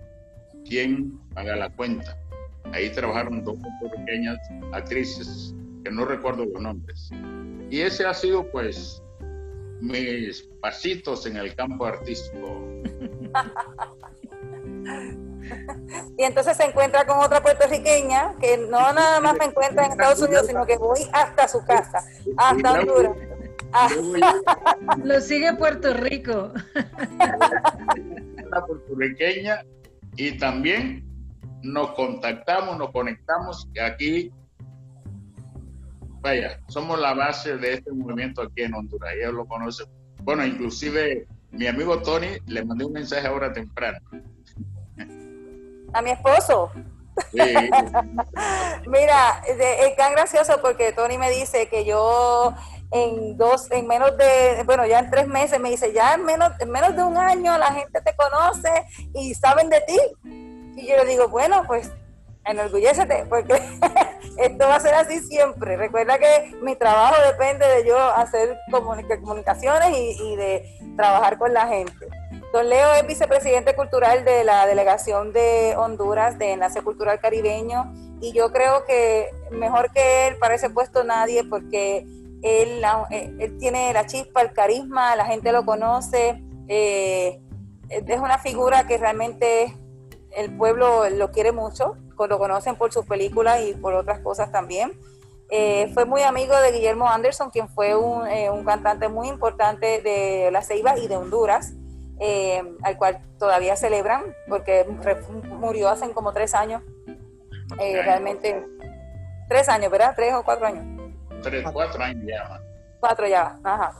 ¿Quién 0.65 1.19
paga 1.35 1.57
la 1.57 1.71
cuenta? 1.71 2.17
Ahí 2.73 2.91
trabajaron 2.91 3.45
dos 3.45 3.57
puertorriqueñas 3.81 4.39
actrices, 4.73 5.55
que 5.85 5.91
no 5.91 6.05
recuerdo 6.05 6.45
los 6.45 6.63
nombres. 6.63 7.11
Y 7.71 7.81
ese 7.81 8.07
ha 8.07 8.15
sido, 8.15 8.49
pues, 8.51 9.03
mis 9.81 10.43
pasitos 10.61 11.27
en 11.27 11.37
el 11.37 11.55
campo 11.55 11.85
artístico. 11.85 12.65
y 16.19 16.23
entonces 16.23 16.57
se 16.57 16.65
encuentra 16.65 17.07
con 17.07 17.19
otra 17.19 17.43
puertorriqueña 17.43 18.35
que 18.41 18.59
no 18.59 18.93
nada 18.93 19.21
más 19.21 19.37
me 19.39 19.47
encuentra 19.47 19.87
en 19.87 19.93
Estados 19.93 20.21
Unidos, 20.21 20.47
sino 20.47 20.65
que 20.67 20.77
voy 20.77 21.01
hasta 21.13 21.49
su 21.49 21.65
casa, 21.65 22.05
hasta 22.37 22.73
Honduras. 22.73 23.17
Lo 25.05 25.21
sigue 25.21 25.55
Puerto 25.55 25.95
Rico. 25.95 26.53
Una 28.47 28.67
puertorriqueña 28.67 29.65
y 30.17 30.37
también 30.39 31.05
nos 31.63 31.93
contactamos, 31.93 32.77
nos 32.77 32.91
conectamos 32.91 33.69
aquí, 33.83 34.31
vaya, 36.21 36.61
somos 36.69 37.01
la 37.01 37.15
base 37.15 37.57
de 37.57 37.75
este 37.75 37.93
movimiento 37.93 38.43
aquí 38.43 38.63
en 38.63 38.75
Honduras. 38.75 39.15
Ella 39.15 39.31
lo 39.31 39.47
conoce. 39.47 39.85
Bueno, 40.23 40.45
inclusive 40.45 41.27
mi 41.51 41.67
amigo 41.67 42.01
Tony 42.03 42.39
le 42.47 42.65
mandé 42.65 42.85
un 42.85 42.93
mensaje 42.93 43.27
ahora 43.27 43.53
temprano 43.53 43.99
a 45.93 46.03
mi 46.03 46.11
esposo. 46.11 46.71
Mira, 48.87 49.43
es 49.47 49.97
tan 49.97 50.13
gracioso 50.13 50.61
porque 50.63 50.93
Tony 50.93 51.19
me 51.19 51.31
dice 51.31 51.69
que 51.69 51.85
yo 51.85 52.55
en 52.91 53.37
dos, 53.37 53.71
en 53.71 53.87
menos 53.87 54.17
de, 54.17 54.63
bueno, 54.65 54.87
ya 54.87 54.99
en 54.99 55.11
tres 55.11 55.27
meses 55.27 55.59
me 55.59 55.71
dice, 55.71 55.93
ya 55.93 56.15
en 56.15 56.25
menos, 56.25 56.53
en 56.61 56.71
menos 56.71 56.95
de 56.95 57.03
un 57.03 57.17
año 57.17 57.57
la 57.59 57.73
gente 57.73 58.01
te 58.01 58.15
conoce 58.15 58.71
y 59.15 59.35
saben 59.35 59.71
de 59.71 59.81
ti. 59.81 59.99
Y 60.77 60.87
yo 60.87 60.97
le 60.97 61.07
digo, 61.07 61.29
bueno, 61.29 61.65
pues 61.67 61.91
enorgullécete, 62.45 63.27
porque 63.29 63.55
esto 64.39 64.69
va 64.69 64.77
a 64.77 64.81
ser 64.81 64.95
así 64.95 65.21
siempre. 65.21 65.77
Recuerda 65.77 66.19
que 66.19 66.55
mi 66.63 66.77
trabajo 66.77 67.15
depende 67.27 67.67
de 67.67 67.87
yo 67.87 67.99
hacer 67.99 68.59
comunicaciones 68.71 69.91
y, 69.91 70.33
y 70.33 70.37
de 70.37 70.95
trabajar 70.97 71.39
con 71.39 71.53
la 71.53 71.67
gente. 71.67 72.09
Don 72.53 72.69
Leo 72.69 72.93
es 72.93 73.07
vicepresidente 73.07 73.75
cultural 73.75 74.27
de 74.27 74.45
la 74.45 74.67
delegación 74.67 75.33
de 75.33 75.75
Honduras 75.75 76.39
de 76.39 76.53
Enlace 76.53 76.83
Cultural 76.83 77.19
Caribeño 77.19 77.91
y 78.21 78.33
yo 78.33 78.53
creo 78.53 78.85
que 78.85 79.31
mejor 79.51 79.91
que 79.91 80.29
él 80.29 80.37
para 80.37 80.57
ese 80.57 80.69
puesto 80.69 81.03
nadie 81.03 81.45
porque 81.45 82.07
él, 82.43 82.83
eh, 83.11 83.57
tiene 83.59 83.91
la 83.95 84.05
chispa, 84.05 84.43
el 84.43 84.53
carisma, 84.53 85.17
la 85.17 85.25
gente 85.25 85.51
lo 85.51 85.65
conoce, 85.65 86.43
eh, 86.69 87.41
es 87.89 88.21
una 88.21 88.37
figura 88.37 88.87
que 88.87 88.99
realmente 88.99 89.75
el 90.37 90.55
pueblo 90.55 91.09
lo 91.09 91.31
quiere 91.31 91.53
mucho, 91.53 91.97
lo 92.19 92.39
conocen 92.39 92.77
por 92.77 92.93
sus 92.93 93.07
películas 93.07 93.63
y 93.63 93.73
por 93.73 93.95
otras 93.95 94.21
cosas 94.21 94.53
también. 94.53 94.93
Eh, 95.49 95.91
fue 95.95 96.05
muy 96.05 96.23
amigo 96.23 96.55
de 96.59 96.71
Guillermo 96.71 97.09
Anderson, 97.09 97.51
quien 97.51 97.69
fue 97.69 97.97
un, 97.97 98.29
un 98.29 98.65
cantante 98.65 99.09
muy 99.09 99.29
importante 99.29 100.03
de 100.03 100.51
La 100.53 100.63
Ceiba 100.63 100.99
y 100.99 101.09
de 101.09 101.17
Honduras, 101.17 101.73
al 102.21 102.99
cual 102.99 103.21
todavía 103.39 103.77
celebran, 103.77 104.23
porque 104.49 104.87
murió 105.45 105.89
hace 105.89 106.11
como 106.13 106.33
tres 106.33 106.55
años. 106.55 106.83
realmente, 107.79 108.65
tres 109.49 109.69
años, 109.69 109.91
¿verdad? 109.91 110.15
Tres 110.17 110.35
o 110.35 110.43
cuatro 110.45 110.67
años 110.67 110.93
tres, 111.43 111.65
cuatro 111.73 112.03
años 112.03 112.25
ya. 112.27 112.61
Cuatro 113.01 113.27
ya, 113.27 113.59
ajá. 113.63 113.95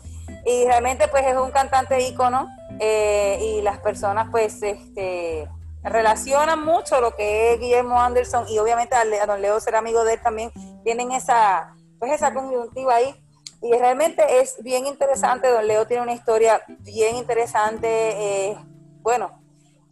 Y 0.47 0.65
realmente 0.65 1.09
pues 1.09 1.27
es 1.27 1.37
un 1.37 1.51
cantante 1.51 2.01
ícono 2.01 2.49
eh, 2.79 3.39
y 3.41 3.63
las 3.63 3.79
personas 3.79 4.29
pues 4.31 4.63
este 4.63 5.49
relacionan 5.83 6.65
mucho 6.65 7.01
lo 7.01 7.15
que 7.17 7.53
es 7.53 7.61
Guillermo 7.61 8.01
Anderson 8.01 8.47
y 8.49 8.59
obviamente 8.59 8.95
a, 8.95 9.27
don 9.27 9.43
Leo 9.43 9.59
ser 9.59 9.75
amigo 9.75 10.05
de 10.05 10.15
él 10.15 10.21
también 10.23 10.53
tienen 10.85 11.11
esa 11.11 11.75
pues 11.99 12.13
esa 12.13 12.33
conjuntiva 12.33 12.95
ahí 12.95 13.15
y 13.63 13.73
realmente 13.79 14.41
es 14.41 14.63
bien 14.63 14.87
interesante 14.87 15.49
don 15.49 15.67
Leo 15.67 15.87
tiene 15.87 16.03
una 16.03 16.13
historia 16.13 16.63
bien 16.81 17.17
interesante 17.17 17.87
eh, 17.89 18.57
bueno 19.03 19.43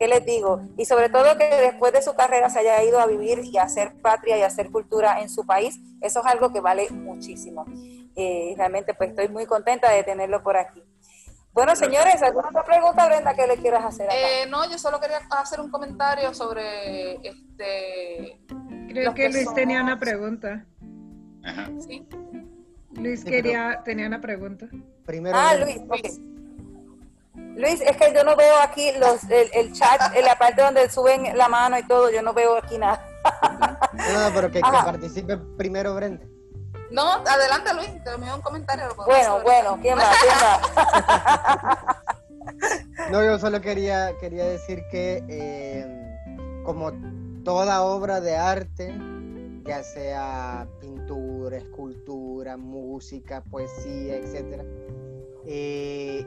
¿qué 0.00 0.08
les 0.08 0.24
digo? 0.24 0.62
Y 0.78 0.86
sobre 0.86 1.10
todo 1.10 1.36
que 1.36 1.44
después 1.44 1.92
de 1.92 2.00
su 2.00 2.14
carrera 2.14 2.48
se 2.48 2.60
haya 2.60 2.82
ido 2.82 2.98
a 2.98 3.06
vivir 3.06 3.44
y 3.44 3.58
a 3.58 3.64
hacer 3.64 3.92
patria 4.00 4.38
y 4.38 4.42
a 4.42 4.46
hacer 4.46 4.70
cultura 4.70 5.20
en 5.20 5.28
su 5.28 5.44
país, 5.44 5.78
eso 6.00 6.20
es 6.20 6.26
algo 6.26 6.50
que 6.50 6.60
vale 6.60 6.88
muchísimo. 6.90 7.66
Y 8.16 8.54
realmente 8.56 8.94
pues 8.94 9.10
estoy 9.10 9.28
muy 9.28 9.44
contenta 9.44 9.90
de 9.90 10.02
tenerlo 10.02 10.42
por 10.42 10.56
aquí. 10.56 10.82
Bueno, 11.52 11.76
señores, 11.76 12.22
¿alguna 12.22 12.48
otra 12.48 12.64
pregunta, 12.64 13.06
Brenda, 13.06 13.34
que 13.34 13.46
le 13.46 13.58
quieras 13.58 13.84
hacer? 13.84 14.08
Eh, 14.10 14.46
no, 14.48 14.70
yo 14.70 14.78
solo 14.78 15.00
quería 15.00 15.18
hacer 15.30 15.60
un 15.60 15.70
comentario 15.70 16.32
sobre 16.32 17.16
este. 17.16 18.40
Creo 18.88 19.12
que, 19.12 19.28
Luis 19.28 19.52
tenía 19.52 19.82
una 19.82 19.98
pregunta. 19.98 20.64
Ajá. 21.44 21.68
Sí. 21.86 22.06
Luis 22.93 23.24
quería, 23.24 23.82
tenía 23.84 24.07
una 24.07 24.20
pregunta. 24.20 24.66
Primero. 25.07 25.36
Ah, 25.38 25.55
Luis, 25.55 25.78
ok. 25.88 26.30
Luis, 27.57 27.80
es 27.80 27.97
que 27.97 28.12
yo 28.14 28.24
no 28.24 28.36
veo 28.36 28.61
aquí 28.62 28.93
los, 28.99 29.24
el, 29.30 29.72
chat, 29.72 30.14
en 30.14 30.24
la 30.24 30.36
parte 30.36 30.62
donde 30.62 30.88
suben 30.88 31.36
la 31.36 31.49
mano 31.49 31.78
y 31.78 31.86
todo, 31.86 32.11
yo 32.11 32.22
no 32.22 32.32
veo 32.32 32.57
aquí 32.57 32.78
nada. 32.78 33.07
no, 33.93 34.34
pero 34.34 34.51
que, 34.51 34.61
participe 34.61 35.36
primero 35.57 35.95
Brenda. 35.95 36.24
No, 36.91 37.05
adelante 37.05 37.72
Luis, 37.74 38.03
te 38.03 38.11
envío 38.11 38.34
un 38.34 38.43
comentario. 38.43 38.95
Bueno, 39.07 39.41
bueno, 39.43 39.78
¿quién 39.80 39.97
va? 39.97 40.11
no, 43.11 43.24
yo 43.24 43.38
solo 43.38 43.61
quería, 43.61 44.16
quería 44.18 44.45
decir 44.45 44.82
que 44.91 45.22
eh, 45.28 46.62
como 46.64 46.93
toda 47.45 47.82
obra 47.82 48.20
de 48.20 48.36
arte, 48.36 48.95
ya 49.64 49.82
sea 49.84 50.66
pintura, 50.80 51.30
escultura, 51.49 52.57
música, 52.57 53.43
poesía, 53.45 54.16
etcétera, 54.16 54.64
eh, 55.47 56.24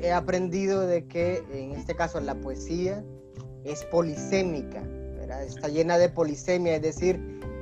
he 0.00 0.12
aprendido 0.12 0.86
de 0.86 1.06
que 1.06 1.42
en 1.52 1.72
este 1.72 1.94
caso 1.94 2.20
la 2.20 2.34
poesía 2.34 3.04
es 3.64 3.84
polisémica, 3.84 4.82
está 5.46 5.68
llena 5.68 5.98
de 5.98 6.08
polisemia, 6.08 6.76
es 6.76 6.82
decir, 6.82 7.20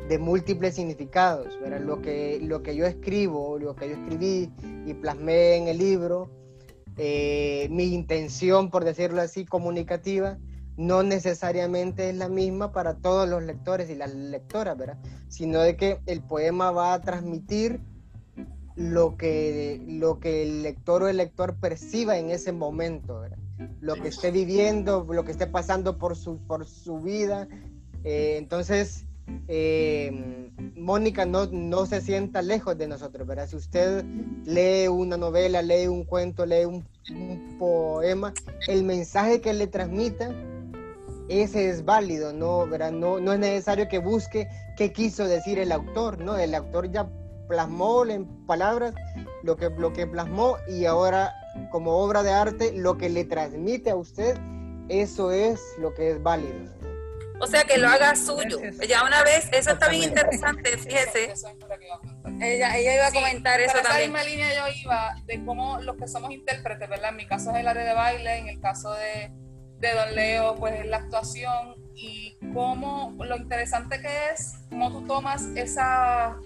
de 0.09 0.19
múltiples 0.19 0.75
significados. 0.75 1.59
Lo, 1.81 2.01
que, 2.01 2.41
lo 2.43 2.63
que 2.63 2.75
yo 2.75 2.87
escribo, 2.87 3.59
lo 3.59 3.75
que 3.77 3.91
yo 3.91 3.95
escribí 3.95 4.51
y 4.87 4.95
plasmé 4.95 5.57
en 5.57 5.69
el 5.69 5.79
libro, 5.79 6.31
eh, 6.97 7.69
mi 7.71 7.95
intención, 7.95 8.71
por 8.71 8.85
decirlo 8.85 9.21
así, 9.21 9.45
comunicativa, 9.45 10.39
no 10.79 11.03
necesariamente 11.03 12.09
es 12.09 12.17
la 12.17 12.29
misma 12.29 12.73
para 12.73 12.95
todos 12.95 13.29
los 13.29 13.43
lectores 13.43 13.91
y 13.91 13.97
las 13.97 14.15
lectoras, 14.15 14.79
¿verdad? 14.79 14.97
sino 15.29 15.61
de 15.61 15.77
que 15.77 16.01
el 16.07 16.23
poema 16.23 16.71
va 16.71 16.95
a 16.95 17.03
transmitir 17.03 17.81
lo 18.77 19.17
que, 19.17 19.83
lo 19.87 20.21
que 20.21 20.45
el 20.45 20.63
lector 20.63 21.03
o 21.03 21.09
el 21.09 21.17
lector 21.17 21.57
perciba 21.57 22.17
en 22.17 22.31
ese 22.31 22.53
momento, 22.53 23.25
lo 23.81 23.97
que 23.97 24.09
esté 24.09 24.31
viviendo, 24.31 25.05
lo 25.11 25.25
que 25.25 25.33
esté 25.33 25.49
pasando 25.49 25.99
por 25.99 26.17
su, 26.17 26.39
por 26.39 26.65
su 26.65 27.01
vida. 27.01 27.49
Eh, 28.05 28.37
entonces, 28.39 29.05
eh, 29.49 30.51
Mónica 30.77 31.27
no, 31.27 31.47
no 31.47 31.87
se 31.87 32.01
sienta 32.01 32.41
lejos 32.41 32.79
de 32.79 32.87
nosotros, 32.87 33.27
¿verdad? 33.27 33.49
Si 33.49 33.57
usted 33.57 34.05
lee 34.45 34.87
una 34.89 35.17
novela, 35.17 35.61
lee 35.61 35.89
un 35.89 36.05
cuento, 36.05 36.47
lee 36.47 36.65
un, 36.65 36.87
poema, 37.59 38.33
el 38.69 38.85
mensaje 38.85 39.41
que 39.41 39.53
le 39.55 39.67
transmita, 39.67 40.31
ese 41.29 41.71
es 41.71 41.85
válido, 41.85 42.33
¿no? 42.33 42.67
¿verdad? 42.67 42.93
No, 42.93 43.21
no 43.21 43.33
es 43.33 43.39
necesario 43.39 43.89
que 43.89 43.99
busque 43.99 44.49
qué 44.77 44.93
quiso 44.93 45.27
decir 45.27 45.59
el 45.59 45.73
autor, 45.73 46.19
¿no? 46.19 46.37
El 46.37 46.55
autor 46.55 46.91
ya 46.91 47.09
plasmó 47.49 48.05
en 48.07 48.27
palabras 48.47 48.95
lo 49.43 49.57
que, 49.57 49.71
lo 49.71 49.93
que 49.93 50.07
plasmó 50.07 50.57
y 50.69 50.85
ahora 50.85 51.35
como 51.71 51.97
obra 51.99 52.23
de 52.23 52.31
arte 52.31 52.73
lo 52.73 52.99
que 52.99 53.09
le 53.09 53.25
transmite 53.25 53.91
a 53.91 53.97
usted, 53.97 54.37
eso 54.89 55.33
es 55.33 55.61
lo 55.79 55.95
que 55.95 56.11
es 56.13 56.23
válido. 56.23 56.79
O 57.41 57.47
sea, 57.47 57.65
que 57.65 57.79
lo 57.79 57.89
haga 57.89 58.17
suyo. 58.17 58.59
Ya 58.89 59.05
una 59.05 59.23
vez, 59.23 59.49
eso 59.53 59.71
está 59.71 59.89
bien 59.89 60.05
interesante, 60.05 60.77
fíjese. 60.77 61.35
Ella, 62.41 62.77
ella 62.77 62.95
iba 62.95 63.07
a 63.07 63.13
comentar 63.13 63.61
eso 63.61 63.75
también. 63.75 64.11
En 64.11 64.17
esa 64.17 64.25
misma 64.25 64.25
línea 64.25 64.55
yo 64.57 64.81
iba 64.83 65.15
de 65.25 65.45
cómo 65.45 65.81
los 65.81 65.97
que 65.97 66.09
somos 66.09 66.33
intérpretes, 66.33 66.89
¿verdad? 66.89 67.11
En 67.11 67.17
mi 67.17 67.27
caso 67.27 67.51
es 67.53 67.59
el 67.59 67.69
área 67.69 67.85
de 67.85 67.95
baile, 67.95 68.39
en 68.39 68.49
el 68.49 68.61
caso 68.61 68.93
de, 68.93 69.31
de 69.79 69.95
Don 69.95 70.15
Leo, 70.15 70.57
pues 70.57 70.81
es 70.81 70.87
la 70.87 70.99
actuación 70.99 71.77
y 71.95 72.37
cómo 72.53 73.15
lo 73.19 73.37
interesante 73.37 74.01
que 74.01 74.31
es, 74.33 74.55
cómo 74.69 74.91
tú 74.91 75.07
tomas 75.07 75.45
esa 75.57 76.37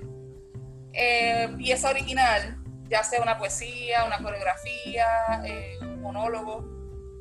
eh, 0.92 1.48
pieza 1.58 1.90
original, 1.90 2.58
ya 2.88 3.02
sea 3.02 3.22
una 3.22 3.38
poesía, 3.38 4.04
una 4.04 4.18
coreografía, 4.18 5.06
eh, 5.44 5.78
un 5.80 6.00
monólogo, 6.02 6.64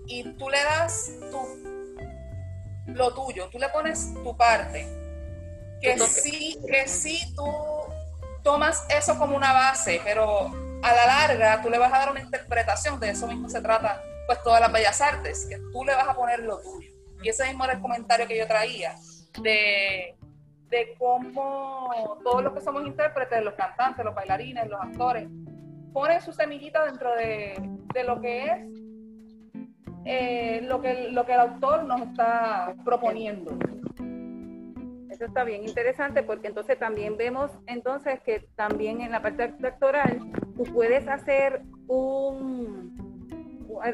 y 0.08 0.24
tú 0.34 0.50
le 0.50 0.62
das 0.64 1.12
tu, 1.30 2.94
lo 2.94 3.14
tuyo, 3.14 3.48
tú 3.50 3.60
le 3.60 3.70
pones 3.70 4.14
tu 4.14 4.36
parte, 4.36 4.88
que 5.82 5.98
sí, 6.00 6.60
que 6.68 6.88
sí 6.88 7.34
tú 7.36 7.46
tomas 8.44 8.86
eso 8.90 9.18
como 9.18 9.36
una 9.36 9.54
base, 9.54 10.02
pero 10.04 10.52
a 10.82 10.94
la 10.94 11.06
larga 11.06 11.62
tú 11.62 11.70
le 11.70 11.78
vas 11.78 11.94
a 11.94 12.00
dar 12.00 12.12
una 12.12 12.22
interpretación, 12.22 13.00
de 13.00 13.12
eso 13.12 13.28
mismo 13.28 13.50
se 13.50 13.62
trata 13.62 14.02
pues 14.36 14.44
todas 14.44 14.62
las 14.62 14.72
bellas 14.72 15.02
artes, 15.02 15.46
que 15.50 15.58
tú 15.72 15.84
le 15.84 15.94
vas 15.94 16.08
a 16.08 16.16
poner 16.16 16.40
lo 16.40 16.60
tuyo. 16.62 16.90
Y 17.22 17.30
ese 17.30 17.46
mismo 17.48 17.64
era 17.66 17.74
el 17.74 17.82
comentario 17.82 18.28
que 18.28 18.38
yo 18.38 18.48
traía, 18.48 18.96
de 19.42 20.16
de 20.72 20.96
cómo 20.98 22.18
todos 22.24 22.44
los 22.44 22.54
que 22.54 22.62
somos 22.62 22.88
intérpretes, 22.88 23.44
los 23.44 23.54
cantantes, 23.54 24.04
los 24.04 24.16
bailarines, 24.16 24.68
los 24.68 24.82
actores, 24.82 25.28
ponen 25.94 26.22
su 26.22 26.32
semillita 26.32 26.86
dentro 26.86 27.14
de, 27.14 28.04
lo 28.06 28.22
que 28.22 28.46
es 28.46 28.52
eh, 30.06 30.62
lo, 30.64 30.82
que, 30.82 31.10
lo 31.12 31.26
que 31.26 31.34
el 31.34 31.40
autor 31.42 31.84
nos 31.84 32.02
está 32.02 32.74
proponiendo. 32.86 33.52
Eso 35.10 35.26
está 35.26 35.44
bien 35.44 35.68
interesante 35.68 36.24
porque 36.24 36.48
entonces 36.48 36.80
también 36.80 37.18
vemos 37.18 37.52
entonces 37.68 38.22
que 38.22 38.48
también 38.56 39.02
en 39.02 39.12
la 39.12 39.22
parte 39.22 39.44
actoral 39.44 40.20
tú 40.56 40.64
puedes 40.74 41.06
hacer 41.10 41.64
un 41.88 43.01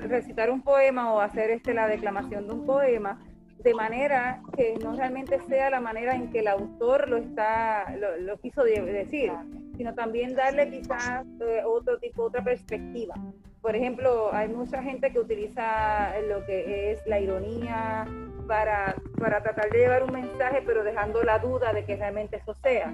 recitar 0.01 0.49
un 0.49 0.61
poema 0.61 1.13
o 1.13 1.19
hacer 1.19 1.51
este 1.51 1.73
la 1.73 1.87
declamación 1.87 2.47
de 2.47 2.53
un 2.53 2.65
poema 2.65 3.19
de 3.63 3.73
manera 3.73 4.41
que 4.55 4.75
no 4.81 4.95
realmente 4.95 5.39
sea 5.47 5.69
la 5.69 5.79
manera 5.79 6.15
en 6.15 6.29
que 6.31 6.39
el 6.39 6.47
autor 6.47 7.09
lo 7.09 7.17
está 7.17 7.85
lo, 8.19 8.37
quiso 8.37 8.63
decir, 8.63 9.31
sino 9.75 9.93
también 9.93 10.35
darle 10.35 10.69
quizás 10.69 11.25
eh, 11.41 11.63
otro 11.65 11.97
tipo, 11.99 12.23
otra 12.23 12.43
perspectiva. 12.43 13.15
Por 13.61 13.75
ejemplo, 13.75 14.33
hay 14.33 14.47
mucha 14.47 14.81
gente 14.81 15.11
que 15.11 15.19
utiliza 15.19 16.13
lo 16.29 16.45
que 16.45 16.91
es 16.91 17.05
la 17.07 17.19
ironía 17.19 18.05
para, 18.47 18.95
para 19.19 19.41
tratar 19.41 19.69
de 19.71 19.79
llevar 19.79 20.03
un 20.03 20.13
mensaje, 20.13 20.63
pero 20.65 20.83
dejando 20.83 21.23
la 21.23 21.39
duda 21.39 21.73
de 21.73 21.83
que 21.83 21.97
realmente 21.97 22.37
eso 22.37 22.53
sea, 22.53 22.93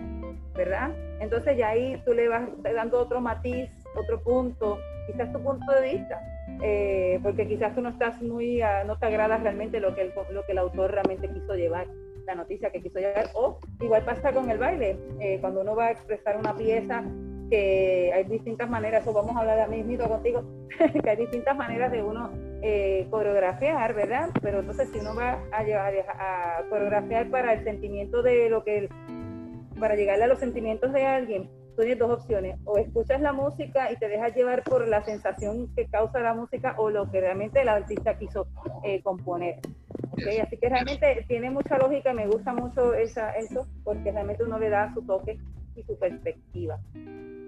¿verdad? 0.55 0.91
Entonces 1.19 1.57
ya 1.57 1.69
ahí 1.69 2.01
tú 2.05 2.13
le 2.13 2.29
vas 2.29 2.47
dando 2.63 2.99
otro 2.99 3.21
matiz, 3.21 3.69
otro 3.95 4.23
punto, 4.23 4.79
quizás 5.05 5.31
tu 5.31 5.39
punto 5.43 5.71
de 5.73 5.97
vista 5.97 6.32
eh, 6.61 7.19
porque 7.23 7.47
quizás 7.47 7.75
tú 7.75 7.81
no 7.81 7.89
estás 7.89 8.21
muy, 8.21 8.61
ah, 8.61 8.83
no 8.85 8.97
te 8.97 9.05
agrada 9.05 9.37
realmente 9.37 9.79
lo 9.79 9.95
que, 9.95 10.01
el, 10.01 10.13
lo 10.31 10.45
que 10.45 10.51
el 10.51 10.57
autor 10.57 10.91
realmente 10.91 11.29
quiso 11.29 11.55
llevar, 11.55 11.87
la 12.25 12.35
noticia 12.35 12.69
que 12.69 12.81
quiso 12.81 12.99
llevar, 12.99 13.29
o 13.33 13.59
igual 13.81 14.03
pasa 14.03 14.31
con 14.31 14.49
el 14.49 14.57
baile, 14.57 14.97
eh, 15.19 15.37
cuando 15.41 15.61
uno 15.61 15.75
va 15.75 15.87
a 15.87 15.91
expresar 15.91 16.37
una 16.37 16.55
pieza, 16.55 17.03
que 17.49 18.11
hay 18.13 18.23
distintas 18.23 18.69
maneras, 18.69 19.05
o 19.05 19.13
vamos 19.13 19.35
a 19.35 19.41
hablar 19.41 19.69
de 19.69 19.75
mí 19.75 19.83
mismo 19.83 20.07
contigo, 20.07 20.43
que 21.03 21.09
hay 21.09 21.17
distintas 21.17 21.55
maneras 21.55 21.91
de 21.91 22.01
uno 22.01 22.31
eh, 22.61 23.05
coreografiar, 23.09 23.93
¿verdad? 23.93 24.29
Pero 24.41 24.61
entonces 24.61 24.89
si 24.91 24.99
uno 24.99 25.13
va 25.15 25.43
a, 25.51 25.63
llevar, 25.63 25.93
a 26.17 26.63
coreografiar 26.69 27.29
para 27.29 27.53
el 27.53 27.63
sentimiento 27.63 28.23
de 28.23 28.49
lo 28.49 28.63
que, 28.63 28.89
para 29.79 29.95
llegarle 29.95 30.23
a 30.23 30.27
los 30.27 30.39
sentimientos 30.39 30.93
de 30.93 31.05
alguien, 31.05 31.49
tienes 31.81 31.99
dos 31.99 32.11
opciones, 32.11 32.57
o 32.65 32.77
escuchas 32.77 33.21
la 33.21 33.33
música 33.33 33.91
y 33.91 33.97
te 33.97 34.07
dejas 34.07 34.35
llevar 34.35 34.63
por 34.63 34.87
la 34.87 35.03
sensación 35.03 35.73
que 35.75 35.87
causa 35.87 36.19
la 36.19 36.33
música 36.33 36.75
o 36.77 36.89
lo 36.89 37.09
que 37.11 37.21
realmente 37.21 37.61
el 37.61 37.69
artista 37.69 38.17
quiso 38.17 38.47
eh, 38.83 39.01
componer. 39.01 39.59
Así 40.41 40.57
que 40.57 40.69
realmente 40.69 41.25
tiene 41.27 41.49
mucha 41.49 41.77
lógica 41.77 42.11
y 42.11 42.15
me 42.15 42.27
gusta 42.27 42.53
mucho 42.53 42.93
esa, 42.93 43.31
eso, 43.31 43.67
porque 43.83 44.11
realmente 44.11 44.43
uno 44.43 44.59
le 44.59 44.69
da 44.69 44.93
su 44.93 45.01
toque 45.01 45.39
y 45.75 45.83
su 45.83 45.97
perspectiva. 45.97 46.79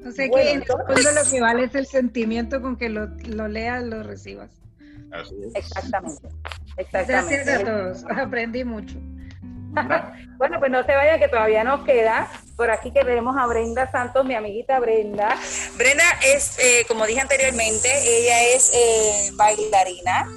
O 0.05 0.11
sea 0.11 0.29
que 0.29 0.51
en 0.51 0.61
el 0.61 0.65
fondo 0.65 0.85
lo 0.85 1.31
que 1.31 1.41
vale 1.41 1.63
es 1.65 1.75
el 1.75 1.85
sentimiento 1.85 2.61
con 2.61 2.75
que 2.77 2.89
lo, 2.89 3.07
lo 3.27 3.47
leas, 3.47 3.83
lo 3.83 4.03
recibas. 4.03 4.61
Exactamente. 5.53 6.27
Exactamente. 6.77 7.35
Gracias 7.35 7.47
a 7.47 7.63
todos, 7.63 8.05
aprendí 8.17 8.63
mucho. 8.63 8.99
bueno, 10.37 10.59
pues 10.59 10.71
no 10.71 10.83
se 10.83 10.95
vayan 10.95 11.19
que 11.19 11.27
todavía 11.27 11.63
nos 11.63 11.83
queda. 11.83 12.27
Por 12.55 12.71
aquí 12.71 12.91
que 12.91 13.03
vemos 13.03 13.35
a 13.37 13.45
Brenda 13.47 13.89
Santos, 13.91 14.25
mi 14.25 14.33
amiguita 14.33 14.79
Brenda. 14.79 15.35
Brenda 15.77 16.03
es, 16.23 16.57
eh, 16.59 16.85
como 16.87 17.05
dije 17.05 17.21
anteriormente, 17.21 17.89
ella 18.05 18.43
es 18.55 18.71
eh, 18.73 19.31
bailarina, 19.33 20.27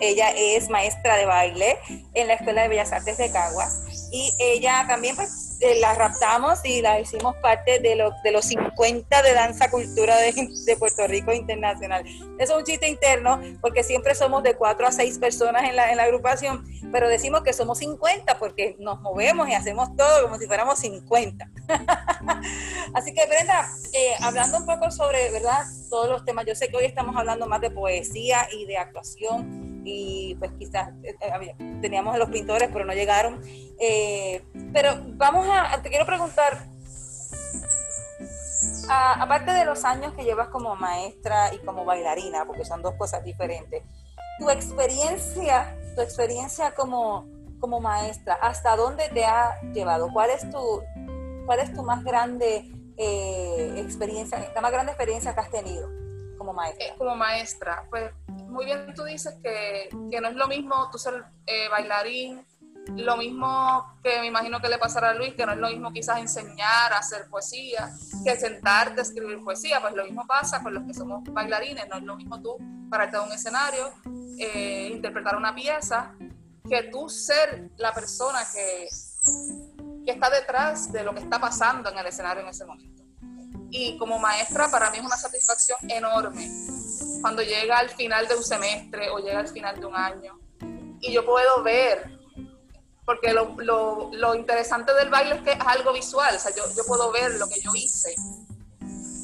ella 0.00 0.30
es 0.36 0.68
maestra 0.70 1.16
de 1.16 1.26
baile 1.26 1.78
en 2.14 2.26
la 2.26 2.34
Escuela 2.34 2.62
de 2.62 2.68
Bellas 2.68 2.92
Artes 2.92 3.18
de 3.18 3.30
Caguas 3.30 4.08
y 4.10 4.32
ella 4.40 4.84
también 4.88 5.14
pues 5.16 5.47
eh, 5.60 5.80
la 5.80 5.94
raptamos 5.94 6.60
y 6.64 6.82
la 6.82 7.00
hicimos 7.00 7.34
parte 7.36 7.80
de, 7.80 7.96
lo, 7.96 8.12
de 8.22 8.30
los 8.30 8.44
50 8.44 9.22
de 9.22 9.34
danza 9.34 9.70
cultura 9.70 10.16
de, 10.16 10.32
de, 10.64 10.76
Puerto 10.76 11.06
Rico 11.06 11.32
internacional. 11.32 12.04
Eso 12.38 12.52
es 12.52 12.58
un 12.58 12.64
chiste 12.64 12.88
interno 12.88 13.40
porque 13.60 13.82
siempre 13.82 14.14
somos 14.14 14.42
de 14.44 14.54
4 14.54 14.86
a 14.86 14.92
6 14.92 15.18
personas 15.18 15.64
en 15.64 15.74
la, 15.74 15.90
en 15.90 15.96
la 15.96 16.04
agrupación, 16.04 16.64
pero 16.92 17.08
decimos 17.08 17.42
que 17.42 17.52
somos 17.52 17.78
50 17.78 18.38
porque 18.38 18.76
nos 18.78 19.00
movemos 19.00 19.48
y 19.48 19.54
hacemos 19.54 19.94
todo 19.96 20.22
como 20.22 20.38
si 20.38 20.46
fuéramos 20.46 20.78
50. 20.78 21.50
Así 22.94 23.12
que 23.12 23.26
Brenda, 23.26 23.68
eh, 23.92 24.14
hablando 24.20 24.58
un 24.58 24.66
poco 24.66 24.90
sobre, 24.92 25.30
¿verdad? 25.30 25.64
Todos 25.90 26.08
los 26.08 26.24
temas, 26.24 26.46
yo 26.46 26.54
sé 26.54 26.68
que 26.68 26.76
hoy 26.76 26.84
estamos 26.84 27.16
hablando 27.16 27.46
más 27.46 27.60
de 27.60 27.70
poesía 27.70 28.48
y 28.52 28.64
de 28.66 28.78
actuación 28.78 29.67
y 29.88 30.34
pues 30.34 30.52
quizás 30.58 30.90
eh, 31.02 31.16
eh, 31.20 31.54
teníamos 31.80 32.14
a 32.14 32.18
los 32.18 32.28
pintores, 32.28 32.68
pero 32.72 32.84
no 32.84 32.92
llegaron. 32.92 33.40
Eh, 33.80 34.44
pero 34.72 34.96
vamos 35.16 35.46
a, 35.50 35.80
te 35.82 35.88
quiero 35.88 36.04
preguntar, 36.04 36.66
aparte 38.88 39.52
de 39.52 39.64
los 39.64 39.84
años 39.84 40.12
que 40.14 40.24
llevas 40.24 40.48
como 40.48 40.76
maestra 40.76 41.54
y 41.54 41.58
como 41.58 41.84
bailarina, 41.84 42.44
porque 42.44 42.64
son 42.64 42.82
dos 42.82 42.94
cosas 42.94 43.24
diferentes, 43.24 43.82
tu 44.38 44.50
experiencia, 44.50 45.76
tu 45.94 46.02
experiencia 46.02 46.74
como, 46.74 47.26
como 47.60 47.80
maestra, 47.80 48.34
¿hasta 48.34 48.76
dónde 48.76 49.08
te 49.08 49.24
ha 49.24 49.60
llevado? 49.72 50.10
¿Cuál 50.12 50.30
es 50.30 50.48
tu, 50.50 50.82
cuál 51.46 51.60
es 51.60 51.72
tu 51.72 51.82
más 51.82 52.04
grande 52.04 52.70
experiencia, 53.76 54.50
la 54.54 54.60
más 54.60 54.72
grande 54.72 54.90
experiencia 54.90 55.32
que 55.32 55.40
has 55.40 55.50
tenido 55.50 56.07
como 56.38 56.52
maestra? 56.52 56.94
como 56.96 57.16
maestra, 57.16 57.84
pues 57.90 58.12
muy 58.46 58.64
bien 58.64 58.94
tú 58.94 59.04
dices 59.04 59.34
que, 59.42 59.88
no 59.92 60.28
es 60.28 60.34
lo 60.34 60.48
mismo 60.48 60.88
tú 60.90 60.98
ser 60.98 61.24
eh, 61.46 61.68
bailarín, 61.68 62.46
lo 62.96 63.16
mismo 63.16 63.98
que 64.02 64.20
me 64.20 64.26
imagino 64.26 64.60
que 64.60 64.68
le 64.68 64.78
pasará 64.78 65.10
a 65.10 65.14
Luis, 65.14 65.34
que 65.34 65.44
no 65.44 65.52
es 65.52 65.58
lo 65.58 65.68
mismo 65.68 65.92
quizás 65.92 66.18
enseñar 66.18 66.92
a 66.92 66.98
hacer 66.98 67.28
poesía, 67.28 67.90
que 68.24 68.36
sentarte 68.36 69.00
a 69.00 69.02
escribir 69.02 69.42
poesía, 69.44 69.80
pues 69.80 69.94
lo 69.94 70.04
mismo 70.04 70.26
pasa 70.26 70.62
con 70.62 70.72
los 70.72 70.84
que 70.84 70.94
somos 70.94 71.22
bailarines, 71.24 71.86
no 71.88 71.96
es 71.98 72.02
lo 72.02 72.16
mismo 72.16 72.40
tú 72.40 72.56
pararte 72.88 73.18
de 73.18 73.24
un 73.24 73.32
escenario, 73.32 73.92
eh, 74.38 74.90
interpretar 74.92 75.36
una 75.36 75.54
pieza, 75.54 76.14
que 76.68 76.84
tú 76.84 77.08
ser 77.08 77.70
la 77.76 77.92
persona 77.92 78.40
que, 78.54 78.88
que 80.04 80.12
está 80.12 80.30
detrás 80.30 80.90
de 80.90 81.02
lo 81.02 81.12
que 81.14 81.20
está 81.20 81.38
pasando 81.38 81.90
en 81.90 81.98
el 81.98 82.06
escenario 82.06 82.42
en 82.42 82.48
ese 82.48 82.64
momento. 82.64 82.97
Y 83.70 83.98
como 83.98 84.18
maestra 84.18 84.70
para 84.70 84.90
mí 84.90 84.98
es 84.98 85.04
una 85.04 85.16
satisfacción 85.16 85.78
enorme. 85.90 86.48
Cuando 87.20 87.42
llega 87.42 87.78
al 87.78 87.90
final 87.90 88.26
de 88.26 88.36
un 88.36 88.44
semestre 88.44 89.10
o 89.10 89.18
llega 89.18 89.40
al 89.40 89.48
final 89.48 89.78
de 89.78 89.86
un 89.86 89.94
año 89.94 90.38
y 91.00 91.12
yo 91.12 91.24
puedo 91.24 91.62
ver, 91.62 92.18
porque 93.04 93.32
lo, 93.32 93.54
lo, 93.58 94.10
lo 94.12 94.34
interesante 94.34 94.92
del 94.94 95.10
baile 95.10 95.36
es 95.36 95.42
que 95.42 95.52
es 95.52 95.60
algo 95.60 95.92
visual, 95.92 96.34
o 96.34 96.38
sea, 96.38 96.54
yo, 96.54 96.64
yo 96.76 96.84
puedo 96.84 97.10
ver 97.12 97.32
lo 97.34 97.48
que 97.48 97.60
yo 97.60 97.72
hice. 97.74 98.14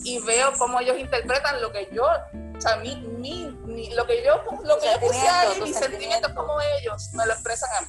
Y 0.05 0.21
veo 0.21 0.53
cómo 0.59 0.81
ellos 0.81 0.99
interpretan 0.99 1.61
lo 1.63 1.73
que 1.73 1.89
yo, 1.93 2.05
o 2.05 2.61
sea, 2.61 2.77
mi, 2.77 2.95
mi, 2.97 3.91
lo 3.95 4.07
que 4.07 4.23
yo, 4.25 4.43
lo 4.63 4.79
que 4.79 4.87
yo 4.87 5.01
puse 5.01 5.29
ahí, 5.29 5.61
mis 5.63 5.77
sentimientos 5.77 6.33
como 6.35 6.61
ellos 6.79 7.11
me 7.15 7.27
lo 7.27 7.33
expresan 7.33 7.71
a 7.77 7.81
mí. 7.81 7.89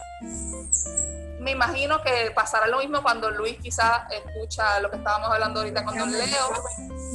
Me 1.46 1.52
imagino 1.52 2.02
que 2.02 2.32
pasará 2.34 2.66
lo 2.66 2.80
mismo 2.80 3.04
cuando 3.04 3.30
Luis 3.30 3.60
quizás 3.62 4.02
escucha 4.10 4.80
lo 4.80 4.90
que 4.90 4.98
estábamos 4.98 5.30
hablando 5.30 5.60
ahorita 5.60 5.86
con 5.86 5.96
Don 5.96 6.12
Leo, 6.12 6.50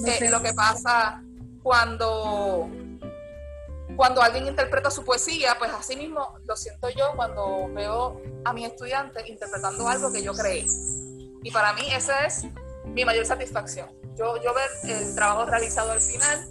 eh, 0.06 0.30
lo 0.30 0.40
que 0.40 0.54
pasa 0.54 1.20
cuando 1.64 2.70
cuando 3.96 4.22
alguien 4.22 4.46
interpreta 4.46 4.88
su 4.88 5.04
poesía, 5.04 5.56
pues 5.58 5.72
así 5.72 5.96
mismo 5.96 6.38
lo 6.46 6.56
siento 6.56 6.88
yo 6.90 7.12
cuando 7.16 7.70
veo 7.74 8.22
a 8.44 8.52
mis 8.52 8.68
estudiantes 8.68 9.28
interpretando 9.28 9.88
algo 9.88 10.12
que 10.12 10.22
yo 10.22 10.32
creé. 10.32 10.64
Y 11.42 11.50
para 11.50 11.72
mí 11.72 11.92
esa 11.92 12.24
es 12.24 12.46
mi 12.84 13.04
mayor 13.04 13.26
satisfacción. 13.26 13.90
Yo, 14.14 14.40
yo 14.44 14.54
ver 14.54 14.70
el 14.84 15.12
trabajo 15.16 15.44
realizado 15.44 15.90
al 15.90 16.00
final 16.00 16.48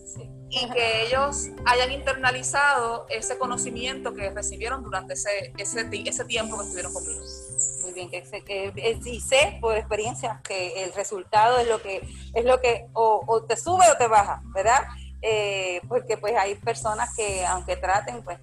y 0.49 0.69
que 0.71 1.05
ellos 1.05 1.47
hayan 1.65 1.93
internalizado 1.93 3.05
ese 3.07 3.37
conocimiento 3.37 4.13
que 4.13 4.31
recibieron 4.31 4.83
durante 4.83 5.13
ese, 5.13 5.53
ese, 5.57 5.89
ese 6.05 6.25
tiempo 6.25 6.57
que 6.57 6.63
estuvieron 6.63 6.91
conmigo. 6.91 7.23
Muy 7.81 7.93
bien, 7.93 8.09
que, 8.09 8.21
que, 8.23 8.71
que 8.73 8.99
y 9.05 9.19
sé 9.21 9.57
por 9.61 9.75
experiencia 9.75 10.41
que 10.47 10.83
el 10.83 10.93
resultado 10.93 11.59
es 11.59 11.67
lo 11.67 11.81
que, 11.81 12.01
es 12.33 12.45
lo 12.45 12.59
que 12.61 12.87
o, 12.93 13.23
o 13.25 13.43
te 13.43 13.57
sube 13.57 13.89
o 13.89 13.97
te 13.97 14.07
baja, 14.07 14.41
¿verdad? 14.53 14.85
Eh, 15.21 15.81
porque 15.87 16.17
pues 16.17 16.33
hay 16.35 16.55
personas 16.55 17.13
que 17.15 17.45
aunque 17.45 17.75
traten, 17.75 18.23
pues 18.23 18.39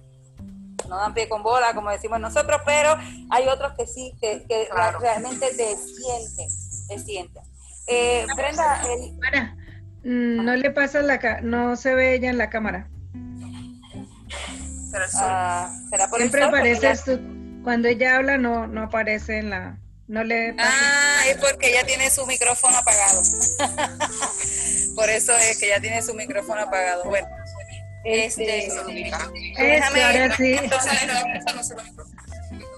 no 0.87 0.97
dan 0.97 1.13
pie 1.13 1.27
con 1.27 1.43
bola, 1.43 1.73
como 1.73 1.89
decimos 1.89 2.19
nosotros, 2.19 2.61
pero 2.65 2.95
hay 3.29 3.47
otros 3.47 3.73
que 3.73 3.87
sí, 3.87 4.13
que, 4.21 4.45
realmente 4.99 5.47
te 5.55 5.75
sienten, 5.75 6.49
te 6.87 6.99
sienten. 6.99 7.43
Eh, 7.87 8.25
Brenda, 8.35 8.83
mm, 10.03 10.45
no 10.45 10.55
le 10.55 10.71
pasa 10.71 11.01
la 11.01 11.41
no 11.41 11.75
se 11.75 11.95
ve 11.95 12.15
ella 12.15 12.29
en 12.29 12.37
la 12.37 12.49
cámara. 12.49 12.89
Ah, 15.15 15.71
¿será 15.89 16.07
por 16.07 16.19
Siempre 16.19 16.43
apareces 16.43 17.03
tú, 17.03 17.19
cuando 17.67 17.89
ella 17.89 18.15
habla 18.15 18.37
no, 18.37 18.65
no 18.65 18.83
aparece 18.83 19.39
en 19.39 19.49
la, 19.49 19.77
no 20.07 20.23
le 20.23 20.55
Ah, 20.57 21.23
es 21.27 21.35
porque 21.35 21.67
ella 21.67 21.85
tiene 21.85 22.09
su 22.09 22.25
micrófono 22.25 22.77
apagado. 22.77 23.21
Por 24.95 25.09
eso 25.09 25.33
es 25.35 25.59
que 25.59 25.65
ella 25.65 25.81
tiene 25.81 26.01
su 26.01 26.13
micrófono 26.13 26.61
apagado. 26.61 27.03
Bueno, 27.03 27.27
este, 28.05 28.45
déjame, 28.45 29.11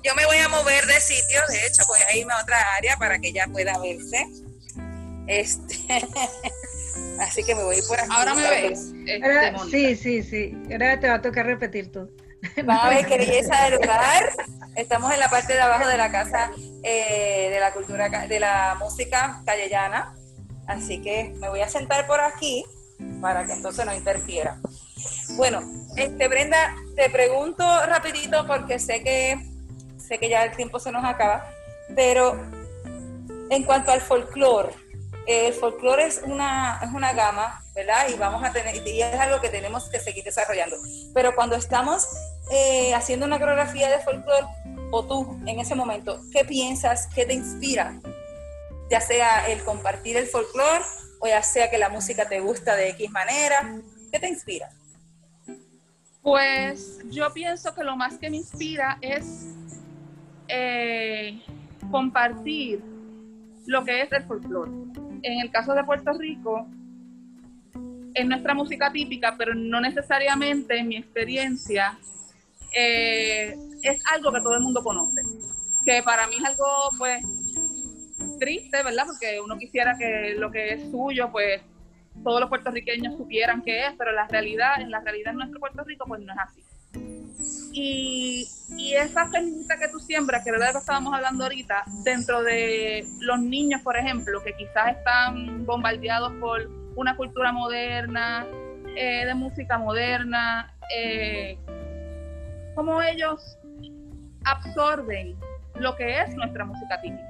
yo 0.04 0.16
me 0.16 0.26
voy 0.26 0.38
a 0.38 0.50
mover 0.50 0.84
de 0.88 1.00
sitio, 1.00 1.40
de 1.50 1.68
hecho 1.68 1.84
voy 1.88 2.00
a 2.10 2.16
irme 2.18 2.34
a 2.34 2.42
otra 2.42 2.58
área 2.76 2.98
para 2.98 3.20
que 3.20 3.28
ella 3.28 3.46
pueda 3.46 3.78
verse. 3.78 4.26
Este, 5.28 5.76
así 7.22 7.44
que 7.44 7.54
me 7.54 7.62
voy 7.62 7.80
por 7.88 8.00
aquí. 8.00 8.10
Ahora 8.12 8.34
me 8.34 8.50
ves. 8.50 8.92
Este, 9.06 9.54
sí, 9.70 9.96
sí, 9.96 10.24
sí. 10.24 10.58
Ahora 10.72 11.00
te 11.00 11.08
va 11.08 11.14
a 11.14 11.22
tocar 11.22 11.46
repetir 11.46 11.92
tú. 11.92 12.10
Vamos 12.64 12.86
a 12.86 12.90
ver 12.90 13.06
qué 13.06 13.18
belleza 13.18 13.64
del 13.64 13.76
lugar. 13.76 14.32
Estamos 14.76 15.14
en 15.14 15.20
la 15.20 15.30
parte 15.30 15.54
de 15.54 15.62
abajo 15.62 15.88
de 15.88 15.98
la 15.98 16.12
casa 16.12 16.52
eh, 16.84 17.50
de 17.52 17.60
la 17.60 17.74
cultura, 17.74 18.10
de 18.10 18.40
la 18.40 18.76
música 18.80 19.42
callellana. 19.46 20.14
Así 20.68 21.02
que 21.02 21.34
me 21.40 21.50
voy 21.50 21.62
a 21.62 21.70
sentar 21.70 22.06
por 22.08 22.20
aquí 22.20 22.64
para 23.22 23.46
que 23.46 23.54
entonces 23.54 23.86
no 23.86 23.94
interfiera. 23.94 24.58
Bueno, 25.36 25.62
este 25.96 26.28
Brenda, 26.28 26.76
te 26.96 27.10
pregunto 27.10 27.64
rapidito 27.86 28.46
porque 28.46 28.80
sé 28.80 29.04
que 29.04 29.38
sé 29.98 30.18
que 30.18 30.30
ya 30.30 30.44
el 30.44 30.56
tiempo 30.56 30.80
se 30.80 30.92
nos 30.92 31.04
acaba, 31.04 31.46
pero 31.96 32.36
en 33.50 33.64
cuanto 33.64 33.92
al 33.92 34.02
folclore, 34.02 34.70
el 35.28 35.54
folclore 35.54 36.06
es 36.06 36.22
una, 36.26 36.80
es 36.84 36.92
una 36.92 37.14
gama, 37.14 37.64
¿verdad? 37.76 38.08
Y 38.10 38.16
vamos 38.16 38.44
a 38.44 38.52
tener, 38.52 38.76
y 38.88 39.02
es 39.02 39.20
algo 39.20 39.40
que 39.40 39.50
tenemos 39.50 39.90
que 39.90 40.00
seguir 40.00 40.24
desarrollando. 40.24 40.78
Pero 41.14 41.36
cuando 41.36 41.56
estamos 41.56 42.08
eh, 42.52 42.94
haciendo 42.94 43.26
una 43.26 43.40
coreografía 43.40 43.90
de 43.90 44.00
folclore, 44.00 44.48
o 44.92 45.06
tú 45.06 45.40
en 45.46 45.60
ese 45.60 45.76
momento, 45.76 46.20
¿qué 46.32 46.46
piensas? 46.46 47.08
¿Qué 47.14 47.26
te 47.26 47.34
inspira? 47.34 48.00
Ya 48.90 49.02
sea 49.02 49.48
el 49.48 49.64
compartir 49.64 50.18
el 50.18 50.28
folclore 50.28 50.84
o 51.20 51.28
ya 51.28 51.44
sea 51.44 51.70
que 51.70 51.78
la 51.78 51.90
música 51.90 52.28
te 52.28 52.40
gusta 52.40 52.76
de 52.76 52.90
X 52.90 53.12
manera. 53.12 53.76
¿Qué 54.12 54.20
te 54.20 54.28
inspira? 54.28 54.70
Pues 56.24 57.00
yo 57.06 57.32
pienso 57.34 57.74
que 57.76 57.84
lo 57.84 57.96
más 57.96 58.18
que 58.18 58.30
me 58.30 58.38
inspira 58.38 58.98
es 59.02 59.46
eh, 60.48 61.40
compartir 61.92 62.84
lo 63.70 63.86
que 63.86 64.02
es 64.02 64.12
el 64.12 64.24
folclore. 64.24 64.72
En 65.22 65.42
el 65.42 65.52
caso 65.52 65.74
de 65.76 65.84
Puerto 65.84 66.12
Rico, 66.14 66.68
es 68.16 68.26
nuestra 68.26 68.56
música 68.56 68.92
típica, 68.92 69.36
pero 69.38 69.54
no 69.54 69.80
necesariamente 69.80 70.80
en 70.80 70.88
mi 70.88 70.98
experiencia 70.98 71.98
eh, 72.76 73.56
es 73.84 74.02
algo 74.12 74.32
que 74.32 74.42
todo 74.42 74.56
el 74.56 74.62
mundo 74.62 74.84
conoce, 74.84 75.22
que 75.86 76.02
para 76.02 76.26
mí 76.28 76.36
es 76.38 76.46
algo 76.46 76.66
pues 76.98 77.24
triste, 78.40 78.82
¿verdad? 78.82 79.04
Porque 79.06 79.40
uno 79.40 79.56
quisiera 79.60 79.96
que 80.00 80.34
lo 80.36 80.50
que 80.50 80.74
es 80.74 80.90
suyo, 80.90 81.30
pues 81.32 81.62
todos 82.24 82.42
los 82.42 82.50
puertorriqueños 82.50 83.18
supieran 83.18 83.62
qué 83.62 83.86
es, 83.86 83.94
pero 84.00 84.12
la 84.12 84.28
realidad, 84.28 84.82
en 84.82 84.90
la 84.90 85.00
realidad 85.00 85.34
en 85.34 85.38
nuestro 85.38 85.60
Puerto 85.60 85.84
Rico, 85.84 86.06
pues 86.08 86.22
no 86.22 86.34
es 86.34 86.40
así. 86.40 86.64
Y, 87.72 88.48
y 88.78 88.94
esa 88.94 89.30
semillita 89.30 89.78
que 89.78 89.88
tú 89.88 90.00
siembras, 90.00 90.44
que 90.44 90.50
es 90.50 90.56
lo 90.58 90.62
que 90.62 90.78
estábamos 90.78 91.14
hablando 91.14 91.44
ahorita, 91.44 91.84
dentro 92.04 92.44
de 92.44 93.08
los 93.20 93.40
niños, 93.40 93.82
por 93.82 93.96
ejemplo, 93.98 94.42
que 94.44 94.54
quizás 94.54 94.98
están 94.98 95.66
bombardeados 95.66 96.34
por 96.40 96.70
una 96.96 97.16
cultura 97.16 97.52
moderna, 97.52 98.46
eh, 98.96 99.26
de 99.26 99.34
música 99.34 99.78
moderna, 99.78 100.74
eh, 100.96 101.58
cómo 102.76 103.02
ellos 103.02 103.58
absorben 104.44 105.38
lo 105.76 105.96
que 105.96 106.22
es 106.22 106.36
nuestra 106.36 106.66
música 106.66 107.00
típica. 107.02 107.24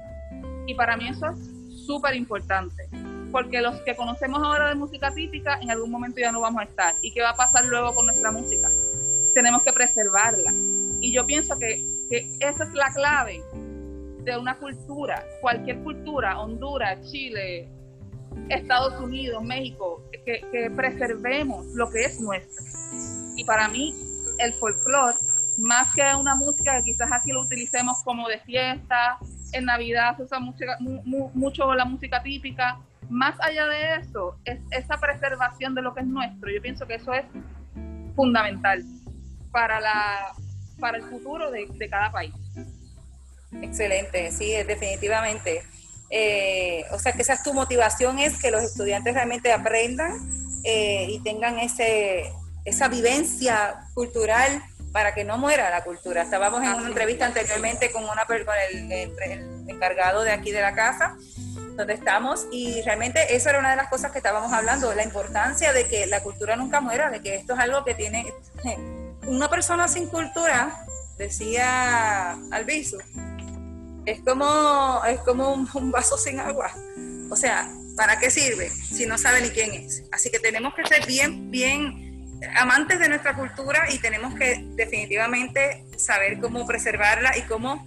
Y 0.66 0.74
para 0.74 0.96
mí 0.96 1.08
eso 1.08 1.26
es 1.26 1.86
súper 1.86 2.14
importante, 2.16 2.88
porque 3.30 3.60
los 3.60 3.80
que 3.82 3.94
conocemos 3.94 4.42
ahora 4.42 4.68
de 4.68 4.74
música 4.74 5.12
típica, 5.12 5.58
en 5.60 5.70
algún 5.70 5.90
momento 5.90 6.20
ya 6.20 6.32
no 6.32 6.40
vamos 6.40 6.62
a 6.62 6.64
estar. 6.64 6.94
¿Y 7.02 7.12
qué 7.12 7.22
va 7.22 7.30
a 7.30 7.36
pasar 7.36 7.64
luego 7.66 7.94
con 7.94 8.06
nuestra 8.06 8.30
música? 8.30 8.68
Tenemos 9.34 9.62
que 9.62 9.72
preservarla. 9.72 10.52
Y 11.00 11.12
yo 11.12 11.26
pienso 11.26 11.58
que, 11.58 11.84
que 12.10 12.28
esa 12.40 12.64
es 12.64 12.72
la 12.74 12.92
clave 12.92 13.40
de 14.24 14.36
una 14.36 14.56
cultura, 14.58 15.24
cualquier 15.40 15.78
cultura, 15.82 16.38
Honduras, 16.38 17.00
Chile, 17.10 17.68
Estados 18.48 19.00
Unidos, 19.00 19.42
México, 19.42 20.02
que, 20.12 20.40
que, 20.52 20.70
preservemos 20.70 21.66
lo 21.74 21.90
que 21.90 22.00
es 22.04 22.20
nuestro. 22.20 22.64
Y 23.36 23.44
para 23.44 23.68
mí, 23.68 23.94
el 24.38 24.52
folclore, 24.54 25.16
más 25.58 25.94
que 25.94 26.02
una 26.14 26.34
música 26.34 26.78
que 26.78 26.92
quizás 26.92 27.10
aquí 27.12 27.32
lo 27.32 27.42
utilicemos 27.42 28.02
como 28.04 28.28
de 28.28 28.38
fiesta, 28.40 29.18
en 29.52 29.64
Navidad 29.64 30.16
se 30.16 30.24
usa 30.24 30.38
música, 30.38 30.76
mu, 30.80 31.30
mucho 31.34 31.74
la 31.74 31.84
música 31.84 32.22
típica, 32.22 32.78
más 33.08 33.34
allá 33.40 33.66
de 33.66 33.96
eso, 33.96 34.36
es 34.44 34.60
esa 34.70 34.98
preservación 34.98 35.74
de 35.74 35.82
lo 35.82 35.94
que 35.94 36.00
es 36.00 36.06
nuestro. 36.06 36.50
Yo 36.50 36.62
pienso 36.62 36.86
que 36.86 36.94
eso 36.94 37.12
es 37.12 37.24
fundamental 38.14 38.84
para, 39.50 39.80
la, 39.80 40.32
para 40.78 40.98
el 40.98 41.04
futuro 41.04 41.50
de, 41.50 41.66
de 41.66 41.88
cada 41.88 42.10
país. 42.10 42.34
Excelente, 43.62 44.30
sí, 44.30 44.52
definitivamente. 44.64 45.64
Eh, 46.10 46.84
o 46.90 46.98
sea, 46.98 47.12
que 47.12 47.22
esa 47.22 47.34
es 47.34 47.42
tu 47.42 47.54
motivación, 47.54 48.18
es 48.18 48.40
que 48.40 48.50
los 48.50 48.62
estudiantes 48.62 49.14
realmente 49.14 49.52
aprendan 49.52 50.18
eh, 50.64 51.06
y 51.08 51.20
tengan 51.22 51.58
ese, 51.58 52.32
esa 52.64 52.88
vivencia 52.88 53.86
cultural 53.94 54.62
para 54.92 55.14
que 55.14 55.24
no 55.24 55.38
muera 55.38 55.70
la 55.70 55.84
cultura. 55.84 56.22
Estábamos 56.22 56.64
en 56.64 56.70
una 56.70 56.88
entrevista 56.88 57.26
anteriormente 57.26 57.92
con, 57.92 58.04
una, 58.04 58.24
con 58.24 58.36
el, 58.36 58.90
el, 58.90 59.68
encargado 59.68 60.24
de 60.24 60.32
aquí 60.32 60.50
de 60.50 60.60
la 60.60 60.74
casa, 60.74 61.16
donde 61.76 61.94
estamos, 61.94 62.46
y 62.50 62.82
realmente 62.82 63.36
eso 63.36 63.48
era 63.48 63.60
una 63.60 63.70
de 63.70 63.76
las 63.76 63.88
cosas 63.88 64.10
que 64.10 64.18
estábamos 64.18 64.52
hablando, 64.52 64.92
la 64.94 65.04
importancia 65.04 65.72
de 65.72 65.86
que 65.86 66.06
la 66.06 66.20
cultura 66.22 66.56
nunca 66.56 66.80
muera, 66.80 67.08
de 67.08 67.22
que 67.22 67.36
esto 67.36 67.54
es 67.54 67.60
algo 67.60 67.84
que 67.84 67.94
tiene... 67.94 68.26
Una 69.30 69.48
persona 69.48 69.86
sin 69.86 70.08
cultura, 70.08 70.84
decía 71.16 72.32
Alviso, 72.50 72.98
es 74.04 74.20
como, 74.22 75.00
es 75.06 75.20
como 75.20 75.52
un, 75.54 75.68
un, 75.72 75.92
vaso 75.92 76.18
sin 76.18 76.40
agua. 76.40 76.72
O 77.30 77.36
sea, 77.36 77.72
¿para 77.96 78.18
qué 78.18 78.28
sirve 78.28 78.68
si 78.70 79.06
no 79.06 79.16
sabe 79.16 79.40
ni 79.42 79.50
quién 79.50 79.72
es? 79.72 80.02
Así 80.10 80.30
que 80.32 80.40
tenemos 80.40 80.74
que 80.74 80.84
ser 80.84 81.06
bien, 81.06 81.48
bien 81.48 82.40
amantes 82.56 82.98
de 82.98 83.08
nuestra 83.08 83.36
cultura 83.36 83.84
y 83.92 84.00
tenemos 84.00 84.34
que 84.34 84.66
definitivamente 84.74 85.86
saber 85.96 86.40
cómo 86.40 86.66
preservarla 86.66 87.38
y 87.38 87.42
cómo 87.42 87.86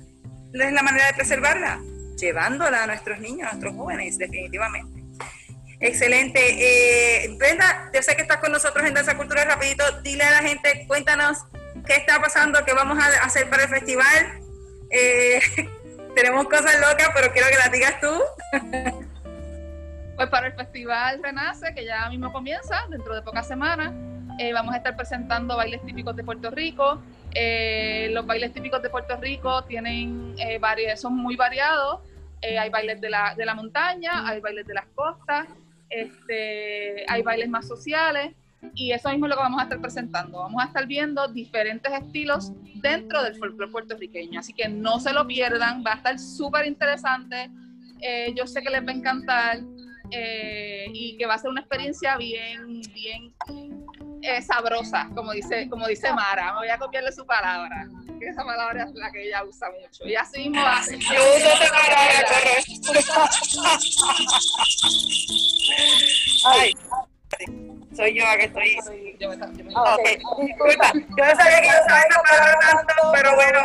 es 0.54 0.72
la 0.72 0.82
manera 0.82 1.08
de 1.08 1.14
preservarla, 1.14 1.82
llevándola 2.18 2.86
a 2.86 2.88
nuestros 2.88 3.20
niños, 3.20 3.50
a 3.50 3.56
nuestros 3.56 3.76
jóvenes, 3.76 4.18
definitivamente. 4.18 4.93
Excelente. 5.84 6.40
Eh, 6.40 7.36
Brenda, 7.38 7.92
yo 7.94 8.02
sé 8.02 8.16
que 8.16 8.22
estás 8.22 8.38
con 8.38 8.54
nosotros 8.54 8.86
en 8.86 8.94
Danza 8.94 9.18
Cultura 9.18 9.44
rapidito. 9.44 9.84
Dile 10.02 10.24
a 10.24 10.32
la 10.32 10.38
gente, 10.48 10.86
cuéntanos 10.88 11.40
qué 11.86 11.98
está 11.98 12.22
pasando, 12.22 12.64
qué 12.66 12.72
vamos 12.72 12.98
a 12.98 13.08
hacer 13.26 13.50
para 13.50 13.64
el 13.64 13.70
festival. 13.70 14.40
Eh, 14.90 15.42
tenemos 16.16 16.46
cosas 16.46 16.76
locas, 16.80 17.10
pero 17.14 17.34
quiero 17.34 17.50
que 17.50 17.58
las 17.58 17.72
digas 17.72 18.00
tú. 18.00 18.22
Pues 20.16 20.30
para 20.30 20.46
el 20.46 20.54
Festival 20.54 21.24
Renace, 21.24 21.74
que 21.74 21.86
ya 21.86 22.08
mismo 22.08 22.32
comienza, 22.32 22.86
dentro 22.92 23.16
de 23.16 23.24
pocas 23.24 23.48
semanas, 23.48 23.92
eh, 24.38 24.54
vamos 24.54 24.76
a 24.76 24.78
estar 24.78 24.96
presentando 24.96 25.58
bailes 25.58 25.84
típicos 25.84 26.16
de 26.16 26.24
Puerto 26.24 26.52
Rico. 26.52 27.02
Eh, 27.34 28.10
los 28.12 28.24
bailes 28.24 28.54
típicos 28.54 28.80
de 28.84 28.92
Puerto 28.92 29.18
Rico 29.18 29.64
tienen 29.64 30.36
eh, 30.38 30.62
son 30.98 31.16
muy 31.16 31.36
variados. 31.36 32.02
Eh, 32.44 32.60
hay 32.60 32.70
bailes 32.70 33.00
de 33.00 33.10
la, 33.10 33.34
de 33.36 33.46
la 33.46 33.56
montaña, 33.56 34.28
hay 34.28 34.42
bailes 34.42 34.68
de 34.68 34.74
las 34.74 34.86
costas, 34.94 35.48
este, 35.96 37.06
hay 37.08 37.22
bailes 37.22 37.50
más 37.50 37.68
sociales 37.68 38.34
y 38.76 38.92
eso 38.92 39.10
mismo 39.10 39.26
es 39.26 39.32
lo 39.32 39.36
que 39.36 39.44
vamos 39.44 39.60
a 39.60 39.64
estar 39.64 39.82
presentando. 39.82 40.40
Vamos 40.40 40.62
a 40.64 40.68
estar 40.68 40.88
viendo 40.88 41.28
diferentes 41.28 41.92
estilos 41.92 42.52
dentro 42.76 43.22
del 43.24 43.36
folclore 43.36 43.72
puertorriqueño, 43.72 44.40
así 44.40 44.54
que 44.54 44.68
no 44.70 45.00
se 45.00 45.14
lo 45.14 45.28
pierdan, 45.28 45.84
va 45.86 45.94
a 45.94 45.96
estar 45.96 46.20
súper 46.20 46.66
interesante. 46.66 47.50
Eh, 48.02 48.34
yo 48.36 48.48
sé 48.48 48.62
que 48.62 48.70
les 48.70 48.86
va 48.86 48.92
a 48.92 48.96
encantar 48.96 49.60
eh, 50.12 50.88
y 50.94 51.18
que 51.18 51.26
va 51.26 51.36
a 51.36 51.38
ser 51.38 51.50
una 51.50 51.62
experiencia 51.62 52.18
bien, 52.18 52.82
bien 52.94 53.34
eh, 54.22 54.42
sabrosa, 54.42 55.10
como 55.16 55.32
dice, 55.32 55.70
como 55.70 55.88
dice 55.88 56.12
Mara. 56.14 56.54
Me 56.54 56.60
voy 56.60 56.70
a 56.70 56.78
copiarle 56.78 57.12
su 57.12 57.26
palabra, 57.26 57.88
que 58.24 58.30
esa 58.30 58.44
palabra 58.44 58.84
es 58.84 58.94
la 58.94 59.12
que 59.12 59.24
ella 59.28 59.44
usa 59.44 59.70
mucho. 59.72 60.06
Y 60.06 60.16
así 60.16 60.50
mismo 60.50 60.64
va 60.64 60.78
a 60.78 60.84
ser. 60.84 60.98
Yo 61.00 61.36
uso 61.36 61.50
esa 61.54 61.70
palabra, 61.70 62.24
Ay. 66.46 66.74
Soy 67.96 68.16
yo 68.18 68.24
la 68.26 68.38
que 68.38 68.46
estoy. 68.46 68.78
Yo 69.20 69.30
me, 69.30 69.38
yo 69.38 69.64
me- 69.66 69.74
Ah, 69.76 69.96
ok. 69.96 70.08
Disculpa, 70.46 70.92
yo 70.94 71.26
no 71.26 71.36
sabía 71.36 71.62
que 71.62 71.68
yo 71.68 71.74
usaba 71.86 72.00
esa 72.02 72.22
palabra 72.24 72.60
tanto, 72.60 72.94
pero 73.14 73.36
bueno. 73.36 73.60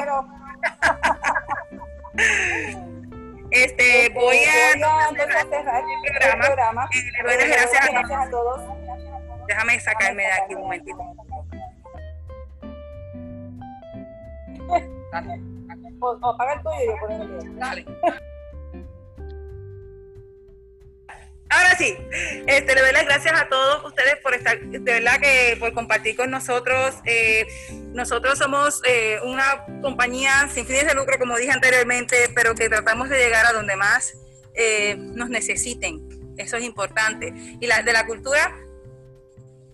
Este, 3.51 4.09
voy 4.11 4.37
a 4.37 4.73
entonces 4.73 5.35
a 5.35 5.49
cerrar 5.49 5.83
el 5.83 6.13
programa. 6.19 6.47
programa. 6.47 6.89
Eh, 6.95 7.49
Gracias 7.49 7.87
a 7.87 8.31
todos. 8.31 8.61
Déjame 9.47 9.81
sacarme 9.81 10.23
de 10.25 10.33
aquí 10.33 10.55
un 10.55 10.61
momentito. 10.63 10.99
Ahora 21.51 21.75
sí, 21.79 21.97
este, 22.47 22.75
le 22.75 22.83
doy 22.83 22.93
las 22.93 23.07
gracias 23.07 23.41
a 23.41 23.49
todos 23.49 23.83
ustedes 23.87 24.17
por 24.23 24.35
estar, 24.35 24.61
de 24.61 24.79
verdad 24.81 25.19
que 25.19 25.57
por 25.59 25.73
compartir 25.73 26.15
con 26.15 26.31
nosotros. 26.31 26.97
Eh, 27.07 27.47
nosotros 27.95 28.39
somos 28.39 28.83
eh, 28.87 29.19
una 29.25 29.65
compañía 29.81 30.49
sin 30.53 30.67
fines 30.67 30.87
de 30.87 30.95
lucro, 30.95 31.19
como 31.19 31.39
dije 31.39 31.51
anteriormente, 31.51 32.31
pero 32.35 32.55
que 32.55 32.69
tratamos 32.69 33.09
de 33.09 33.17
llegar 33.17 33.47
a 33.47 33.53
donde 33.53 33.77
más 33.77 34.15
eh, 34.55 34.97
nos 34.99 35.31
necesiten. 35.31 36.07
Eso 36.37 36.59
es 36.59 36.65
importante. 36.65 37.33
Y 37.61 37.67
la, 37.67 37.83
de 37.83 37.95
la 37.95 38.07
cultura 38.07 38.55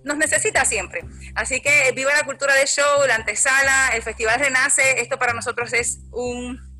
nos 0.05 0.17
necesita 0.17 0.65
siempre. 0.65 1.01
Así 1.35 1.61
que 1.61 1.93
viva 1.97 2.13
la 2.13 2.23
cultura 2.25 2.55
de 2.55 2.67
show, 2.67 3.05
la 3.07 3.17
antesala, 3.17 3.89
el 3.95 4.03
Festival 4.03 4.39
Renace. 4.39 5.01
Esto 5.01 5.19
para 5.19 5.33
nosotros 5.33 5.73
es 5.73 5.99
un 6.13 6.73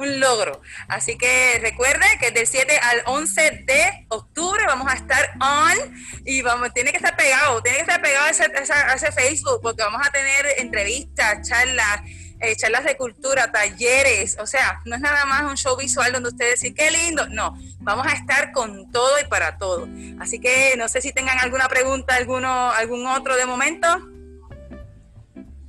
un 0.00 0.20
logro. 0.20 0.62
Así 0.86 1.18
que 1.18 1.58
recuerde 1.60 2.06
que 2.20 2.30
del 2.30 2.46
7 2.46 2.78
al 2.78 3.02
11 3.06 3.64
de 3.66 4.06
octubre 4.10 4.62
vamos 4.64 4.86
a 4.88 4.94
estar 4.94 5.32
on 5.40 5.76
y 6.24 6.40
vamos, 6.40 6.72
tiene 6.72 6.92
que 6.92 6.98
estar 6.98 7.16
pegado, 7.16 7.60
tiene 7.64 7.78
que 7.78 7.82
estar 7.82 8.00
pegado 8.00 8.26
a 8.26 8.30
ese, 8.30 8.44
a 8.44 8.94
ese- 8.94 9.10
Facebook 9.10 9.58
porque 9.60 9.82
vamos 9.82 10.00
a 10.06 10.12
tener 10.12 10.46
entrevistas, 10.58 11.48
charlas, 11.48 12.02
eh, 12.40 12.54
charlas 12.56 12.84
de 12.84 12.96
cultura, 12.96 13.50
talleres, 13.50 14.36
o 14.40 14.46
sea, 14.46 14.80
no 14.84 14.94
es 14.96 15.00
nada 15.00 15.24
más 15.24 15.42
un 15.42 15.56
show 15.56 15.76
visual 15.76 16.12
donde 16.12 16.28
ustedes 16.28 16.60
dicen, 16.60 16.74
qué 16.74 16.90
lindo, 16.90 17.26
no, 17.28 17.56
vamos 17.80 18.06
a 18.06 18.12
estar 18.12 18.52
con 18.52 18.90
todo 18.92 19.10
y 19.24 19.28
para 19.28 19.58
todo. 19.58 19.88
Así 20.20 20.38
que 20.40 20.74
no 20.78 20.88
sé 20.88 21.00
si 21.00 21.12
tengan 21.12 21.38
alguna 21.40 21.68
pregunta, 21.68 22.14
alguno, 22.14 22.70
algún 22.70 23.06
otro 23.06 23.36
de 23.36 23.46
momento. 23.46 23.86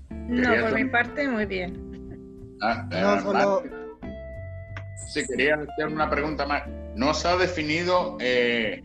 No, 0.09 0.61
por 0.61 0.73
mi 0.75 0.85
parte, 0.85 1.27
muy 1.27 1.45
bien. 1.45 2.57
Ah, 2.61 2.85
No, 2.91 3.15
eh, 3.15 3.21
solo- 3.21 3.63
Sí, 5.11 5.25
quería 5.25 5.55
hacer 5.55 5.87
una 5.87 6.07
pregunta 6.09 6.45
más. 6.45 6.63
No 6.95 7.15
se 7.15 7.27
ha 7.27 7.35
definido 7.35 8.17
eh, 8.19 8.83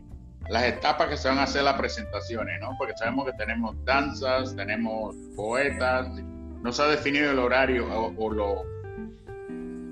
las 0.49 0.63
etapas 0.65 1.09
que 1.09 1.17
se 1.19 1.29
van 1.29 1.39
a 1.39 1.43
hacer 1.43 1.63
las 1.65 1.75
presentaciones, 1.75 2.59
¿no? 2.61 2.71
Porque 2.79 2.95
sabemos 2.97 3.27
que 3.27 3.33
tenemos 3.37 3.77
danzas, 3.85 4.57
tenemos 4.57 5.15
poetas. 5.37 6.09
No 6.65 6.73
se 6.73 6.83
ha 6.83 6.87
definido 6.87 7.31
el 7.31 7.39
horario 7.39 7.87
o, 7.87 8.15
o 8.17 8.31
lo, 8.33 8.74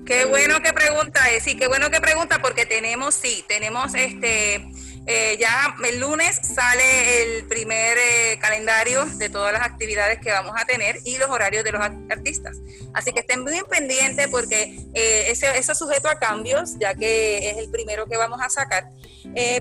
Qué 0.05 0.25
bueno 0.25 0.61
que 0.61 0.73
pregunta, 0.73 1.31
eh, 1.31 1.39
sí, 1.39 1.55
qué 1.55 1.67
bueno 1.67 1.89
que 1.89 2.01
pregunta 2.01 2.41
porque 2.41 2.65
tenemos, 2.65 3.15
sí, 3.15 3.43
tenemos 3.47 3.95
este, 3.95 4.61
eh, 5.05 5.37
ya 5.37 5.75
el 5.85 5.99
lunes 5.99 6.39
sale 6.41 7.23
el 7.23 7.45
primer 7.47 7.97
eh, 7.97 8.39
calendario 8.39 9.05
de 9.17 9.27
todas 9.29 9.51
las 9.51 9.63
actividades 9.63 10.19
que 10.19 10.31
vamos 10.31 10.53
a 10.57 10.63
tener 10.63 10.97
y 11.03 11.17
los 11.17 11.29
horarios 11.29 11.63
de 11.65 11.73
los 11.73 11.81
artistas. 11.81 12.57
Así 12.93 13.11
que 13.11 13.19
estén 13.19 13.43
bien 13.43 13.65
pendientes 13.69 14.27
porque 14.29 14.77
eh, 14.93 15.25
eso 15.27 15.47
es 15.47 15.65
sujeto 15.77 16.07
a 16.07 16.19
cambios, 16.19 16.79
ya 16.79 16.93
que 16.93 17.49
es 17.49 17.57
el 17.57 17.69
primero 17.69 18.05
que 18.07 18.15
vamos 18.15 18.39
a 18.41 18.49
sacar. 18.49 18.85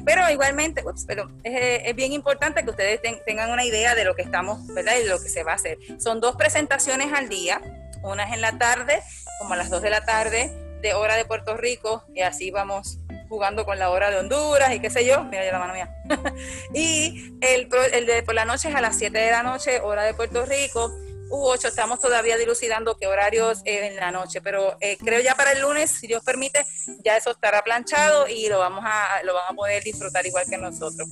pero 0.05 0.31
igualmente, 0.31 0.85
pero 1.07 1.31
es, 1.43 1.97
bien 1.97 2.13
importante 2.13 2.63
que 2.63 2.71
ustedes 2.71 3.01
tengan 3.27 3.51
una 3.51 3.65
idea 3.65 3.95
de 3.95 4.05
lo 4.05 4.15
que 4.15 4.23
estamos, 4.23 4.65
¿verdad? 4.69 4.95
Y 5.01 5.05
de 5.05 5.09
lo 5.09 5.21
que 5.21 5.29
se 5.29 5.43
va 5.43 5.53
a 5.53 5.55
hacer. 5.57 5.79
Son 5.99 6.21
dos 6.21 6.37
presentaciones 6.37 7.13
al 7.13 7.29
día, 7.29 7.61
una 8.03 8.25
es 8.25 8.35
en 8.35 8.41
la 8.41 8.59
tarde 8.59 9.03
como 9.39 9.55
a 9.55 9.57
las 9.57 9.71
2 9.71 9.83
de 9.83 9.91
la 9.91 10.05
tarde 10.05 10.51
de 10.81 10.95
hora 10.95 11.17
de 11.17 11.25
Puerto 11.25 11.57
Rico 11.57 12.05
y 12.15 12.21
así 12.21 12.51
vamos 12.51 12.99
jugando 13.29 13.65
con 13.65 13.79
la 13.79 13.89
hora 13.89 14.11
de 14.11 14.19
Honduras 14.19 14.75
y 14.75 14.81
qué 14.81 14.91
sé 14.91 15.07
yo, 15.07 15.25
mira 15.25 15.45
ya 15.45 15.53
la 15.53 15.59
mano 15.59 15.73
mía. 15.73 15.91
y 16.75 17.35
el, 17.41 17.69
el 17.95 18.07
de 18.07 18.23
por 18.23 18.35
la 18.35 18.45
noche 18.45 18.69
es 18.69 18.75
a 18.75 18.81
las 18.83 18.99
7 18.99 19.17
de 19.17 19.31
la 19.31 19.43
noche, 19.43 19.81
hora 19.81 20.03
de 20.03 20.13
Puerto 20.13 20.45
Rico. 20.45 20.95
U8, 21.31 21.69
estamos 21.69 21.99
todavía 21.99 22.37
dilucidando 22.37 22.95
qué 22.99 23.07
horarios 23.07 23.63
en 23.65 23.97
la 23.97 24.11
noche, 24.11 24.43
pero 24.43 24.77
eh, 24.81 24.99
creo 24.99 25.19
ya 25.21 25.35
para 25.35 25.53
el 25.53 25.63
lunes, 25.63 25.91
si 25.91 26.07
Dios 26.07 26.23
permite, 26.23 26.67
ya 27.03 27.17
eso 27.17 27.31
estará 27.31 27.65
planchado 27.65 28.29
y 28.29 28.49
lo 28.49 28.59
vamos 28.59 28.85
a, 28.85 29.23
lo 29.23 29.33
van 29.33 29.45
a 29.49 29.55
poder 29.55 29.83
disfrutar 29.83 30.27
igual 30.27 30.45
que 30.51 30.59
nosotros. 30.59 31.09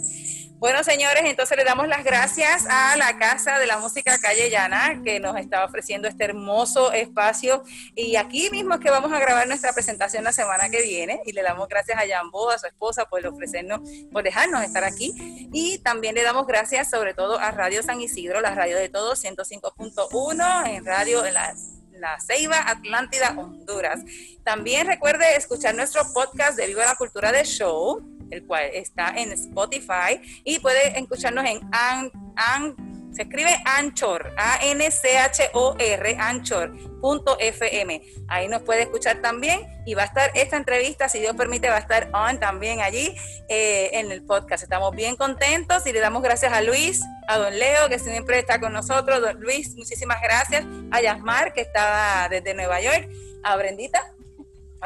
Bueno, 0.61 0.85
señores, 0.85 1.23
entonces 1.25 1.57
le 1.57 1.65
damos 1.65 1.89
las 1.89 2.05
gracias 2.05 2.67
a 2.69 2.95
la 2.99 3.17
Casa 3.17 3.59
de 3.59 3.67
la 3.67 3.79
Música 3.79 4.19
Calle 4.19 4.51
Llana 4.51 5.01
que 5.03 5.19
nos 5.19 5.39
está 5.39 5.65
ofreciendo 5.65 6.07
este 6.07 6.25
hermoso 6.25 6.93
espacio. 6.93 7.65
Y 7.95 8.17
aquí 8.17 8.51
mismo 8.51 8.75
es 8.75 8.81
que 8.81 8.91
vamos 8.91 9.11
a 9.11 9.19
grabar 9.19 9.49
nuestra 9.49 9.73
presentación 9.73 10.23
la 10.23 10.33
semana 10.33 10.69
que 10.69 10.83
viene. 10.83 11.23
Y 11.25 11.33
le 11.33 11.43
damos 11.43 11.67
gracias 11.67 11.97
a 11.97 12.07
Jambo, 12.07 12.51
a 12.51 12.59
su 12.59 12.67
esposa, 12.67 13.07
por 13.07 13.27
ofrecernos, 13.27 13.81
por 14.13 14.23
dejarnos 14.23 14.63
estar 14.63 14.85
aquí. 14.85 15.15
Y 15.51 15.79
también 15.79 16.15
le 16.15 16.23
damos 16.25 16.47
gracias 16.47 16.91
sobre 16.91 17.15
todo 17.15 17.39
a 17.39 17.53
Radio 17.53 17.83
San 17.83 17.99
Isidro, 18.03 18.43
la 18.43 18.55
radio 18.55 18.77
de 18.77 18.91
todos, 18.91 19.25
105.1 19.25 20.69
en 20.69 20.85
radio 20.85 21.25
en 21.25 21.33
la 21.33 21.55
la 21.93 22.19
Ceiba, 22.19 22.57
Atlántida, 22.67 23.35
Honduras. 23.37 24.01
También 24.43 24.87
recuerde 24.87 25.37
escuchar 25.37 25.75
nuestro 25.75 26.03
podcast 26.15 26.57
de 26.59 26.67
Viva 26.67 26.85
la 26.85 26.97
Cultura 26.97 27.31
de 27.31 27.45
Show 27.45 28.20
el 28.31 28.47
cual 28.47 28.65
está 28.73 29.15
en 29.17 29.33
Spotify 29.33 30.21
y 30.45 30.59
puede 30.59 30.99
escucharnos 30.99 31.45
en 31.45 31.61
se 33.13 33.23
escribe 33.23 33.51
Anchor, 33.65 34.33
A-N-C-H-O-R, 34.37 36.17
Anchor.fm. 36.19 38.03
Ahí 38.29 38.49
nos 38.49 38.63
puede 38.63 38.83
escuchar 38.83 39.21
también 39.21 39.67
y 39.85 39.95
va 39.95 40.03
a 40.03 40.07
estar 40.07 40.31
esta 40.35 40.57
entrevista, 40.57 41.09
si 41.09 41.19
Dios 41.19 41.35
permite, 41.35 41.69
va 41.69 41.77
a 41.77 41.81
estar 41.81 42.09
on 42.15 42.39
también 42.39 42.81
allí 42.81 43.13
eh, 43.49 43.91
en 43.95 44.13
el 44.13 44.23
podcast. 44.23 44.63
Estamos 44.63 44.95
bien 44.95 45.17
contentos 45.17 45.85
y 45.87 45.93
le 45.93 45.99
damos 45.99 46.23
gracias 46.23 46.53
a 46.53 46.63
Luis, 46.63 47.03
a 47.27 47.39
don 47.39 47.59
Leo, 47.59 47.89
que 47.89 47.99
siempre 47.99 48.39
está 48.39 48.61
con 48.61 48.73
nosotros. 48.73 49.21
Luis, 49.39 49.75
muchísimas 49.77 50.23
gracias. 50.23 50.65
A 50.93 51.01
Yasmar, 51.01 51.53
que 51.53 51.63
está 51.63 52.29
desde 52.31 52.55
Nueva 52.55 52.81
York. 52.81 53.09
A 53.43 53.57
Brendita, 53.57 54.13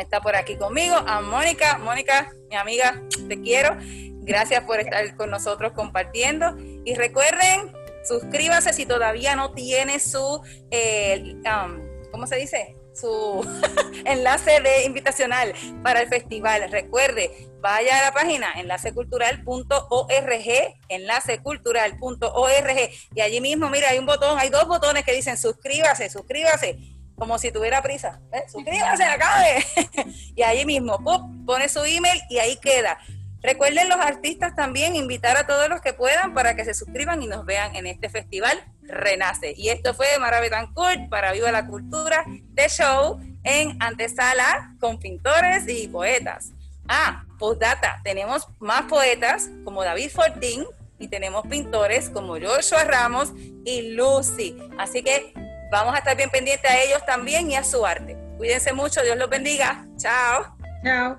está 0.03 0.20
por 0.20 0.36
aquí 0.36 0.57
conmigo, 0.57 0.97
a 0.97 1.20
Mónica. 1.20 1.76
Mónica, 1.78 2.32
mi 2.51 2.57
amiga, 2.57 3.01
te 3.28 3.40
quiero. 3.40 3.76
Gracias 4.22 4.64
por 4.64 4.80
estar 4.80 5.14
con 5.16 5.30
nosotros 5.30 5.72
compartiendo. 5.72 6.57
Y 6.84 6.95
recuerden, 6.95 7.72
suscríbase 8.05 8.72
si 8.72 8.86
todavía 8.86 9.36
no 9.36 9.53
tiene 9.53 10.01
su, 10.01 10.42
eh, 10.70 11.36
um, 11.45 11.78
¿cómo 12.11 12.26
se 12.26 12.36
dice? 12.36 12.76
Su 12.95 13.47
enlace 14.05 14.61
de 14.61 14.84
invitacional 14.84 15.53
para 15.82 16.01
el 16.01 16.09
festival. 16.09 16.70
Recuerde, 16.70 17.51
vaya 17.61 17.99
a 17.99 18.03
la 18.03 18.12
página 18.12 18.53
enlacecultural.org, 18.57 20.76
enlacecultural.org, 20.88 22.90
y 23.14 23.20
allí 23.20 23.40
mismo, 23.40 23.68
mira, 23.68 23.90
hay 23.90 23.99
un 23.99 24.07
botón, 24.07 24.38
hay 24.38 24.49
dos 24.49 24.68
botones 24.68 25.05
que 25.05 25.12
dicen 25.12 25.36
suscríbase, 25.36 26.09
suscríbase 26.09 26.93
como 27.17 27.39
si 27.39 27.53
tuviera 27.53 27.83
prisa. 27.83 28.21
¿eh? 28.33 28.45
Suscríbase, 28.49 29.05
acabe. 29.05 29.65
y 30.35 30.43
ahí 30.43 30.65
mismo, 30.65 30.99
pone 31.47 31.69
su 31.69 31.85
email 31.85 32.21
y 32.29 32.39
ahí 32.39 32.57
queda. 32.57 32.99
Recuerden 33.45 33.91
los 33.91 33.99
artistas 33.99 34.57
también 34.57 34.97
invitar 34.97 35.37
a 35.37 35.47
todos 35.47 35.69
los 35.69 35.83
que 35.83 35.93
puedan 35.93 36.33
para 36.33 36.57
que 36.57 36.65
se 36.65 36.73
suscriban 36.73 37.23
y 37.23 37.27
nos 37.27 37.45
vean 37.45 37.77
en 37.77 37.87
este 37.87 38.09
festival 38.09 38.59
Renace. 38.83 39.53
Y 39.55 39.69
esto 39.69 39.93
fue 39.93 40.07
Mara 40.19 40.41
Betancourt 40.41 41.11
para 41.11 41.33
Viva 41.33 41.53
la 41.53 41.67
Cultura 41.67 42.25
de 42.27 42.69
Show 42.71 43.21
en 43.45 43.77
antesala 43.81 44.75
con 44.81 44.99
pintores 44.99 45.69
y 45.69 45.89
poetas. 45.89 46.53
Ah, 46.89 47.25
postdata, 47.39 48.01
tenemos 48.03 48.49
más 48.61 48.85
poetas 48.85 49.51
como 49.62 49.85
David 49.85 50.11
Fortín 50.11 50.65
y 50.99 51.09
tenemos 51.09 51.47
pintores 51.47 52.09
como 52.09 52.41
Joshua 52.41 52.85
Ramos 52.85 53.33
y 53.67 53.91
Lucy. 53.91 54.57
Así 54.79 55.03
que 55.03 55.35
Vamos 55.71 55.95
a 55.95 55.99
estar 55.99 56.17
bien 56.17 56.31
pendientes 56.31 56.71
a 56.71 56.81
ellos 56.81 57.05
también 57.07 57.51
y 57.51 57.57
a 57.57 57.65
su 57.65 57.85
arte. 57.85 58.17
Cuídense 58.37 58.73
mucho, 58.73 59.03
Dios 59.03 59.17
los 59.17 59.31
bendiga. 59.31 59.87
Chao. 59.97 60.57
Chao. 60.85 61.19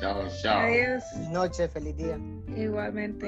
Chao, 0.00 0.28
chao. 0.42 0.60
Adiós. 0.60 1.02
Noche, 1.30 1.68
feliz 1.68 1.96
día. 1.96 2.18
Igualmente. 2.56 3.24